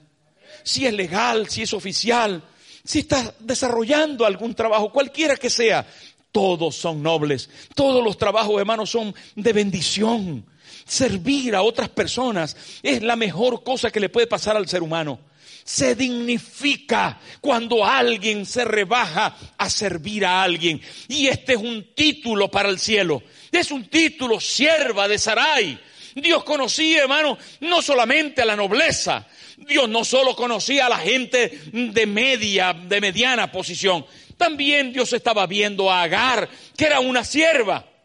Si 0.64 0.86
es 0.86 0.94
legal, 0.94 1.48
si 1.48 1.62
es 1.62 1.74
oficial, 1.74 2.42
si 2.82 3.00
estás 3.00 3.34
desarrollando 3.40 4.24
algún 4.24 4.54
trabajo, 4.54 4.90
cualquiera 4.90 5.36
que 5.36 5.50
sea, 5.50 5.86
todos 6.32 6.76
son 6.76 7.02
nobles. 7.02 7.50
Todos 7.74 8.02
los 8.02 8.16
trabajos, 8.16 8.58
hermanos, 8.58 8.90
son 8.90 9.14
de 9.34 9.52
bendición. 9.52 10.46
Servir 10.86 11.54
a 11.54 11.62
otras 11.62 11.88
personas 11.88 12.56
es 12.82 13.02
la 13.02 13.16
mejor 13.16 13.62
cosa 13.64 13.90
que 13.90 14.00
le 14.00 14.08
puede 14.08 14.26
pasar 14.26 14.56
al 14.56 14.68
ser 14.68 14.82
humano. 14.82 15.18
Se 15.64 15.96
dignifica 15.96 17.18
cuando 17.40 17.84
alguien 17.84 18.46
se 18.46 18.64
rebaja 18.64 19.36
a 19.58 19.68
servir 19.68 20.24
a 20.24 20.42
alguien. 20.42 20.80
Y 21.08 21.26
este 21.26 21.54
es 21.54 21.58
un 21.58 21.92
título 21.92 22.48
para 22.48 22.68
el 22.68 22.78
cielo. 22.78 23.22
Es 23.50 23.72
un 23.72 23.88
título, 23.88 24.38
sierva 24.38 25.08
de 25.08 25.18
Sarai. 25.18 25.78
Dios 26.14 26.44
conocía, 26.44 27.02
hermano, 27.02 27.36
no 27.60 27.82
solamente 27.82 28.42
a 28.42 28.46
la 28.46 28.54
nobleza. 28.54 29.26
Dios 29.56 29.88
no 29.88 30.04
solo 30.04 30.36
conocía 30.36 30.86
a 30.86 30.90
la 30.90 30.98
gente 30.98 31.60
de 31.72 32.06
media, 32.06 32.72
de 32.72 33.00
mediana 33.00 33.50
posición. 33.50 34.06
También 34.36 34.92
Dios 34.92 35.12
estaba 35.12 35.46
viendo 35.46 35.90
a 35.90 36.02
Agar, 36.02 36.48
que 36.76 36.84
era 36.84 37.00
una 37.00 37.24
sierva. 37.24 37.95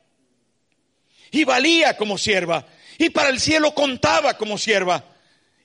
Y 1.31 1.43
valía 1.43 1.97
como 1.97 2.17
sierva. 2.17 2.65
Y 2.97 3.09
para 3.09 3.29
el 3.29 3.39
cielo 3.39 3.73
contaba 3.73 4.37
como 4.37 4.57
sierva. 4.57 5.05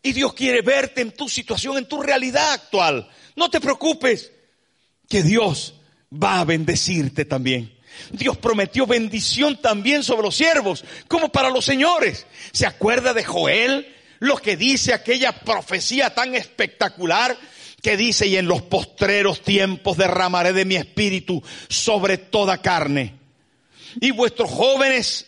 Y 0.02 0.12
Dios 0.12 0.34
quiere 0.34 0.62
verte 0.62 1.00
en 1.00 1.12
tu 1.12 1.28
situación, 1.28 1.76
en 1.78 1.86
tu 1.86 2.00
realidad 2.00 2.52
actual. 2.52 3.08
No 3.34 3.50
te 3.50 3.60
preocupes, 3.60 4.30
que 5.08 5.22
Dios 5.22 5.74
va 6.12 6.40
a 6.40 6.44
bendecirte 6.44 7.24
también. 7.24 7.74
Dios 8.10 8.36
prometió 8.36 8.86
bendición 8.86 9.60
también 9.60 10.02
sobre 10.02 10.22
los 10.22 10.36
siervos, 10.36 10.84
como 11.08 11.30
para 11.30 11.50
los 11.50 11.64
señores. 11.64 12.26
¿Se 12.52 12.66
acuerda 12.66 13.14
de 13.14 13.24
Joel? 13.24 13.94
Lo 14.18 14.36
que 14.36 14.56
dice 14.56 14.92
aquella 14.92 15.32
profecía 15.32 16.14
tan 16.14 16.34
espectacular 16.34 17.36
que 17.82 17.96
dice, 17.96 18.26
y 18.26 18.36
en 18.36 18.48
los 18.48 18.62
postreros 18.62 19.42
tiempos 19.42 19.96
derramaré 19.96 20.52
de 20.52 20.64
mi 20.64 20.76
espíritu 20.76 21.42
sobre 21.68 22.18
toda 22.18 22.60
carne. 22.60 23.14
Y 24.00 24.10
vuestros 24.10 24.50
jóvenes 24.50 25.26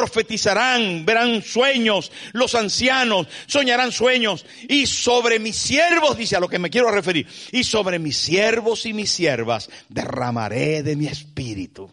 profetizarán, 0.00 1.04
verán 1.04 1.42
sueños, 1.42 2.10
los 2.32 2.54
ancianos 2.54 3.26
soñarán 3.46 3.92
sueños, 3.92 4.46
y 4.66 4.86
sobre 4.86 5.38
mis 5.38 5.56
siervos, 5.56 6.16
dice 6.16 6.36
a 6.36 6.40
lo 6.40 6.48
que 6.48 6.58
me 6.58 6.70
quiero 6.70 6.90
referir, 6.90 7.26
y 7.52 7.64
sobre 7.64 7.98
mis 7.98 8.16
siervos 8.16 8.86
y 8.86 8.94
mis 8.94 9.10
siervas 9.10 9.68
derramaré 9.90 10.82
de 10.82 10.96
mi 10.96 11.06
espíritu. 11.06 11.92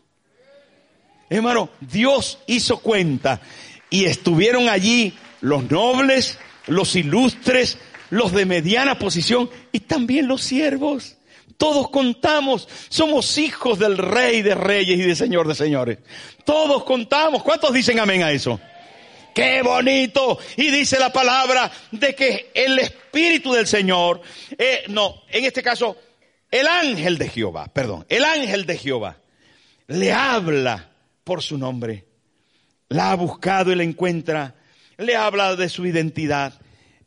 Hermano, 1.29 1.69
Dios 1.81 2.39
hizo 2.47 2.77
cuenta 2.77 3.41
y 3.89 4.05
estuvieron 4.05 4.69
allí 4.69 5.13
los 5.41 5.69
nobles, 5.69 6.39
los 6.67 6.95
ilustres, 6.95 7.77
los 8.09 8.31
de 8.31 8.45
mediana 8.45 8.97
posición 8.97 9.49
y 9.73 9.81
también 9.81 10.29
los 10.29 10.41
siervos. 10.41 11.16
Todos 11.57 11.89
contamos, 11.89 12.67
somos 12.89 13.37
hijos 13.37 13.79
del 13.79 13.97
rey 13.97 14.43
de 14.43 14.53
reyes 14.53 14.99
y 14.99 15.03
del 15.03 15.15
señor 15.15 15.47
de 15.47 15.55
señores. 15.55 15.97
Todos 16.45 16.83
contamos. 16.83 17.43
¿Cuántos 17.43 17.73
dicen 17.73 17.99
amén 17.99 18.21
a 18.21 18.31
eso? 18.31 18.59
Qué 19.33 19.61
bonito. 19.61 20.37
Y 20.55 20.71
dice 20.71 20.99
la 20.99 21.11
palabra 21.11 21.71
de 21.91 22.15
que 22.15 22.51
el 22.53 22.79
Espíritu 22.79 23.53
del 23.53 23.67
Señor, 23.67 24.21
eh, 24.57 24.83
no, 24.89 25.23
en 25.29 25.45
este 25.45 25.61
caso, 25.61 25.97
el 26.49 26.67
ángel 26.67 27.17
de 27.17 27.29
Jehová, 27.29 27.67
perdón, 27.73 28.05
el 28.09 28.23
ángel 28.23 28.65
de 28.65 28.77
Jehová 28.77 29.17
le 29.87 30.11
habla 30.11 30.91
por 31.23 31.41
su 31.41 31.57
nombre. 31.57 32.05
La 32.89 33.11
ha 33.11 33.15
buscado 33.15 33.71
y 33.71 33.75
la 33.75 33.83
encuentra. 33.83 34.55
Le 34.97 35.15
habla 35.15 35.55
de 35.55 35.69
su 35.69 35.85
identidad. 35.85 36.59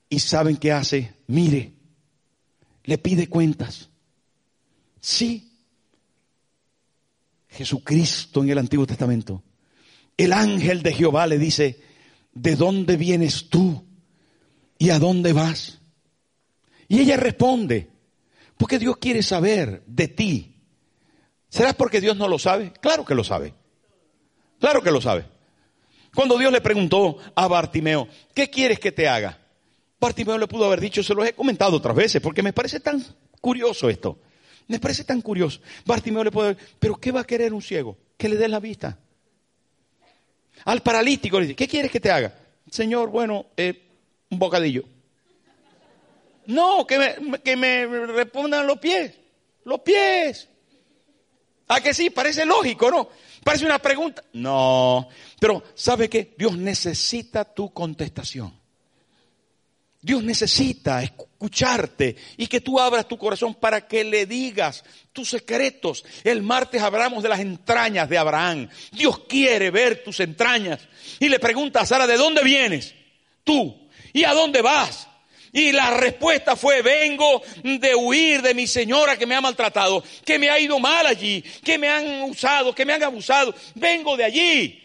¿Y 0.08 0.20
saben 0.20 0.56
qué 0.56 0.72
hace? 0.72 1.14
Mire, 1.26 1.72
le 2.84 2.98
pide 2.98 3.28
cuentas. 3.28 3.89
Sí. 5.00 5.50
Jesucristo 7.48 8.42
en 8.42 8.50
el 8.50 8.58
Antiguo 8.58 8.86
Testamento. 8.86 9.42
El 10.16 10.32
ángel 10.32 10.82
de 10.82 10.92
Jehová 10.92 11.26
le 11.26 11.38
dice, 11.38 11.80
¿de 12.32 12.56
dónde 12.56 12.96
vienes 12.96 13.48
tú? 13.48 13.84
¿Y 14.78 14.90
a 14.90 14.98
dónde 14.98 15.32
vas? 15.32 15.80
Y 16.88 17.00
ella 17.00 17.16
responde, 17.16 17.90
porque 18.56 18.78
Dios 18.78 18.96
quiere 18.98 19.22
saber 19.22 19.82
de 19.86 20.08
ti. 20.08 20.56
¿Será 21.48 21.72
porque 21.72 22.00
Dios 22.00 22.16
no 22.16 22.28
lo 22.28 22.38
sabe? 22.38 22.72
Claro 22.80 23.04
que 23.04 23.14
lo 23.14 23.24
sabe. 23.24 23.54
Claro 24.58 24.82
que 24.82 24.90
lo 24.90 25.00
sabe. 25.00 25.24
Cuando 26.14 26.36
Dios 26.38 26.52
le 26.52 26.60
preguntó 26.60 27.16
a 27.34 27.48
Bartimeo, 27.48 28.08
¿qué 28.34 28.50
quieres 28.50 28.78
que 28.78 28.92
te 28.92 29.08
haga? 29.08 29.38
Bartimeo 29.98 30.38
le 30.38 30.48
pudo 30.48 30.66
haber 30.66 30.80
dicho, 30.80 31.02
se 31.02 31.14
lo 31.14 31.24
he 31.24 31.32
comentado 31.32 31.76
otras 31.76 31.94
veces, 31.94 32.20
porque 32.20 32.42
me 32.42 32.52
parece 32.52 32.80
tan 32.80 33.04
curioso 33.40 33.88
esto. 33.88 34.18
Me 34.70 34.78
parece 34.78 35.02
tan 35.02 35.20
curioso. 35.20 35.60
Bartimeo 35.84 36.22
le 36.22 36.30
puede 36.30 36.56
pero 36.78 36.94
¿qué 36.94 37.10
va 37.10 37.22
a 37.22 37.24
querer 37.24 37.52
un 37.52 37.60
ciego? 37.60 37.98
Que 38.16 38.28
le 38.28 38.36
dé 38.36 38.46
la 38.46 38.60
vista. 38.60 38.96
Al 40.64 40.80
paralítico 40.80 41.40
le 41.40 41.46
dice, 41.46 41.56
¿qué 41.56 41.66
quieres 41.66 41.90
que 41.90 41.98
te 41.98 42.08
haga? 42.08 42.32
Señor, 42.70 43.10
bueno, 43.10 43.46
eh, 43.56 43.82
un 44.30 44.38
bocadillo. 44.38 44.84
No, 46.46 46.86
que 46.86 46.98
me, 47.00 47.40
que 47.40 47.56
me 47.56 47.84
respondan 48.06 48.64
los 48.64 48.78
pies. 48.78 49.12
Los 49.64 49.80
pies. 49.80 50.48
¿A 51.66 51.80
que 51.80 51.92
sí? 51.92 52.10
Parece 52.10 52.46
lógico, 52.46 52.92
¿no? 52.92 53.08
Parece 53.42 53.66
una 53.66 53.80
pregunta. 53.80 54.22
No, 54.34 55.08
pero 55.40 55.64
¿sabe 55.74 56.08
qué? 56.08 56.32
Dios 56.38 56.56
necesita 56.56 57.44
tu 57.44 57.72
contestación. 57.72 58.59
Dios 60.02 60.22
necesita 60.22 61.02
escucharte 61.02 62.16
y 62.38 62.46
que 62.46 62.62
tú 62.62 62.80
abras 62.80 63.06
tu 63.06 63.18
corazón 63.18 63.54
para 63.54 63.86
que 63.86 64.02
le 64.02 64.24
digas 64.24 64.82
tus 65.12 65.28
secretos. 65.28 66.04
El 66.24 66.42
martes 66.42 66.80
hablamos 66.80 67.22
de 67.22 67.28
las 67.28 67.40
entrañas 67.40 68.08
de 68.08 68.16
Abraham. 68.16 68.68
Dios 68.92 69.20
quiere 69.28 69.70
ver 69.70 70.02
tus 70.02 70.20
entrañas. 70.20 70.80
Y 71.18 71.28
le 71.28 71.38
pregunta 71.38 71.80
a 71.80 71.86
Sara, 71.86 72.06
¿de 72.06 72.16
dónde 72.16 72.42
vienes? 72.42 72.94
Tú. 73.44 73.90
¿Y 74.14 74.24
a 74.24 74.32
dónde 74.32 74.62
vas? 74.62 75.06
Y 75.52 75.72
la 75.72 75.90
respuesta 75.90 76.56
fue, 76.56 76.80
vengo 76.80 77.42
de 77.62 77.94
huir 77.94 78.40
de 78.40 78.54
mi 78.54 78.66
señora 78.66 79.18
que 79.18 79.26
me 79.26 79.34
ha 79.34 79.40
maltratado, 79.40 80.02
que 80.24 80.38
me 80.38 80.48
ha 80.48 80.58
ido 80.58 80.78
mal 80.78 81.06
allí, 81.06 81.42
que 81.64 81.76
me 81.76 81.88
han 81.88 82.22
usado, 82.22 82.74
que 82.74 82.86
me 82.86 82.94
han 82.94 83.02
abusado. 83.02 83.54
Vengo 83.74 84.16
de 84.16 84.24
allí. 84.24 84.82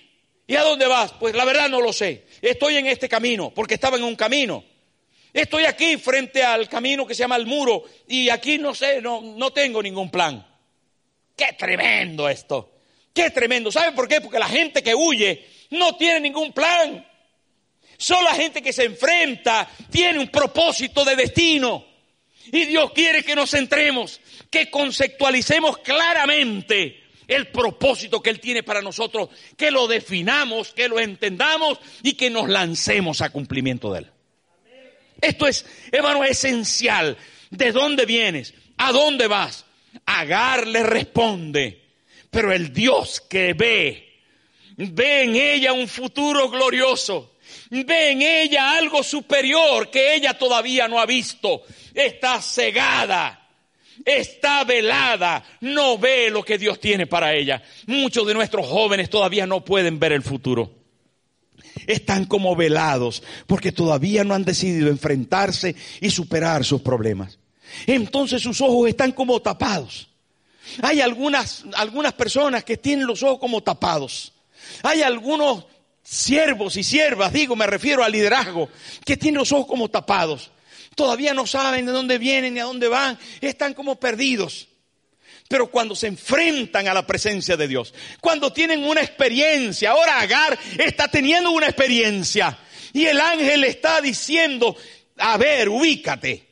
¿Y 0.48 0.56
a 0.56 0.64
dónde 0.64 0.88
vas? 0.88 1.14
Pues 1.14 1.36
la 1.36 1.46
verdad 1.46 1.70
no 1.70 1.80
lo 1.80 1.94
sé. 1.94 2.26
Estoy 2.42 2.76
en 2.78 2.88
este 2.88 3.08
camino, 3.08 3.52
porque 3.54 3.76
estaba 3.76 3.96
en 3.96 4.04
un 4.04 4.16
camino. 4.16 4.64
Estoy 5.36 5.66
aquí 5.66 5.98
frente 5.98 6.42
al 6.42 6.70
camino 6.70 7.06
que 7.06 7.14
se 7.14 7.20
llama 7.20 7.36
el 7.36 7.46
muro 7.46 7.84
y 8.08 8.30
aquí 8.30 8.58
no 8.58 8.74
sé, 8.74 9.02
no, 9.02 9.20
no 9.22 9.52
tengo 9.52 9.84
ningún 9.84 10.10
plan. 10.10 10.48
Qué 11.36 11.52
tremendo 11.60 12.30
esto. 12.30 12.72
Qué 13.14 13.32
tremendo. 13.32 13.70
¿Saben 13.70 13.94
por 13.94 14.08
qué? 14.08 14.22
Porque 14.22 14.40
la 14.40 14.48
gente 14.48 14.82
que 14.82 14.96
huye 14.96 15.46
no 15.72 15.98
tiene 15.98 16.22
ningún 16.22 16.54
plan. 16.54 17.06
Solo 17.98 18.30
la 18.30 18.36
gente 18.36 18.62
que 18.62 18.72
se 18.72 18.86
enfrenta 18.86 19.70
tiene 19.92 20.20
un 20.20 20.30
propósito 20.30 21.04
de 21.04 21.18
destino. 21.18 21.86
Y 22.54 22.64
Dios 22.68 22.94
quiere 22.94 23.22
que 23.22 23.36
nos 23.36 23.52
centremos, 23.52 24.22
que 24.50 24.70
conceptualicemos 24.72 25.80
claramente 25.80 27.04
el 27.28 27.48
propósito 27.48 28.22
que 28.22 28.30
Él 28.30 28.40
tiene 28.40 28.64
para 28.64 28.82
nosotros, 28.82 29.28
que 29.58 29.70
lo 29.70 29.86
definamos, 29.86 30.72
que 30.72 30.88
lo 30.88 30.98
entendamos 30.98 31.78
y 32.04 32.14
que 32.14 32.30
nos 32.30 32.48
lancemos 32.48 33.20
a 33.20 33.32
cumplimiento 33.32 33.92
de 33.92 34.00
Él. 34.00 34.15
Esto 35.22 35.48
es, 35.48 35.66
hermano, 35.92 36.24
esencial. 36.24 37.18
¿De 37.50 37.72
dónde 37.72 38.06
vienes? 38.06 38.54
¿A 38.78 38.92
dónde 38.92 39.28
vas? 39.28 39.66
Agar 40.06 40.68
le 40.68 40.84
responde, 40.84 41.82
pero 42.30 42.52
el 42.52 42.74
Dios 42.74 43.22
que 43.22 43.54
ve, 43.54 44.22
ve 44.76 45.24
en 45.24 45.36
ella 45.36 45.74
un 45.74 45.88
futuro 45.88 46.50
glorioso 46.50 47.36
ve 47.70 48.12
en 48.12 48.22
ella 48.22 48.74
algo 48.78 49.04
superior 49.04 49.90
que 49.90 50.16
ella 50.16 50.38
todavía 50.38 50.88
no 50.88 51.00
ha 51.00 51.06
visto. 51.06 51.64
Está 51.94 52.42
cegada, 52.42 53.50
está 54.04 54.64
velada, 54.64 55.44
no 55.62 55.98
ve 55.98 56.30
lo 56.30 56.44
que 56.44 56.58
Dios 56.58 56.80
tiene 56.80 57.08
para 57.08 57.34
ella. 57.34 57.62
Muchos 57.88 58.26
de 58.28 58.34
nuestros 58.34 58.68
jóvenes 58.68 59.10
todavía 59.10 59.46
no 59.46 59.64
pueden 59.64 60.00
ver 60.00 60.14
el 60.14 60.22
futuro. 60.22 60.85
Están 61.88 62.26
como 62.26 62.56
velados 62.56 63.24
porque 63.48 63.72
todavía 63.72 64.24
no 64.24 64.34
han 64.34 64.46
decidido 64.46 64.90
enfrentarse 64.90 65.76
y 66.02 66.10
superar 66.10 66.64
sus 66.64 66.82
problemas. 66.82 67.38
Entonces 67.88 68.42
sus 68.42 68.62
ojos 68.62 68.90
están 68.90 69.12
como 69.12 69.42
tapados. 69.42 70.10
Hay 70.82 71.02
algunas, 71.02 71.64
algunas 71.76 72.14
personas 72.14 72.64
que 72.64 72.78
tienen 72.78 73.08
los 73.08 73.24
ojos 73.24 73.40
como 73.40 73.62
tapados. 73.62 74.34
Hay 74.84 75.02
algunos 75.02 75.66
siervos 76.04 76.78
y 76.78 76.84
siervas, 76.84 77.34
digo, 77.34 77.56
me 77.56 77.68
refiero 77.68 78.04
al 78.04 78.12
liderazgo, 78.12 78.70
que 79.04 79.18
tienen 79.18 79.40
los 79.40 79.52
ojos 79.52 79.68
como 79.68 79.90
tapados. 79.90 80.52
Todavía 80.96 81.34
no 81.34 81.46
saben 81.46 81.86
de 81.86 81.92
dónde 81.92 82.18
vienen 82.18 82.54
ni 82.54 82.60
a 82.60 82.66
dónde 82.66 82.88
van, 82.88 83.20
están 83.42 83.74
como 83.74 84.00
perdidos. 84.00 84.68
Pero 85.48 85.70
cuando 85.70 85.96
se 85.96 86.08
enfrentan 86.08 86.88
a 86.88 86.94
la 86.94 87.06
presencia 87.06 87.56
de 87.56 87.68
Dios, 87.68 87.94
cuando 88.20 88.52
tienen 88.52 88.84
una 88.84 89.02
experiencia, 89.02 89.92
ahora 89.92 90.20
Agar 90.20 90.58
está 90.78 91.08
teniendo 91.08 91.52
una 91.52 91.68
experiencia 91.68 92.58
y 92.94 93.06
el 93.06 93.20
ángel 93.22 93.62
le 93.62 93.68
está 93.68 94.02
diciendo, 94.02 94.76
a 95.18 95.38
ver, 95.38 95.70
ubícate, 95.70 96.48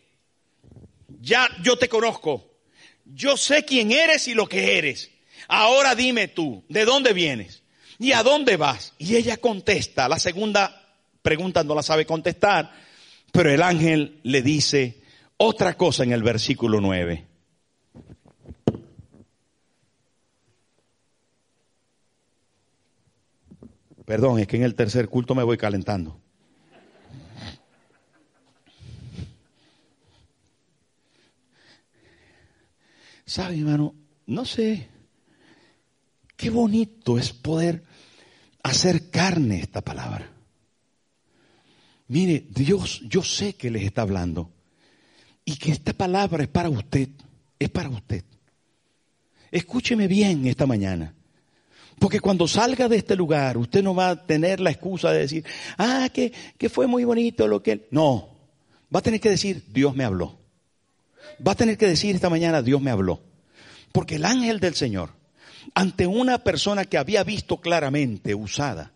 ya 1.22 1.50
yo 1.64 1.78
te 1.78 1.89
conozco, 1.89 2.60
yo 3.06 3.36
sé 3.36 3.66
quién 3.66 3.91
eres 3.91 4.28
y 4.28 4.36
lo 4.36 4.48
que 4.48 4.78
eres, 4.78 5.10
ahora 5.48 5.96
dime 5.96 6.28
tú, 6.28 6.64
¿de 6.70 6.86
dónde 6.86 7.14
vienes? 7.14 7.64
¿Y 7.98 8.12
a 8.12 8.22
dónde 8.22 8.58
vas? 8.58 8.94
Y 9.00 9.16
ella 9.16 9.38
contesta, 9.38 10.08
la 10.08 10.20
segunda 10.20 10.84
preguntas 11.24 11.66
no 11.66 11.74
las 11.74 11.88
sabe 11.88 12.06
contestar, 12.06 12.72
pero 13.32 13.50
el 13.50 13.64
ángel 13.64 14.20
le 14.22 14.44
dice 14.44 15.02
otra 15.38 15.76
cosa 15.78 16.04
en 16.04 16.12
el 16.12 16.22
versículo 16.22 16.80
9. 16.80 17.33
Perdón, 24.06 24.39
es 24.39 24.47
que 24.47 24.58
en 24.58 24.64
el 24.64 24.76
tercer 24.76 25.08
culto 25.08 25.34
me 25.36 25.43
voy 25.43 25.58
calentando. 25.58 26.20
¿Sabe, 33.26 33.58
hermano? 33.60 33.95
No 34.28 34.45
sé. 34.45 34.89
Qué 36.36 36.49
bonito 36.49 37.18
es 37.18 37.32
poder 37.32 37.84
hacer 38.64 39.10
carne 39.10 39.60
esta 39.60 39.82
palabra. 39.82 40.30
Mire, 42.10 42.45
Dios, 42.49 43.01
yo 43.08 43.24
sé 43.24 43.56
que 43.56 43.72
les 43.72 43.84
está 43.84 44.01
hablando 44.01 44.51
y 45.45 45.56
que 45.56 45.72
esta 45.72 45.93
palabra 45.93 46.43
es 46.43 46.49
para 46.49 46.70
usted, 46.70 47.10
es 47.58 47.70
para 47.70 47.89
usted. 47.89 48.24
Escúcheme 49.51 50.08
bien 50.08 50.45
esta 50.47 50.66
mañana. 50.66 51.16
Porque 52.04 52.20
cuando 52.20 52.49
salga 52.49 52.89
de 52.89 52.97
este 52.97 53.16
lugar, 53.16 53.58
usted 53.58 53.82
no 53.82 53.95
va 53.95 54.10
a 54.10 54.26
tener 54.26 54.60
la 54.60 54.72
excusa 54.72 55.14
de 55.14 55.20
decir, 55.20 55.45
ah, 55.78 56.10
que, 56.14 56.34
que 56.58 56.68
fue 56.68 56.86
muy 56.86 57.06
bonito 57.06 57.47
lo 57.47 57.64
que... 57.64 57.88
No, 57.91 58.28
va 58.93 58.99
a 58.99 59.01
tener 59.01 59.22
que 59.22 59.30
decir, 59.30 59.64
Dios 59.70 59.95
me 59.95 60.04
habló. 60.04 60.38
Va 61.47 61.54
a 61.54 61.56
tener 61.56 61.78
que 61.78 61.88
decir 61.88 62.14
esta 62.14 62.30
mañana, 62.30 62.62
Dios 62.62 62.82
me 62.82 62.91
habló. 62.91 63.22
Porque 63.93 64.16
el 64.16 64.26
ángel 64.26 64.60
del 64.60 64.76
Señor, 64.76 65.12
ante 65.76 66.06
una 66.06 66.39
persona 66.39 66.84
que 66.84 66.97
había 66.97 67.24
visto 67.24 67.62
claramente 67.62 68.36
usada, 68.36 68.91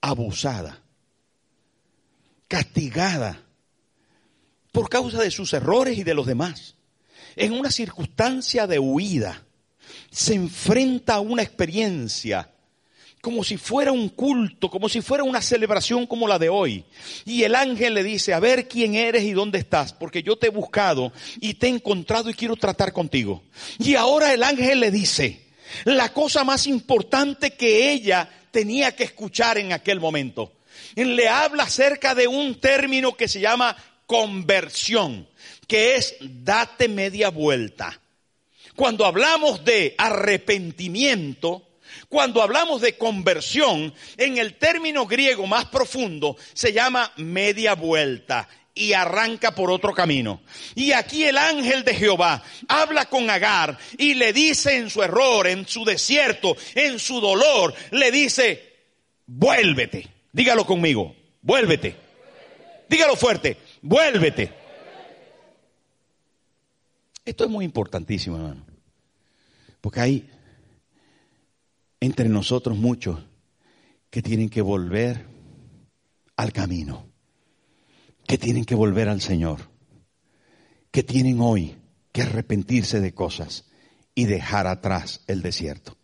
abusada, 0.00 0.82
castigada, 2.46 3.42
por 4.70 4.88
causa 4.88 5.20
de 5.20 5.32
sus 5.32 5.52
errores 5.54 5.98
y 5.98 6.04
de 6.04 6.14
los 6.14 6.26
demás, 6.26 6.76
en 7.34 7.52
una 7.52 7.72
circunstancia 7.72 8.68
de 8.68 8.78
huida, 8.78 9.42
se 10.10 10.34
enfrenta 10.34 11.14
a 11.14 11.20
una 11.20 11.42
experiencia 11.42 12.50
como 13.20 13.44
si 13.44 13.58
fuera 13.58 13.92
un 13.92 14.08
culto, 14.08 14.70
como 14.70 14.88
si 14.88 15.02
fuera 15.02 15.24
una 15.24 15.42
celebración 15.42 16.06
como 16.06 16.26
la 16.26 16.38
de 16.38 16.48
hoy. 16.48 16.84
Y 17.26 17.42
el 17.42 17.54
ángel 17.54 17.94
le 17.94 18.02
dice, 18.02 18.32
a 18.32 18.40
ver 18.40 18.66
quién 18.66 18.94
eres 18.94 19.24
y 19.24 19.32
dónde 19.32 19.58
estás, 19.58 19.92
porque 19.92 20.22
yo 20.22 20.36
te 20.36 20.46
he 20.46 20.50
buscado 20.50 21.12
y 21.40 21.54
te 21.54 21.66
he 21.66 21.70
encontrado 21.70 22.30
y 22.30 22.34
quiero 22.34 22.56
tratar 22.56 22.92
contigo. 22.92 23.42
Y 23.78 23.94
ahora 23.94 24.32
el 24.32 24.42
ángel 24.42 24.80
le 24.80 24.90
dice, 24.90 25.42
la 25.84 26.12
cosa 26.12 26.44
más 26.44 26.66
importante 26.66 27.52
que 27.52 27.92
ella 27.92 28.28
tenía 28.50 28.96
que 28.96 29.04
escuchar 29.04 29.58
en 29.58 29.72
aquel 29.72 30.00
momento. 30.00 30.52
Le 30.96 31.28
habla 31.28 31.64
acerca 31.64 32.14
de 32.14 32.26
un 32.26 32.58
término 32.58 33.16
que 33.16 33.28
se 33.28 33.40
llama 33.40 33.76
conversión, 34.06 35.28
que 35.68 35.96
es 35.96 36.16
date 36.20 36.88
media 36.88 37.28
vuelta. 37.28 37.99
Cuando 38.76 39.04
hablamos 39.04 39.64
de 39.64 39.94
arrepentimiento, 39.98 41.66
cuando 42.08 42.42
hablamos 42.42 42.80
de 42.80 42.96
conversión, 42.96 43.94
en 44.16 44.38
el 44.38 44.54
término 44.54 45.06
griego 45.06 45.46
más 45.46 45.66
profundo 45.66 46.36
se 46.54 46.72
llama 46.72 47.12
media 47.16 47.74
vuelta 47.74 48.48
y 48.74 48.92
arranca 48.92 49.54
por 49.54 49.70
otro 49.70 49.92
camino. 49.92 50.40
Y 50.74 50.92
aquí 50.92 51.24
el 51.24 51.36
ángel 51.36 51.84
de 51.84 51.94
Jehová 51.94 52.42
habla 52.68 53.06
con 53.06 53.28
Agar 53.28 53.76
y 53.98 54.14
le 54.14 54.32
dice 54.32 54.76
en 54.76 54.90
su 54.90 55.02
error, 55.02 55.46
en 55.46 55.66
su 55.66 55.84
desierto, 55.84 56.56
en 56.74 56.98
su 56.98 57.20
dolor, 57.20 57.74
le 57.90 58.10
dice, 58.10 58.76
vuélvete. 59.26 60.08
Dígalo 60.32 60.64
conmigo, 60.64 61.14
vuélvete. 61.42 61.96
Dígalo 62.88 63.16
fuerte, 63.16 63.56
vuélvete. 63.82 64.59
Esto 67.30 67.44
es 67.44 67.50
muy 67.50 67.64
importantísimo, 67.64 68.38
hermano. 68.38 68.66
Porque 69.80 70.00
hay 70.00 70.30
entre 72.00 72.28
nosotros 72.28 72.76
muchos 72.76 73.20
que 74.10 74.20
tienen 74.20 74.48
que 74.48 74.60
volver 74.60 75.26
al 76.34 76.52
camino, 76.52 77.06
que 78.26 78.36
tienen 78.36 78.64
que 78.64 78.74
volver 78.74 79.08
al 79.08 79.20
Señor, 79.20 79.60
que 80.90 81.04
tienen 81.04 81.40
hoy 81.40 81.76
que 82.10 82.22
arrepentirse 82.22 82.98
de 83.00 83.14
cosas 83.14 83.66
y 84.12 84.24
dejar 84.24 84.66
atrás 84.66 85.20
el 85.28 85.40
desierto, 85.40 85.96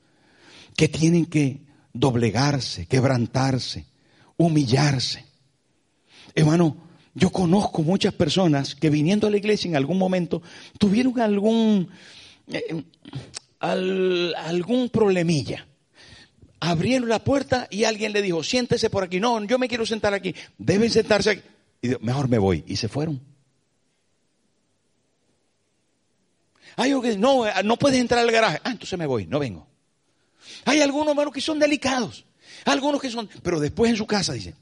que 0.77 0.87
tienen 0.87 1.27
que 1.27 1.67
doblegarse, 1.93 2.87
quebrantarse, 2.87 3.87
humillarse. 4.37 5.25
Hermano, 6.37 6.86
yo 7.17 7.31
conozco 7.31 7.83
muchas 7.83 8.13
personas 8.13 8.75
que 8.75 8.91
viniendo 8.91 9.27
a 9.27 9.31
la 9.31 9.39
iglesia 9.39 9.69
en 9.69 9.77
algún 9.77 9.97
momento 9.97 10.43
tuvieron 10.79 11.19
algún, 11.19 11.89
eh, 12.49 12.85
algún 13.59 14.91
problemilla 14.91 15.67
abrieron 16.61 17.09
la 17.09 17.23
puerta 17.23 17.69
y 17.71 17.85
alguien 17.85 18.13
le 18.13 18.23
dijo, 18.23 18.43
siéntese 18.43 18.91
por 18.91 19.05
aquí. 19.05 19.19
No, 19.19 19.43
yo 19.45 19.59
me 19.59 19.69
quiero 19.69 19.87
sentar 19.87 20.15
aquí. 20.15 20.35
Deben 20.59 20.91
sentarse 20.91 21.31
aquí. 21.31 21.43
Y 21.81 21.89
dijo, 21.89 22.01
mejor 22.01 22.29
me 22.29 22.39
voy. 22.39 22.65
Y 22.67 22.77
se 22.77 22.89
fueron. 22.89 23.21
Hay 26.77 26.91
algo 26.91 27.03
que 27.03 27.17
no, 27.17 27.45
no 27.65 27.79
puedes 27.79 27.99
entrar 27.99 28.21
al 28.21 28.31
garaje. 28.31 28.61
Ah, 28.63 28.73
entonces 28.73 28.99
me 28.99 29.07
voy, 29.07 29.27
no 29.27 29.39
vengo. 29.39 29.67
Hay 30.67 30.81
algunos 30.81 31.09
hermanos 31.09 31.33
que 31.33 31.41
son 31.41 31.59
delicados. 31.59 32.27
Algunos 32.67 33.01
que 33.01 33.11
son, 33.11 33.29
pero 33.43 33.59
después 33.59 33.91
en 33.91 33.97
su 33.97 34.07
casa 34.07 34.33
dicen, 34.33 34.55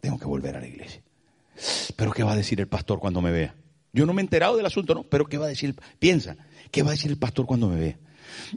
tengo 0.00 0.18
que 0.18 0.24
volver 0.24 0.56
a 0.56 0.60
la 0.60 0.66
iglesia. 0.66 1.02
Pero 1.96 2.12
¿qué 2.12 2.22
va 2.22 2.32
a 2.32 2.36
decir 2.36 2.60
el 2.60 2.68
pastor 2.68 2.98
cuando 2.98 3.20
me 3.20 3.30
vea? 3.30 3.54
Yo 3.92 4.06
no 4.06 4.12
me 4.12 4.22
he 4.22 4.24
enterado 4.24 4.56
del 4.56 4.66
asunto, 4.66 4.94
¿no? 4.94 5.04
Pero 5.04 5.26
¿qué 5.26 5.38
va 5.38 5.46
a 5.46 5.48
decir? 5.48 5.74
Piensa, 5.98 6.36
¿qué 6.70 6.82
va 6.82 6.90
a 6.90 6.92
decir 6.92 7.10
el 7.10 7.16
pastor 7.16 7.46
cuando 7.46 7.68
me 7.68 7.78
vea? 7.78 7.98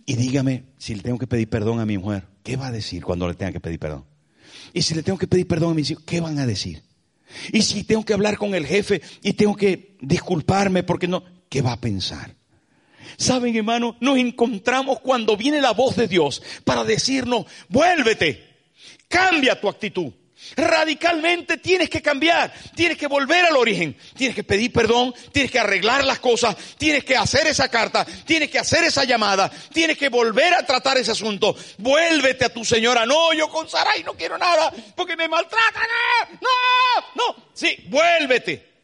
Y 0.05 0.15
dígame 0.15 0.63
si 0.77 0.95
le 0.95 1.03
tengo 1.03 1.19
que 1.19 1.27
pedir 1.27 1.49
perdón 1.49 1.79
a 1.79 1.85
mi 1.85 1.97
mujer, 1.97 2.23
¿qué 2.43 2.55
va 2.55 2.67
a 2.67 2.71
decir 2.71 3.03
cuando 3.03 3.27
le 3.27 3.35
tenga 3.35 3.51
que 3.51 3.59
pedir 3.59 3.79
perdón? 3.79 4.05
Y 4.73 4.81
si 4.81 4.95
le 4.95 5.03
tengo 5.03 5.17
que 5.17 5.27
pedir 5.27 5.47
perdón 5.47 5.71
a 5.71 5.75
mis 5.75 5.91
hijos, 5.91 6.03
¿qué 6.05 6.19
van 6.19 6.39
a 6.39 6.45
decir? 6.45 6.81
Y 7.51 7.61
si 7.61 7.83
tengo 7.83 8.05
que 8.05 8.13
hablar 8.13 8.37
con 8.37 8.55
el 8.55 8.65
jefe 8.65 9.01
y 9.21 9.33
tengo 9.33 9.55
que 9.55 9.97
disculparme 10.01 10.83
porque 10.83 11.07
no, 11.07 11.23
¿qué 11.49 11.61
va 11.61 11.73
a 11.73 11.81
pensar? 11.81 12.35
Saben, 13.17 13.55
hermano, 13.55 13.95
nos 13.99 14.17
encontramos 14.17 14.99
cuando 14.99 15.37
viene 15.37 15.61
la 15.61 15.71
voz 15.71 15.95
de 15.95 16.07
Dios 16.07 16.41
para 16.63 16.83
decirnos, 16.83 17.45
vuélvete, 17.69 18.43
cambia 19.07 19.59
tu 19.59 19.69
actitud. 19.69 20.13
Radicalmente 20.55 21.57
tienes 21.57 21.89
que 21.89 22.01
cambiar, 22.01 22.53
tienes 22.75 22.97
que 22.97 23.07
volver 23.07 23.45
al 23.45 23.57
origen, 23.57 23.97
tienes 24.15 24.35
que 24.35 24.43
pedir 24.43 24.71
perdón, 24.71 25.13
tienes 25.31 25.51
que 25.51 25.59
arreglar 25.59 26.03
las 26.03 26.19
cosas, 26.19 26.55
tienes 26.77 27.03
que 27.03 27.15
hacer 27.15 27.47
esa 27.47 27.69
carta, 27.69 28.05
tienes 28.25 28.49
que 28.49 28.59
hacer 28.59 28.83
esa 28.83 29.03
llamada, 29.03 29.51
tienes 29.73 29.97
que 29.97 30.09
volver 30.09 30.53
a 30.53 30.65
tratar 30.65 30.97
ese 30.97 31.11
asunto. 31.11 31.55
Vuélvete 31.77 32.45
a 32.45 32.49
tu 32.49 32.63
señora. 32.63 33.05
No, 33.05 33.33
yo 33.33 33.49
con 33.49 33.69
Sarai 33.69 34.03
no 34.03 34.13
quiero 34.13 34.37
nada 34.37 34.71
porque 34.95 35.15
me 35.15 35.27
maltratan. 35.27 35.87
No, 36.41 37.05
no, 37.15 37.35
sí, 37.53 37.75
vuélvete. 37.87 38.76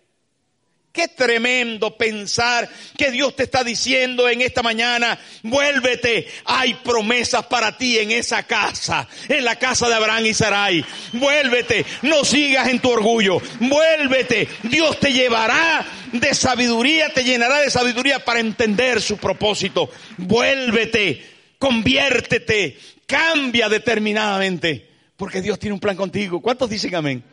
Qué 0.94 1.08
tremendo 1.08 1.98
pensar 1.98 2.70
que 2.96 3.10
Dios 3.10 3.36
te 3.36 3.42
está 3.42 3.64
diciendo 3.64 4.30
en 4.30 4.42
esta 4.42 4.62
mañana, 4.62 5.18
vuélvete, 5.42 6.28
hay 6.46 6.76
promesas 6.76 7.48
para 7.48 7.76
ti 7.76 7.98
en 7.98 8.12
esa 8.12 8.44
casa, 8.44 9.08
en 9.28 9.44
la 9.44 9.56
casa 9.56 9.90
de 9.90 9.96
Abraham 9.96 10.28
y 10.28 10.36
Sarai. 10.36 10.86
Vuélvete, 11.14 11.84
no 12.04 12.24
sigas 12.24 12.68
en 12.68 12.78
tu 12.78 12.92
orgullo, 12.92 13.42
vuélvete, 13.60 14.48
Dios 14.62 15.00
te 15.00 15.12
llevará 15.12 15.84
de 16.12 16.36
sabiduría, 16.36 17.12
te 17.12 17.24
llenará 17.24 17.62
de 17.62 17.72
sabiduría 17.72 18.24
para 18.24 18.40
entender 18.40 19.02
su 19.02 19.18
propósito. 19.18 19.90
Vuélvete, 20.18 21.26
conviértete, 21.58 22.78
cambia 23.08 23.68
determinadamente, 23.68 24.92
porque 25.18 25.42
Dios 25.42 25.58
tiene 25.58 25.74
un 25.74 25.80
plan 25.80 25.96
contigo. 25.96 26.40
¿Cuántos 26.40 26.70
dicen 26.70 26.94
amén? 26.94 27.24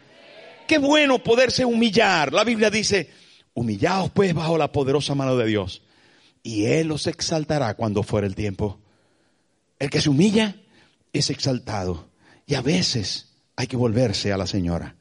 Qué 0.67 0.79
bueno 0.79 1.23
poderse 1.23 1.67
humillar. 1.67 2.33
La 2.33 2.43
Biblia 2.43 2.71
dice, 2.71 3.21
Humillaos 3.55 4.11
pues 4.11 4.35
bajo 4.35 4.57
la 4.57 4.73
poderosa 4.73 5.15
mano 5.15 5.37
de 5.37 5.47
Dios 5.47 5.83
y 6.43 6.67
Él 6.67 6.91
os 6.93 7.07
exaltará 7.07 7.75
cuando 7.75 8.03
fuera 8.03 8.27
el 8.27 8.35
tiempo. 8.35 8.79
El 9.79 9.91
que 9.91 10.01
se 10.01 10.09
humilla 10.09 10.57
es 11.13 11.31
exaltado 11.31 12.09
y 12.47 12.55
a 12.55 12.63
veces 12.63 13.29
hay 13.57 13.67
que 13.67 13.77
volverse 13.77 14.33
a 14.33 14.37
la 14.37 14.47
señora. 14.47 14.97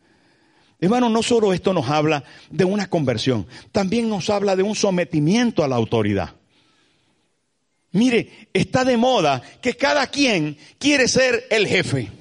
Hermano, 0.79 1.09
no 1.09 1.21
solo 1.21 1.53
esto 1.53 1.73
nos 1.73 1.89
habla 1.89 2.23
de 2.49 2.63
una 2.65 2.89
conversión, 2.89 3.47
también 3.71 4.09
nos 4.09 4.29
habla 4.29 4.55
de 4.55 4.63
un 4.63 4.75
sometimiento 4.75 5.63
a 5.63 5.67
la 5.67 5.75
autoridad. 5.75 6.35
Mire, 7.91 8.49
está 8.53 8.85
de 8.85 8.97
moda 8.97 9.41
que 9.61 9.75
cada 9.75 10.07
quien 10.07 10.57
quiere 10.77 11.07
ser 11.07 11.47
el 11.49 11.67
jefe. 11.67 12.11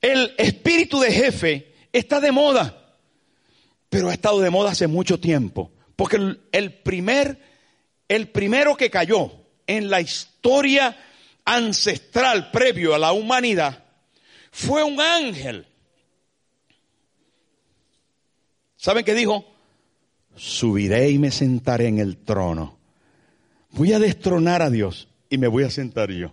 El 0.00 0.32
espíritu 0.38 1.00
de 1.00 1.12
jefe 1.12 1.74
está 1.92 2.20
de 2.20 2.30
moda 2.30 2.79
pero 3.90 4.08
ha 4.08 4.14
estado 4.14 4.40
de 4.40 4.50
moda 4.50 4.70
hace 4.70 4.86
mucho 4.86 5.20
tiempo. 5.20 5.72
Porque 5.96 6.16
el, 6.52 6.72
primer, 6.82 7.38
el 8.08 8.28
primero 8.28 8.76
que 8.76 8.88
cayó 8.88 9.32
en 9.66 9.90
la 9.90 10.00
historia 10.00 10.96
ancestral 11.44 12.50
previo 12.50 12.94
a 12.94 12.98
la 12.98 13.12
humanidad 13.12 13.84
fue 14.52 14.82
un 14.84 15.00
ángel. 15.00 15.66
¿Saben 18.76 19.04
qué 19.04 19.14
dijo? 19.14 19.44
Subiré 20.36 21.10
y 21.10 21.18
me 21.18 21.30
sentaré 21.30 21.88
en 21.88 21.98
el 21.98 22.16
trono. 22.16 22.78
Voy 23.72 23.92
a 23.92 23.98
destronar 23.98 24.62
a 24.62 24.70
Dios 24.70 25.08
y 25.28 25.36
me 25.36 25.48
voy 25.48 25.64
a 25.64 25.70
sentar 25.70 26.10
yo. 26.10 26.32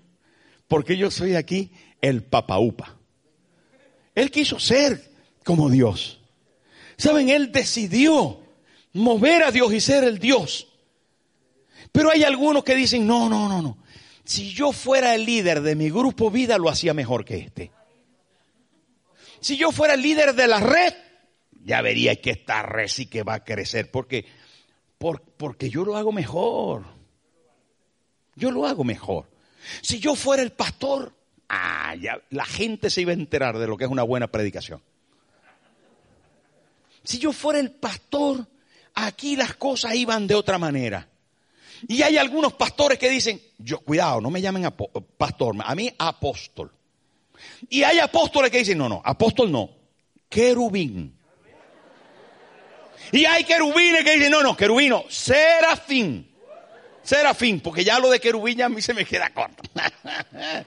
Porque 0.68 0.96
yo 0.96 1.12
soy 1.12 1.36
aquí 1.36 1.72
el 2.02 2.24
papaupa. 2.24 2.98
Él 4.16 4.32
quiso 4.32 4.60
ser 4.60 5.12
como 5.44 5.70
Dios. 5.70 6.22
¿Saben? 6.98 7.30
Él 7.30 7.52
decidió 7.52 8.40
mover 8.94 9.44
a 9.44 9.52
Dios 9.52 9.72
y 9.74 9.80
ser 9.80 10.04
el 10.04 10.20
Dios. 10.20 10.68
Pero 11.92 12.12
hay 12.12 12.24
algunos 12.24 12.64
que 12.64 12.76
dicen, 12.76 13.06
no, 13.06 13.30
no, 13.30 13.48
no, 13.48 13.62
no. 13.62 13.78
Si 14.24 14.52
yo 14.52 14.72
fuera 14.72 15.16
el 15.16 15.26
líder 15.26 15.62
de 15.62 15.76
mi 15.76 15.90
grupo 15.90 16.30
vida, 16.30 16.58
lo 16.58 16.70
hacía 16.70 16.94
mejor 16.94 17.24
que 17.24 17.38
este. 17.38 17.72
Si 19.40 19.56
yo 19.56 19.72
fuera 19.72 19.94
el 19.94 20.02
líder 20.02 20.34
de 20.34 20.48
la 20.48 20.60
red, 20.60 20.94
ya 21.64 21.82
vería 21.82 22.20
que 22.20 22.32
esta 22.32 22.64
red 22.64 22.88
sí 22.88 23.06
que 23.06 23.24
va 23.24 23.36
a 23.36 23.44
crecer. 23.44 23.90
Porque, 23.92 24.26
porque 24.98 25.70
yo 25.70 25.86
lo 25.86 25.96
hago 25.96 26.12
mejor. 26.12 26.86
Yo 28.36 28.52
lo 28.52 28.66
hago 28.66 28.84
mejor. 28.84 29.30
Si 29.82 30.00
yo 30.00 30.16
fuera 30.16 30.44
el 30.44 30.52
pastor, 30.52 31.14
ah, 31.48 31.96
ya, 31.96 32.22
la 32.32 32.46
gente 32.46 32.90
se 32.90 33.02
iba 33.02 33.12
a 33.12 33.16
enterar 33.16 33.58
de 33.58 33.68
lo 33.68 33.78
que 33.78 33.86
es 33.86 33.92
una 33.92 34.04
buena 34.04 34.28
predicación. 34.28 34.82
Si 37.08 37.20
yo 37.20 37.32
fuera 37.32 37.62
el 37.62 37.72
pastor, 37.72 38.46
aquí 38.94 39.38
las 39.38 39.56
cosas 39.56 39.96
iban 39.96 40.28
de 40.28 40.36
otra 40.36 40.58
manera. 40.58 41.08
Y 41.88 42.02
hay 42.02 42.18
algunos 42.18 42.52
pastores 42.52 43.00
que 43.00 43.10
dicen, 43.10 43.42
yo 43.58 43.80
cuidado, 43.80 44.20
no 44.20 44.30
me 44.30 44.42
llamen 44.42 44.70
pastor, 45.18 45.56
a 45.64 45.74
mí 45.74 45.90
apóstol. 45.98 46.70
Y 47.70 47.84
hay 47.84 48.00
apóstoles 48.00 48.52
que 48.52 48.58
dicen, 48.58 48.78
no, 48.78 48.90
no, 48.90 49.02
apóstol 49.06 49.50
no, 49.50 49.70
querubín. 50.28 51.18
Y 53.14 53.24
hay 53.24 53.46
querubines 53.46 54.04
que 54.04 54.16
dicen, 54.16 54.32
no, 54.32 54.44
no, 54.44 54.58
querubino, 54.58 55.06
serafín. 55.08 56.30
Serafín, 57.04 57.62
porque 57.62 57.86
ya 57.86 58.00
lo 58.00 58.10
de 58.10 58.20
querubín 58.20 58.62
a 58.64 58.68
mí 58.68 58.82
se 58.82 58.94
me 58.94 59.06
queda 59.06 59.30
corto. 59.30 59.64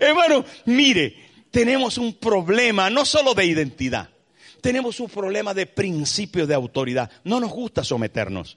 Hermano, 0.00 0.42
mire, 0.64 1.14
tenemos 1.50 1.98
un 1.98 2.14
problema 2.14 2.88
no 2.88 3.04
solo 3.04 3.34
de 3.34 3.44
identidad, 3.44 4.08
tenemos 4.62 5.00
un 5.00 5.10
problema 5.10 5.52
de 5.52 5.66
principio 5.66 6.46
de 6.46 6.54
autoridad. 6.54 7.10
No 7.24 7.40
nos 7.40 7.50
gusta 7.50 7.84
someternos. 7.84 8.56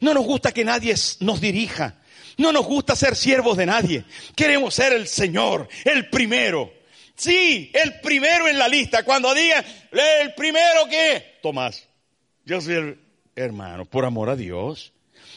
No 0.00 0.14
nos 0.14 0.24
gusta 0.24 0.52
que 0.52 0.64
nadie 0.64 0.94
nos 1.20 1.40
dirija. 1.40 1.96
No 2.36 2.52
nos 2.52 2.64
gusta 2.64 2.94
ser 2.94 3.16
siervos 3.16 3.56
de 3.56 3.66
nadie. 3.66 4.04
Queremos 4.36 4.74
ser 4.74 4.92
el 4.92 5.08
Señor, 5.08 5.68
el 5.84 6.08
primero. 6.10 6.72
Sí, 7.16 7.70
el 7.74 8.00
primero 8.00 8.48
en 8.48 8.58
la 8.58 8.68
lista. 8.68 9.02
Cuando 9.02 9.34
digan, 9.34 9.64
el 9.90 10.34
primero 10.34 10.86
que, 10.88 11.38
Tomás, 11.42 11.88
yo 12.44 12.60
soy 12.60 12.74
el 12.74 13.00
hermano, 13.34 13.84
por 13.84 14.04
amor 14.04 14.30
a 14.30 14.36
Dios. 14.36 14.92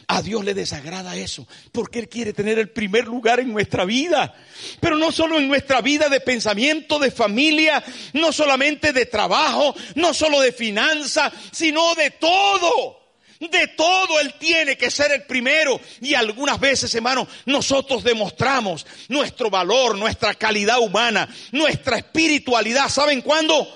A 0.07 0.21
Dios 0.21 0.43
le 0.43 0.53
desagrada 0.53 1.15
eso, 1.15 1.47
porque 1.71 1.99
Él 1.99 2.09
quiere 2.09 2.33
tener 2.33 2.59
el 2.59 2.69
primer 2.69 3.05
lugar 3.05 3.39
en 3.39 3.51
nuestra 3.51 3.85
vida. 3.85 4.35
Pero 4.79 4.97
no 4.97 5.11
solo 5.11 5.37
en 5.39 5.47
nuestra 5.47 5.81
vida 5.81 6.09
de 6.09 6.19
pensamiento, 6.19 6.99
de 6.99 7.11
familia, 7.11 7.83
no 8.13 8.31
solamente 8.31 8.91
de 8.91 9.05
trabajo, 9.05 9.73
no 9.95 10.13
solo 10.13 10.41
de 10.41 10.51
finanzas, 10.51 11.31
sino 11.51 11.95
de 11.95 12.11
todo. 12.11 13.01
De 13.39 13.67
todo 13.75 14.19
Él 14.21 14.33
tiene 14.39 14.77
que 14.77 14.91
ser 14.91 15.11
el 15.11 15.23
primero. 15.23 15.79
Y 16.01 16.13
algunas 16.13 16.59
veces, 16.59 16.93
hermano, 16.95 17.27
nosotros 17.45 18.03
demostramos 18.03 18.85
nuestro 19.09 19.49
valor, 19.49 19.97
nuestra 19.97 20.33
calidad 20.35 20.79
humana, 20.79 21.27
nuestra 21.51 21.97
espiritualidad. 21.97 22.89
¿Saben 22.89 23.21
cuándo? 23.21 23.67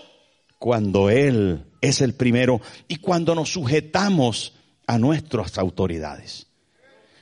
Cuando 0.59 1.09
Él 1.09 1.65
es 1.81 2.01
el 2.01 2.15
primero 2.15 2.61
y 2.87 2.97
cuando 2.97 3.35
nos 3.35 3.49
sujetamos 3.49 4.53
a 4.87 4.97
nuestras 4.97 5.57
autoridades. 5.57 6.47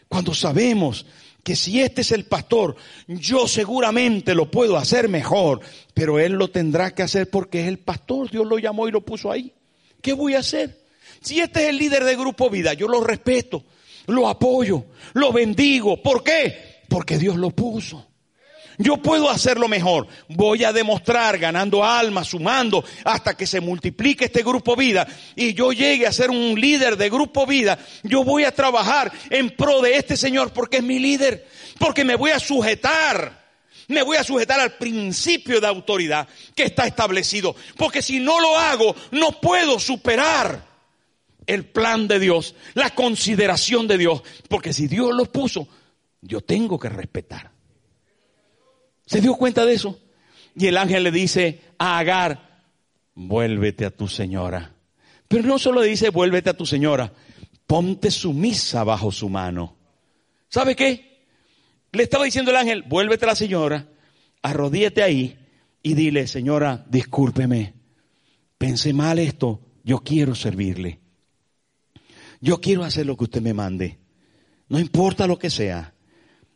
Cuando 0.07 0.33
sabemos 0.33 1.05
que 1.43 1.55
si 1.55 1.81
este 1.81 2.01
es 2.01 2.11
el 2.11 2.25
pastor, 2.25 2.75
yo 3.07 3.47
seguramente 3.47 4.33
lo 4.33 4.49
puedo 4.49 4.77
hacer 4.77 5.09
mejor, 5.09 5.59
pero 5.93 6.19
él 6.19 6.33
lo 6.33 6.49
tendrá 6.49 6.95
que 6.95 7.03
hacer 7.03 7.29
porque 7.29 7.61
es 7.61 7.67
el 7.67 7.79
pastor, 7.79 8.31
Dios 8.31 8.47
lo 8.47 8.57
llamó 8.57 8.87
y 8.87 8.91
lo 8.91 9.01
puso 9.01 9.31
ahí. 9.31 9.53
¿Qué 10.01 10.13
voy 10.13 10.35
a 10.35 10.39
hacer? 10.39 10.85
Si 11.21 11.39
este 11.39 11.63
es 11.63 11.69
el 11.69 11.77
líder 11.77 12.03
de 12.03 12.15
Grupo 12.15 12.49
Vida, 12.49 12.73
yo 12.73 12.87
lo 12.87 13.01
respeto, 13.01 13.63
lo 14.07 14.27
apoyo, 14.27 14.85
lo 15.13 15.31
bendigo. 15.31 16.01
¿Por 16.01 16.23
qué? 16.23 16.83
Porque 16.87 17.17
Dios 17.17 17.35
lo 17.35 17.51
puso. 17.51 18.07
Yo 18.77 18.97
puedo 18.97 19.29
hacerlo 19.29 19.67
mejor. 19.67 20.07
Voy 20.29 20.63
a 20.63 20.73
demostrar 20.73 21.37
ganando 21.37 21.83
almas, 21.83 22.27
sumando, 22.27 22.83
hasta 23.03 23.35
que 23.35 23.47
se 23.47 23.61
multiplique 23.61 24.25
este 24.25 24.43
grupo 24.43 24.75
vida 24.75 25.07
y 25.35 25.53
yo 25.53 25.71
llegue 25.71 26.07
a 26.07 26.11
ser 26.11 26.29
un 26.29 26.59
líder 26.59 26.97
de 26.97 27.09
grupo 27.09 27.45
vida. 27.45 27.79
Yo 28.03 28.23
voy 28.23 28.43
a 28.43 28.53
trabajar 28.53 29.11
en 29.29 29.51
pro 29.51 29.81
de 29.81 29.97
este 29.97 30.17
Señor 30.17 30.51
porque 30.51 30.77
es 30.77 30.83
mi 30.83 30.99
líder, 30.99 31.47
porque 31.79 32.03
me 32.03 32.15
voy 32.15 32.31
a 32.31 32.39
sujetar. 32.39 33.45
Me 33.87 34.01
voy 34.01 34.17
a 34.17 34.23
sujetar 34.23 34.59
al 34.59 34.77
principio 34.77 35.61
de 35.61 35.67
autoridad 35.67 36.27
que 36.55 36.63
está 36.63 36.87
establecido. 36.87 37.55
Porque 37.77 38.01
si 38.01 38.19
no 38.19 38.39
lo 38.39 38.57
hago, 38.57 38.95
no 39.11 39.39
puedo 39.39 39.79
superar 39.79 40.65
el 41.45 41.65
plan 41.65 42.07
de 42.07 42.19
Dios, 42.19 42.55
la 42.73 42.89
consideración 42.89 43.87
de 43.87 43.99
Dios. 43.99 44.23
Porque 44.49 44.73
si 44.73 44.87
Dios 44.87 45.13
lo 45.13 45.25
puso, 45.25 45.67
yo 46.21 46.41
tengo 46.41 46.79
que 46.79 46.89
respetar. 46.89 47.54
¿Se 49.05 49.21
dio 49.21 49.35
cuenta 49.35 49.65
de 49.65 49.73
eso? 49.73 49.99
Y 50.55 50.67
el 50.67 50.77
ángel 50.77 51.03
le 51.03 51.11
dice 51.11 51.61
a 51.77 51.99
Agar, 51.99 52.63
vuélvete 53.13 53.85
a 53.85 53.91
tu 53.91 54.07
señora. 54.07 54.73
Pero 55.27 55.43
no 55.43 55.59
solo 55.59 55.81
le 55.81 55.87
dice, 55.87 56.09
vuélvete 56.09 56.49
a 56.49 56.57
tu 56.57 56.65
señora, 56.65 57.11
ponte 57.67 58.11
sumisa 58.11 58.83
bajo 58.83 59.11
su 59.11 59.29
mano. 59.29 59.75
¿Sabe 60.49 60.75
qué? 60.75 61.25
Le 61.91 62.03
estaba 62.03 62.25
diciendo 62.25 62.51
el 62.51 62.57
ángel, 62.57 62.83
vuélvete 62.83 63.25
a 63.25 63.29
la 63.29 63.35
señora, 63.35 63.87
arrodíete 64.41 65.01
ahí 65.03 65.37
y 65.81 65.93
dile, 65.93 66.27
señora, 66.27 66.85
discúlpeme, 66.89 67.73
pensé 68.57 68.93
mal 68.93 69.19
esto, 69.19 69.61
yo 69.83 69.99
quiero 69.99 70.35
servirle. 70.35 70.99
Yo 72.41 72.59
quiero 72.59 72.83
hacer 72.83 73.05
lo 73.05 73.17
que 73.17 73.23
usted 73.25 73.41
me 73.41 73.53
mande. 73.53 73.97
No 74.67 74.79
importa 74.79 75.27
lo 75.27 75.39
que 75.39 75.49
sea, 75.49 75.93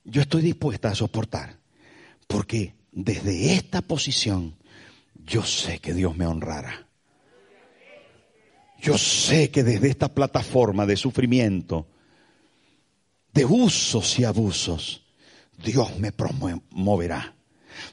yo 0.03 0.21
estoy 0.21 0.41
dispuesta 0.41 0.89
a 0.89 0.95
soportar. 0.95 1.58
Porque 2.29 2.75
desde 2.91 3.55
esta 3.55 3.81
posición 3.81 4.55
yo 5.25 5.43
sé 5.43 5.79
que 5.79 5.95
Dios 5.95 6.15
me 6.15 6.27
honrará. 6.27 6.87
Yo 8.79 8.99
sé 8.99 9.49
que 9.49 9.63
desde 9.63 9.89
esta 9.89 10.09
plataforma 10.09 10.85
de 10.85 10.95
sufrimiento, 10.95 11.87
de 13.33 13.45
usos 13.45 14.19
y 14.19 14.25
abusos, 14.25 15.01
Dios 15.57 15.97
me 15.97 16.11
promoverá. 16.11 17.33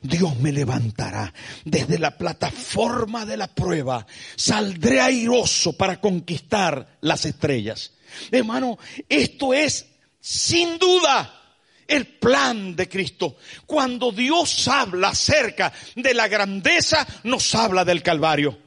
Dios 0.02 0.38
me 0.38 0.52
levantará 0.52 1.32
desde 1.64 1.98
la 1.98 2.18
plataforma 2.18 3.24
de 3.24 3.38
la 3.38 3.48
prueba. 3.48 4.06
Saldré 4.36 5.00
airoso 5.00 5.72
para 5.78 5.98
conquistar 5.98 6.98
las 7.00 7.24
estrellas. 7.24 7.94
Hermano, 8.30 8.78
esto 9.08 9.54
es 9.54 9.86
sin 10.20 10.78
duda 10.78 11.45
el 11.86 12.06
plan 12.06 12.74
de 12.74 12.88
Cristo. 12.88 13.36
Cuando 13.66 14.12
Dios 14.12 14.68
habla 14.68 15.08
acerca 15.08 15.72
de 15.94 16.14
la 16.14 16.28
grandeza, 16.28 17.06
nos 17.24 17.54
habla 17.54 17.84
del 17.84 18.02
Calvario. 18.02 18.58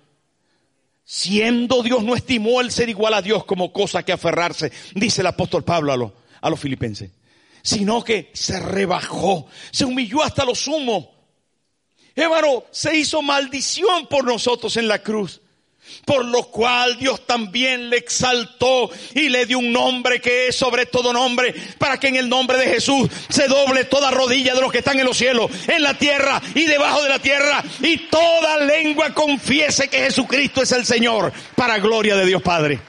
Siendo 1.04 1.82
Dios 1.82 2.04
no 2.04 2.16
estimó 2.16 2.62
el 2.62 2.72
ser 2.72 2.90
igual 2.90 3.16
a 3.16 3.22
Dios 3.22 3.44
como 3.46 3.74
cosa 3.74 4.04
que 4.04 4.12
aferrarse, 4.12 4.72
dice 4.94 5.22
el 5.22 5.28
apóstol 5.28 5.64
Pablo 5.64 6.14
a 6.42 6.50
los, 6.50 6.60
filipenses, 6.60 7.10
sino 7.64 8.04
que 8.04 8.30
se 8.34 8.60
rebajó, 8.60 9.48
se 9.72 9.86
humilló 9.86 10.22
hasta 10.24 10.46
lo 10.46 10.54
sumo. 10.54 11.16
Hermano, 12.16 12.66
se 12.72 12.96
hizo 12.96 13.22
maldición 13.22 14.08
por 14.08 14.26
nosotros 14.26 14.78
en 14.78 14.88
la 14.88 15.02
cruz 15.02 15.42
por 16.06 16.26
lo 16.26 16.44
cual 16.44 16.98
Dios 16.98 17.26
también 17.26 17.90
le 17.90 17.98
exaltó 17.98 18.90
y 19.14 19.30
le 19.30 19.46
dio 19.46 19.60
un 19.60 19.72
nombre 19.72 20.20
que 20.22 20.48
es 20.48 20.56
sobre 20.56 20.86
todo 20.86 21.14
nombre, 21.14 21.54
para 21.78 22.00
que 22.00 22.08
en 22.08 22.16
el 22.16 22.30
nombre 22.30 22.58
de 22.58 22.68
Jesús 22.68 23.10
se 23.30 23.48
doble 23.48 23.86
toda 23.86 24.12
rodilla 24.12 24.54
de 24.54 24.62
los 24.62 24.72
que 24.72 24.80
están 24.80 25.00
en 25.00 25.06
los 25.06 25.18
cielos, 25.18 25.52
en 25.68 25.84
la 25.84 25.94
tierra 25.94 26.42
y 26.56 26.66
debajo 26.66 27.04
de 27.04 27.10
la 27.10 27.20
tierra, 27.20 27.64
y 27.82 27.98
toda 28.10 28.58
lengua 28.58 29.14
confiese 29.14 29.88
que 29.88 30.00
Jesucristo 30.00 30.62
es 30.62 30.72
el 30.72 30.86
Señor, 30.86 31.32
para 31.56 31.80
gloria 31.80 32.16
de 32.16 32.26
Dios 32.26 32.42
Padre. 32.42 32.80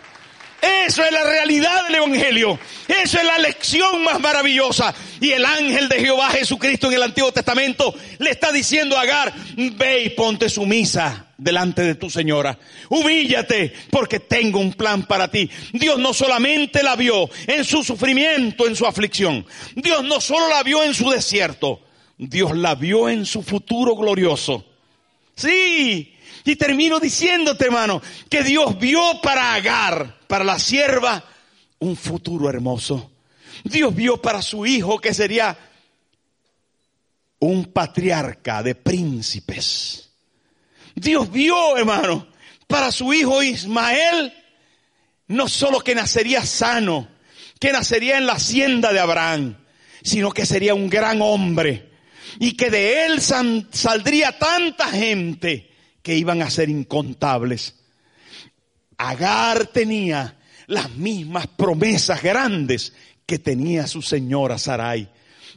Eso 0.60 1.02
es 1.02 1.12
la 1.12 1.24
realidad 1.24 1.84
del 1.84 1.96
Evangelio. 1.96 2.58
Eso 2.86 3.18
es 3.18 3.24
la 3.24 3.38
lección 3.38 4.04
más 4.04 4.20
maravillosa. 4.20 4.94
Y 5.20 5.30
el 5.30 5.44
ángel 5.44 5.88
de 5.88 6.00
Jehová 6.00 6.30
Jesucristo 6.30 6.88
en 6.88 6.94
el 6.94 7.02
Antiguo 7.02 7.32
Testamento 7.32 7.94
le 8.18 8.30
está 8.30 8.52
diciendo 8.52 8.96
a 8.96 9.02
Agar, 9.02 9.32
ve 9.56 10.04
y 10.04 10.10
ponte 10.10 10.48
sumisa 10.50 11.29
delante 11.40 11.82
de 11.82 11.94
tu 11.94 12.10
señora. 12.10 12.58
Humíllate 12.88 13.72
porque 13.90 14.20
tengo 14.20 14.60
un 14.60 14.74
plan 14.74 15.06
para 15.06 15.30
ti. 15.30 15.50
Dios 15.72 15.98
no 15.98 16.12
solamente 16.12 16.82
la 16.82 16.96
vio 16.96 17.28
en 17.46 17.64
su 17.64 17.82
sufrimiento, 17.82 18.66
en 18.66 18.76
su 18.76 18.86
aflicción. 18.86 19.44
Dios 19.74 20.04
no 20.04 20.20
solo 20.20 20.48
la 20.48 20.62
vio 20.62 20.84
en 20.84 20.94
su 20.94 21.10
desierto. 21.10 21.80
Dios 22.16 22.56
la 22.56 22.74
vio 22.74 23.08
en 23.08 23.24
su 23.24 23.42
futuro 23.42 23.96
glorioso. 23.96 24.64
Sí, 25.34 26.14
Y 26.44 26.56
termino 26.56 27.00
diciéndote, 27.00 27.66
hermano, 27.66 28.02
que 28.28 28.42
Dios 28.42 28.78
vio 28.78 29.20
para 29.22 29.54
Agar, 29.54 30.18
para 30.26 30.44
la 30.44 30.58
sierva, 30.58 31.24
un 31.78 31.96
futuro 31.96 32.48
hermoso. 32.48 33.10
Dios 33.64 33.94
vio 33.94 34.20
para 34.20 34.42
su 34.42 34.64
hijo 34.66 34.98
que 34.98 35.12
sería 35.14 35.56
un 37.40 37.66
patriarca 37.66 38.62
de 38.62 38.74
príncipes. 38.74 40.09
Dios 41.00 41.32
vio, 41.32 41.78
hermano, 41.78 42.26
para 42.66 42.92
su 42.92 43.12
hijo 43.14 43.42
Ismael, 43.42 44.32
no 45.28 45.48
solo 45.48 45.80
que 45.80 45.94
nacería 45.94 46.44
sano, 46.44 47.08
que 47.58 47.72
nacería 47.72 48.18
en 48.18 48.26
la 48.26 48.34
hacienda 48.34 48.92
de 48.92 49.00
Abraham, 49.00 49.56
sino 50.02 50.30
que 50.30 50.44
sería 50.44 50.74
un 50.74 50.90
gran 50.90 51.22
hombre 51.22 51.90
y 52.38 52.52
que 52.52 52.70
de 52.70 53.06
él 53.06 53.20
saldría 53.20 54.38
tanta 54.38 54.88
gente 54.88 55.70
que 56.02 56.14
iban 56.16 56.42
a 56.42 56.50
ser 56.50 56.68
incontables. 56.68 57.76
Agar 58.98 59.68
tenía 59.68 60.36
las 60.66 60.90
mismas 60.90 61.46
promesas 61.46 62.22
grandes 62.22 62.92
que 63.24 63.38
tenía 63.38 63.86
su 63.86 64.02
señora 64.02 64.58
Sarai. 64.58 65.08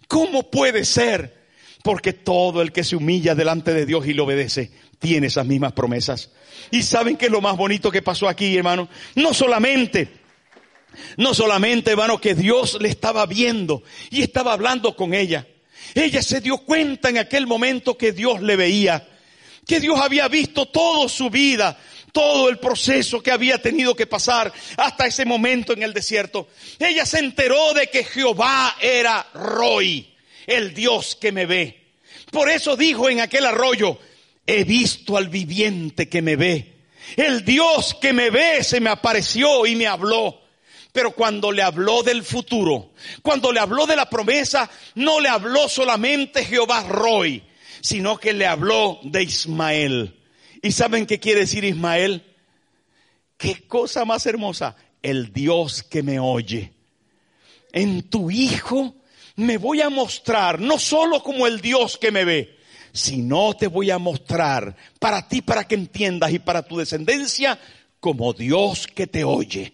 ¿Cómo 0.08 0.50
puede 0.50 0.86
ser? 0.86 1.44
Porque 1.84 2.14
todo 2.14 2.62
el 2.62 2.72
que 2.72 2.86
se 2.86 2.96
humilla 2.96 3.36
delante 3.36 3.74
de 3.74 3.86
Dios 3.86 4.08
y 4.08 4.14
le 4.14 4.22
obedece 4.22 4.72
tiene 5.04 5.28
esas 5.28 5.46
mismas 5.46 5.74
promesas. 5.74 6.30
Y 6.72 6.82
saben 6.82 7.18
que 7.18 7.30
lo 7.30 7.42
más 7.42 7.58
bonito 7.58 7.92
que 7.92 8.02
pasó 8.02 8.30
aquí, 8.30 8.56
hermano. 8.56 8.88
No 9.16 9.34
solamente, 9.34 10.08
no 11.18 11.34
solamente, 11.34 11.92
hermano, 11.92 12.22
que 12.22 12.34
Dios 12.34 12.78
le 12.80 12.88
estaba 12.88 13.26
viendo 13.26 13.84
y 14.10 14.22
estaba 14.22 14.54
hablando 14.54 14.96
con 14.96 15.14
ella. 15.14 15.46
Ella 15.94 16.22
se 16.22 16.40
dio 16.40 16.60
cuenta 16.60 17.10
en 17.10 17.18
aquel 17.18 17.46
momento 17.48 17.98
que 17.98 18.14
Dios 18.14 18.42
le 18.42 18.56
veía, 18.56 19.06
que 19.68 19.82
Dios 19.82 20.00
había 20.00 20.30
visto 20.30 20.68
toda 20.70 21.10
su 21.10 21.30
vida, 21.30 21.78
todo 22.14 22.48
el 22.48 22.58
proceso 22.58 23.22
que 23.22 23.32
había 23.32 23.62
tenido 23.62 23.98
que 23.98 24.08
pasar 24.08 24.54
hasta 24.78 25.06
ese 25.06 25.26
momento 25.26 25.74
en 25.74 25.84
el 25.84 25.94
desierto. 25.94 26.48
Ella 26.80 27.06
se 27.06 27.20
enteró 27.20 27.74
de 27.74 27.88
que 27.88 28.06
Jehová 28.06 28.78
era 28.80 29.28
Roy, 29.34 30.16
el 30.48 30.74
Dios 30.74 31.18
que 31.20 31.34
me 31.34 31.46
ve. 31.46 31.82
Por 32.32 32.50
eso 32.50 32.78
dijo 32.78 33.10
en 33.10 33.20
aquel 33.20 33.46
arroyo, 33.46 34.00
he 34.46 34.64
visto 34.64 35.18
al 35.18 35.30
viviente 35.30 36.10
que 36.10 36.22
me 36.22 36.36
ve. 36.36 36.74
El 37.16 37.44
Dios 37.46 37.96
que 38.02 38.14
me 38.14 38.30
ve 38.30 38.64
se 38.64 38.80
me 38.80 38.90
apareció 38.90 39.66
y 39.66 39.76
me 39.76 39.88
habló. 39.88 40.42
Pero 40.92 41.12
cuando 41.12 41.52
le 41.52 41.64
habló 41.64 42.04
del 42.04 42.24
futuro, 42.24 42.94
cuando 43.24 43.52
le 43.52 43.60
habló 43.60 43.88
de 43.88 43.96
la 43.96 44.10
promesa, 44.10 44.70
no 44.96 45.20
le 45.20 45.28
habló 45.28 45.68
solamente 45.68 46.46
Jehová 46.46 46.84
Roy, 46.84 47.44
sino 47.82 48.18
que 48.18 48.32
le 48.32 48.46
habló 48.46 49.00
de 49.04 49.24
Ismael. 49.24 50.20
¿Y 50.62 50.72
saben 50.72 51.08
qué 51.08 51.20
quiere 51.20 51.42
decir 51.42 51.64
Ismael? 51.64 52.24
Qué 53.38 53.68
cosa 53.68 54.06
más 54.06 54.26
hermosa. 54.28 54.76
El 55.02 55.34
Dios 55.34 55.84
que 55.84 56.04
me 56.04 56.20
oye. 56.20 56.72
En 57.74 58.04
tu 58.04 58.30
hijo 58.30 58.96
me 59.36 59.58
voy 59.58 59.82
a 59.82 59.90
mostrar, 59.90 60.62
no 60.62 60.78
solo 60.78 61.24
como 61.24 61.48
el 61.48 61.60
Dios 61.60 61.98
que 61.98 62.12
me 62.12 62.24
ve, 62.24 62.56
sino 62.94 63.56
te 63.56 63.68
voy 63.68 63.92
a 63.92 63.98
mostrar 63.98 64.76
para 65.00 65.28
ti, 65.28 65.42
para 65.42 65.66
que 65.66 65.76
entiendas 65.76 66.32
y 66.32 66.40
para 66.40 66.62
tu 66.62 66.78
descendencia, 66.78 67.60
como 68.00 68.34
Dios 68.34 68.88
que 68.88 69.08
te 69.08 69.24
oye. 69.24 69.74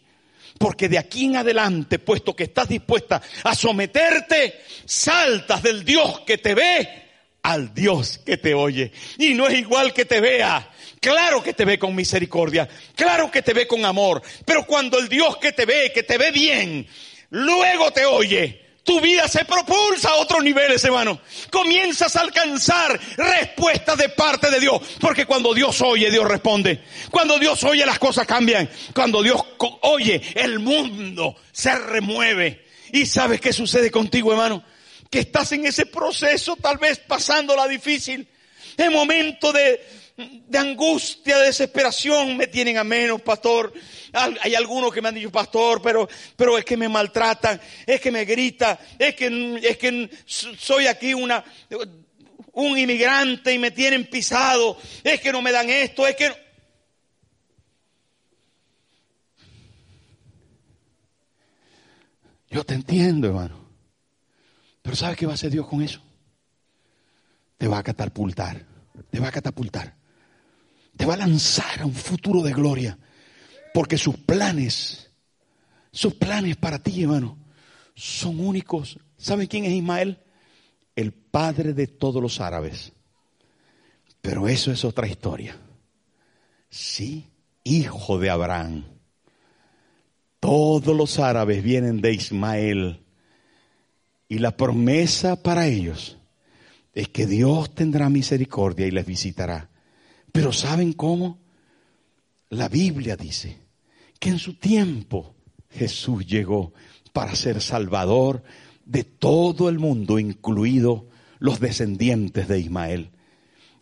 Porque 0.58 0.90
de 0.90 0.98
aquí 0.98 1.26
en 1.26 1.38
adelante, 1.38 2.00
puesto 2.00 2.36
que 2.36 2.46
estás 2.46 2.70
dispuesta 2.70 3.22
a 3.44 3.54
someterte, 3.54 4.62
saltas 4.86 5.62
del 5.62 5.86
Dios 5.86 6.22
que 6.22 6.38
te 6.38 6.56
ve 6.56 6.90
al 7.44 7.74
Dios 7.74 8.20
que 8.20 8.38
te 8.38 8.54
oye. 8.54 8.92
Y 9.18 9.34
no 9.34 9.48
es 9.48 9.60
igual 9.60 9.94
que 9.94 10.06
te 10.06 10.20
vea. 10.22 10.70
Claro 11.00 11.42
que 11.42 11.54
te 11.54 11.66
ve 11.66 11.80
con 11.80 11.96
misericordia. 11.96 12.68
Claro 12.96 13.32
que 13.32 13.42
te 13.42 13.54
ve 13.54 13.68
con 13.68 13.86
amor. 13.86 14.22
Pero 14.46 14.66
cuando 14.66 15.00
el 15.00 15.08
Dios 15.08 15.38
que 15.38 15.52
te 15.52 15.66
ve, 15.66 15.92
que 15.94 16.04
te 16.04 16.18
ve 16.18 16.32
bien, 16.32 16.88
luego 17.30 17.92
te 17.92 18.06
oye, 18.06 18.69
tu 18.84 19.00
vida 19.02 19.28
se 19.28 19.46
propulsa 19.46 20.10
a 20.10 20.16
otros 20.16 20.44
niveles, 20.44 20.84
hermano. 20.84 21.20
Comienzas 21.52 22.16
a 22.16 22.22
alcanzar 22.22 23.00
respuestas 23.18 23.98
de 23.98 24.10
parte 24.10 24.50
de 24.50 24.60
Dios. 24.60 24.82
Porque 25.00 25.26
cuando 25.26 25.54
Dios 25.54 25.82
oye, 25.82 26.10
Dios 26.10 26.28
responde. 26.28 26.84
Cuando 27.12 27.38
Dios 27.38 27.64
oye, 27.64 27.86
las 27.86 28.00
cosas 28.00 28.26
cambian. 28.26 28.70
Cuando 28.94 29.22
Dios 29.22 29.42
oye, 29.82 30.22
el 30.36 30.60
mundo 30.60 31.36
se 31.52 31.76
remueve. 31.76 32.66
¿Y 32.92 33.06
sabes 33.06 33.40
qué 33.40 33.54
sucede 33.54 33.92
contigo, 33.92 34.32
hermano? 34.32 34.64
Que 35.10 35.20
estás 35.20 35.52
en 35.52 35.66
ese 35.66 35.86
proceso, 35.86 36.56
tal 36.56 36.78
vez 36.78 37.00
pasando 37.00 37.56
la 37.56 37.68
difícil. 37.68 38.28
En 38.78 38.94
momento 38.94 39.52
de, 39.52 39.86
de 40.20 40.58
angustia, 40.58 41.38
de 41.38 41.46
desesperación, 41.46 42.36
me 42.36 42.48
tienen 42.48 42.78
a 42.78 42.84
menos, 42.84 43.22
pastor. 43.22 43.72
Hay 44.12 44.54
algunos 44.56 44.94
que 44.94 45.02
me 45.02 45.10
han 45.10 45.16
dicho, 45.16 45.32
pastor, 45.32 45.82
pero, 45.82 46.10
pero 46.36 46.58
es 46.58 46.66
que 46.66 46.76
me 46.76 46.90
maltratan, 46.90 47.60
es 47.86 48.02
que 48.02 48.12
me 48.12 48.26
grita, 48.26 48.80
es 48.98 49.16
que, 49.16 49.60
es 49.64 49.78
que 49.78 50.10
soy 50.26 50.88
aquí 50.88 51.14
una, 51.14 51.44
un 52.54 52.78
inmigrante 52.78 53.54
y 53.54 53.60
me 53.60 53.72
tienen 53.72 54.10
pisado, 54.10 54.78
es 55.04 55.22
que 55.22 55.32
no 55.32 55.42
me 55.42 55.52
dan 55.52 55.70
esto, 55.70 56.06
es 56.06 56.16
que... 56.16 56.50
Yo 62.52 62.64
te 62.64 62.74
entiendo, 62.74 63.28
hermano. 63.28 63.70
Pero 64.82 64.96
¿sabes 64.96 65.18
qué 65.18 65.28
va 65.28 65.34
a 65.34 65.36
hacer 65.36 65.52
Dios 65.52 65.68
con 65.68 65.84
eso? 65.84 66.02
Te 67.60 67.68
va 67.68 67.78
a 67.78 67.84
catapultar, 67.84 68.66
te 69.12 69.20
va 69.20 69.28
a 69.28 69.32
catapultar 69.32 69.99
te 71.00 71.06
va 71.06 71.14
a 71.14 71.18
lanzar 71.18 71.80
a 71.80 71.86
un 71.86 71.94
futuro 71.94 72.42
de 72.42 72.52
gloria. 72.52 73.00
Porque 73.74 73.98
sus 73.98 74.18
planes, 74.18 75.10
sus 75.94 76.14
planes 76.16 76.58
para 76.58 76.78
ti, 76.78 77.04
hermano, 77.04 77.38
son 77.96 78.42
únicos. 78.42 79.00
¿Saben 79.18 79.48
quién 79.48 79.64
es 79.64 79.72
Ismael? 79.72 80.20
El 80.98 81.14
padre 81.14 81.74
de 81.74 81.88
todos 81.88 82.22
los 82.22 82.42
árabes. 82.42 82.92
Pero 84.22 84.50
eso 84.50 84.74
es 84.74 84.84
otra 84.84 85.08
historia. 85.08 85.56
Sí, 86.70 87.30
hijo 87.64 88.20
de 88.20 88.30
Abraham. 88.30 88.84
Todos 90.42 90.94
los 90.94 91.18
árabes 91.18 91.64
vienen 91.64 92.02
de 92.02 92.14
Ismael. 92.14 93.06
Y 94.28 94.40
la 94.40 94.58
promesa 94.58 95.42
para 95.42 95.66
ellos 95.66 96.18
es 96.94 97.08
que 97.08 97.26
Dios 97.26 97.74
tendrá 97.74 98.10
misericordia 98.10 98.86
y 98.86 98.92
les 98.92 99.06
visitará. 99.06 99.69
Pero 100.32 100.54
¿saben 100.54 100.94
cómo? 100.94 101.40
La 102.50 102.68
Biblia 102.68 103.16
dice 103.16 103.58
que 104.20 104.30
en 104.30 104.40
su 104.40 104.56
tiempo 104.56 105.36
Jesús 105.70 106.26
llegó 106.26 106.74
para 107.14 107.36
ser 107.36 107.62
salvador 107.62 108.44
de 108.86 109.04
todo 109.04 109.70
el 109.70 109.80
mundo, 109.80 110.20
incluido 110.20 111.08
los 111.40 111.60
descendientes 111.60 112.48
de 112.48 112.60
Ismael. 112.60 113.12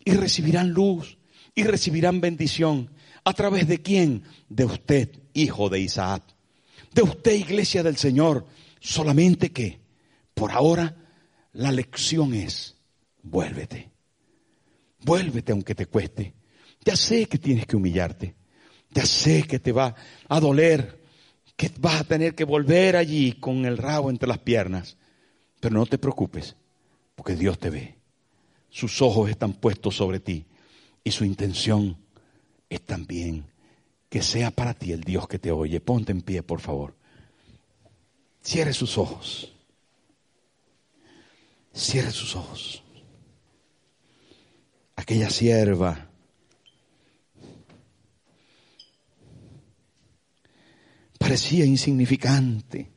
Y 0.03 0.11
recibirán 0.11 0.71
luz 0.71 1.17
y 1.55 1.63
recibirán 1.63 2.21
bendición. 2.21 2.91
¿A 3.23 3.33
través 3.33 3.67
de 3.67 3.81
quién? 3.81 4.23
De 4.47 4.65
usted, 4.65 5.09
hijo 5.33 5.69
de 5.69 5.79
Isaac. 5.79 6.23
De 6.93 7.01
usted, 7.01 7.33
iglesia 7.33 7.83
del 7.83 7.97
Señor. 7.97 8.45
Solamente 8.79 9.51
que, 9.51 9.79
por 10.33 10.51
ahora, 10.51 10.95
la 11.53 11.71
lección 11.71 12.33
es, 12.33 12.75
vuélvete. 13.23 13.89
Vuélvete 15.03 15.51
aunque 15.51 15.75
te 15.75 15.87
cueste. 15.87 16.36
Ya 16.87 16.95
sé 16.95 17.25
que 17.25 17.37
tienes 17.37 17.65
que 17.65 17.75
humillarte. 17.75 18.33
Ya 18.91 19.05
sé 19.05 19.43
que 19.43 19.59
te 19.59 19.73
va 19.73 19.93
a 20.29 20.39
doler, 20.39 21.03
que 21.57 21.69
vas 21.79 21.99
a 21.99 22.03
tener 22.05 22.33
que 22.33 22.45
volver 22.45 22.95
allí 22.95 23.33
con 23.33 23.65
el 23.65 23.77
rabo 23.77 24.09
entre 24.09 24.29
las 24.29 24.37
piernas. 24.37 24.95
Pero 25.59 25.75
no 25.75 25.85
te 25.85 25.97
preocupes, 25.97 26.55
porque 27.13 27.35
Dios 27.35 27.59
te 27.59 27.71
ve. 27.71 27.95
Sus 28.69 29.01
ojos 29.01 29.29
están 29.29 29.51
puestos 29.51 29.97
sobre 29.97 30.21
ti 30.21 30.45
y 31.03 31.11
su 31.11 31.25
intención 31.25 31.97
es 32.69 32.81
también 32.85 33.43
que 34.07 34.21
sea 34.21 34.49
para 34.49 34.73
ti 34.73 34.93
el 34.93 35.01
Dios 35.01 35.27
que 35.27 35.39
te 35.39 35.51
oye. 35.51 35.81
Ponte 35.81 36.13
en 36.13 36.21
pie, 36.21 36.41
por 36.41 36.61
favor. 36.61 36.95
Cierre 38.41 38.71
sus 38.71 38.97
ojos. 38.97 39.51
Cierre 41.73 42.11
sus 42.11 42.33
ojos. 42.37 42.81
Aquella 44.95 45.29
sierva 45.29 46.06
parecía 51.17 51.65
insignificante. 51.65 52.89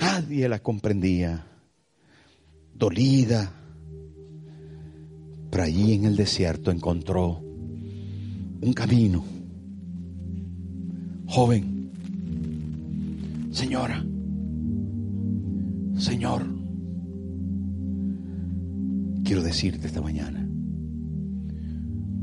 Nadie 0.00 0.48
la 0.48 0.60
comprendía, 0.60 1.46
dolida. 2.74 3.52
Pero 5.50 5.64
allí 5.64 5.94
en 5.94 6.04
el 6.04 6.16
desierto 6.16 6.70
encontró 6.70 7.42
un 8.62 8.72
camino. 8.72 9.24
Joven, 11.26 11.90
señora, 13.52 14.04
Señor, 15.98 16.46
quiero 19.24 19.42
decirte 19.42 19.86
esta 19.86 20.00
mañana, 20.00 20.46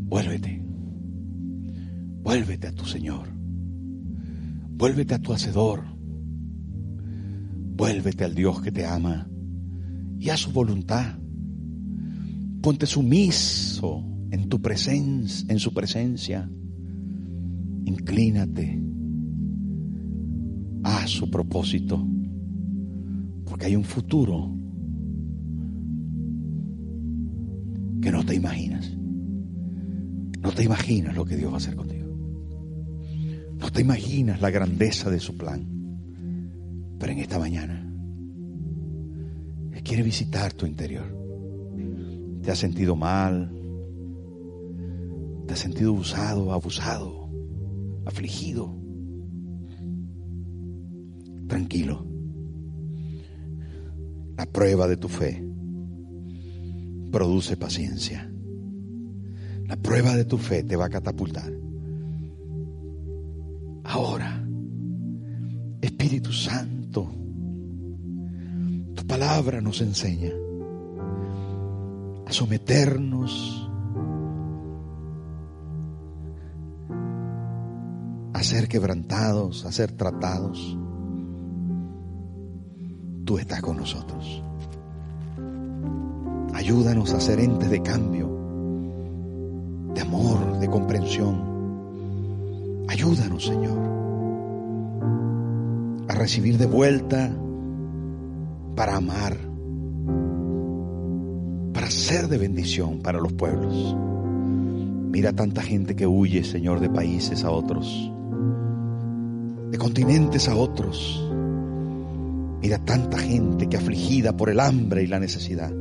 Vuélvete. 0.10 0.62
Vuélvete 2.24 2.68
a 2.68 2.72
tu 2.72 2.86
Señor. 2.86 3.37
Vuélvete 4.78 5.16
a 5.16 5.20
tu 5.20 5.34
Hacedor. 5.34 5.84
Vuélvete 7.76 8.24
al 8.24 8.36
Dios 8.36 8.62
que 8.62 8.72
te 8.72 8.86
ama 8.86 9.28
y 10.20 10.30
a 10.30 10.38
su 10.38 10.52
voluntad. 10.52 11.18
Ponte 12.62 12.86
sumiso 12.86 14.04
en 14.30 14.48
tu 14.50 14.62
presencia, 14.62 15.52
en 15.52 15.58
su 15.58 15.74
presencia. 15.74 16.48
Inclínate 17.86 18.80
a 20.84 21.08
su 21.08 21.30
propósito, 21.32 22.08
porque 23.46 23.66
hay 23.66 23.76
un 23.76 23.84
futuro 23.84 24.56
que 28.00 28.12
no 28.12 28.24
te 28.24 28.36
imaginas. 28.36 28.96
No 30.42 30.52
te 30.52 30.64
imaginas 30.64 31.16
lo 31.16 31.26
que 31.26 31.36
Dios 31.36 31.50
va 31.50 31.56
a 31.56 31.58
hacer 31.58 31.76
contigo. 31.76 31.97
No 33.68 33.74
te 33.74 33.82
imaginas 33.82 34.40
la 34.40 34.50
grandeza 34.50 35.10
de 35.10 35.20
su 35.20 35.36
plan. 35.36 35.68
Pero 36.98 37.12
en 37.12 37.20
esta 37.20 37.38
mañana, 37.38 37.86
Él 39.74 39.84
quiere 39.84 40.04
visitar 40.04 40.54
tu 40.54 40.66
interior. 40.66 41.14
Te 42.42 42.50
has 42.50 42.60
sentido 42.60 42.96
mal. 42.96 43.52
Te 45.46 45.54
has 45.54 45.60
sentido 45.60 45.92
usado, 45.92 46.54
abusado, 46.54 47.30
afligido. 48.06 48.74
Tranquilo. 51.50 52.08
La 54.38 54.46
prueba 54.46 54.88
de 54.88 54.96
tu 54.96 55.10
fe 55.10 55.46
produce 57.12 57.58
paciencia. 57.58 58.32
La 59.66 59.76
prueba 59.76 60.16
de 60.16 60.24
tu 60.24 60.38
fe 60.38 60.64
te 60.64 60.78
va 60.78 60.86
a 60.86 60.90
catapultar. 60.90 61.67
Ahora, 63.90 64.46
Espíritu 65.82 66.34
Santo, 66.34 67.10
tu 68.94 69.08
palabra 69.08 69.62
nos 69.62 69.80
enseña 69.80 70.32
a 72.26 72.32
someternos, 72.34 73.72
a 78.34 78.44
ser 78.44 78.68
quebrantados, 78.68 79.66
a 79.66 79.72
ser 79.72 79.94
tratados. 79.94 80.78
Tú 83.24 83.38
estás 83.38 83.62
con 83.62 83.78
nosotros. 83.78 84.44
Ayúdanos 86.54 87.14
a 87.14 87.22
ser 87.22 87.40
entes 87.40 87.70
de 87.70 87.82
cambio, 87.82 88.28
de 89.94 90.02
amor, 90.02 90.60
de 90.60 90.70
comprensión. 90.70 91.47
Ayúdanos, 92.88 93.46
Señor, 93.46 93.78
a 96.08 96.16
recibir 96.16 96.58
de 96.58 96.66
vuelta 96.66 97.32
para 98.76 98.96
amar, 98.96 99.38
para 101.74 101.90
ser 101.90 102.28
de 102.28 102.38
bendición 102.38 103.00
para 103.00 103.20
los 103.20 103.34
pueblos. 103.34 103.96
Mira 105.12 105.34
tanta 105.34 105.62
gente 105.62 105.96
que 105.96 106.08
huye, 106.08 106.44
Señor, 106.44 106.80
de 106.80 106.90
países 106.90 107.44
a 107.44 107.52
otros, 107.52 108.12
de 109.72 109.78
continentes 109.78 110.48
a 110.48 110.56
otros. 110.56 111.24
Mira 112.62 112.78
tanta 112.80 113.18
gente 113.18 113.68
que 113.68 113.78
afligida 113.78 114.36
por 114.36 114.50
el 114.50 114.60
hambre 114.60 115.04
y 115.04 115.08
la 115.08 115.20
necesidad 115.20 115.72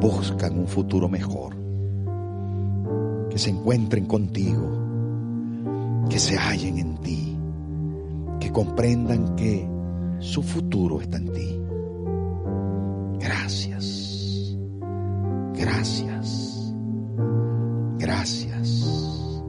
buscan 0.00 0.58
un 0.58 0.66
futuro 0.66 1.08
mejor, 1.08 1.56
que 3.30 3.38
se 3.38 3.50
encuentren 3.50 4.06
contigo, 4.06 4.83
que 6.14 6.20
se 6.20 6.38
hallen 6.38 6.78
en 6.78 6.96
ti, 6.98 7.36
que 8.38 8.52
comprendan 8.52 9.34
que 9.34 9.68
su 10.20 10.44
futuro 10.44 11.00
está 11.00 11.16
en 11.16 11.32
ti. 11.32 11.60
Gracias, 13.18 14.56
gracias, 15.54 16.72
gracias. 17.98 19.42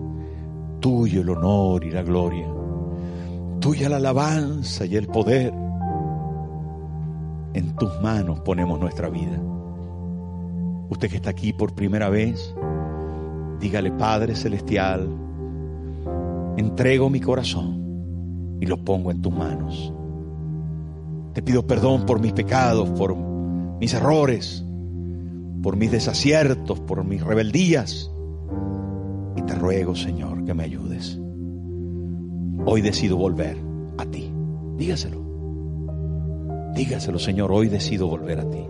Tuyo 0.79 1.21
el 1.21 1.29
honor 1.29 1.83
y 1.83 1.91
la 1.91 2.01
gloria, 2.01 2.47
tuya 3.59 3.87
la 3.87 3.97
alabanza 3.97 4.87
y 4.87 4.95
el 4.95 5.05
poder. 5.05 5.53
En 7.53 7.75
tus 7.75 8.01
manos 8.01 8.39
ponemos 8.39 8.79
nuestra 8.79 9.09
vida. 9.09 9.39
Usted 10.89 11.11
que 11.11 11.17
está 11.17 11.29
aquí 11.29 11.53
por 11.53 11.75
primera 11.75 12.09
vez, 12.09 12.55
dígale, 13.59 13.91
Padre 13.91 14.35
Celestial, 14.35 15.24
entrego 16.57 17.09
mi 17.09 17.19
corazón 17.19 18.57
y 18.59 18.65
lo 18.65 18.77
pongo 18.83 19.11
en 19.11 19.21
tus 19.21 19.33
manos. 19.33 19.93
Te 21.33 21.41
pido 21.41 21.67
perdón 21.67 22.05
por 22.05 22.19
mis 22.19 22.33
pecados, 22.33 22.89
por 22.91 23.15
mis 23.15 23.93
errores, 23.93 24.63
por 25.61 25.75
mis 25.75 25.91
desaciertos, 25.91 26.79
por 26.79 27.03
mis 27.03 27.21
rebeldías. 27.21 28.11
Y 29.35 29.41
te 29.41 29.55
ruego, 29.55 29.95
Señor, 29.95 30.45
que 30.45 30.53
me 30.53 30.63
ayudes. 30.63 31.19
Hoy 32.65 32.81
decido 32.81 33.17
volver 33.17 33.57
a 33.97 34.05
ti. 34.05 34.31
Dígaselo. 34.77 35.25
Dígaselo, 36.73 37.19
Señor, 37.19 37.51
hoy 37.51 37.67
decido 37.67 38.07
volver 38.07 38.39
a 38.39 38.49
ti. 38.49 38.65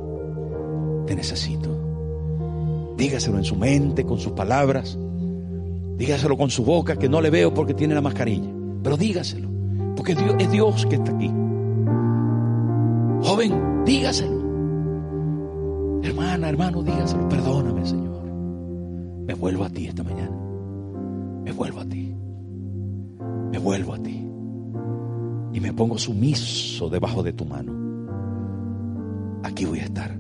Te 1.05 1.15
necesito. 1.15 2.95
Dígaselo 2.97 3.38
en 3.38 3.43
su 3.43 3.55
mente, 3.55 4.05
con 4.05 4.19
sus 4.19 4.33
palabras. 4.33 4.97
Dígaselo 5.97 6.35
con 6.35 6.49
su 6.49 6.65
boca, 6.65 6.97
que 6.97 7.07
no 7.07 7.21
le 7.21 7.29
veo 7.29 7.53
porque 7.53 7.73
tiene 7.73 7.95
la 7.95 8.01
mascarilla. 8.01 8.49
Pero 8.83 8.97
dígaselo, 8.97 9.49
porque 9.95 10.11
es 10.11 10.17
Dios, 10.17 10.35
es 10.39 10.51
Dios 10.51 10.85
que 10.85 10.95
está 10.95 11.11
aquí. 11.11 11.31
Joven, 13.21 13.83
dígaselo. 13.85 14.45
Hermana, 16.03 16.49
hermano, 16.49 16.83
dígaselo. 16.83 17.29
Perdóname, 17.29 17.85
Señor. 17.85 18.23
Me 19.25 19.33
vuelvo 19.33 19.63
a 19.63 19.69
ti 19.69 19.87
esta 19.87 20.03
mañana. 20.03 20.37
Me 21.43 21.51
vuelvo 21.51 21.79
a 21.79 21.85
ti. 21.85 22.15
Me 23.51 23.57
vuelvo 23.57 23.93
a 23.93 23.99
ti. 23.99 24.29
Y 25.53 25.59
me 25.61 25.71
pongo 25.71 25.97
sumiso 25.97 26.89
debajo 26.89 27.23
de 27.23 27.31
tu 27.31 27.45
mano. 27.45 27.71
Aquí 29.43 29.63
voy 29.65 29.79
a 29.79 29.85
estar. 29.85 30.15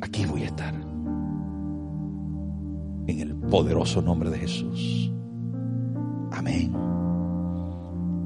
Aquí 0.00 0.26
voy 0.26 0.42
a 0.42 0.46
estar 0.46 0.83
en 3.06 3.20
el 3.20 3.34
poderoso 3.34 4.00
nombre 4.02 4.30
de 4.30 4.38
Jesús. 4.38 5.12
Amén. 6.32 6.72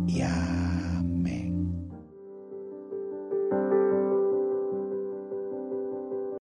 Y 0.07 0.21
amén. 0.21 0.58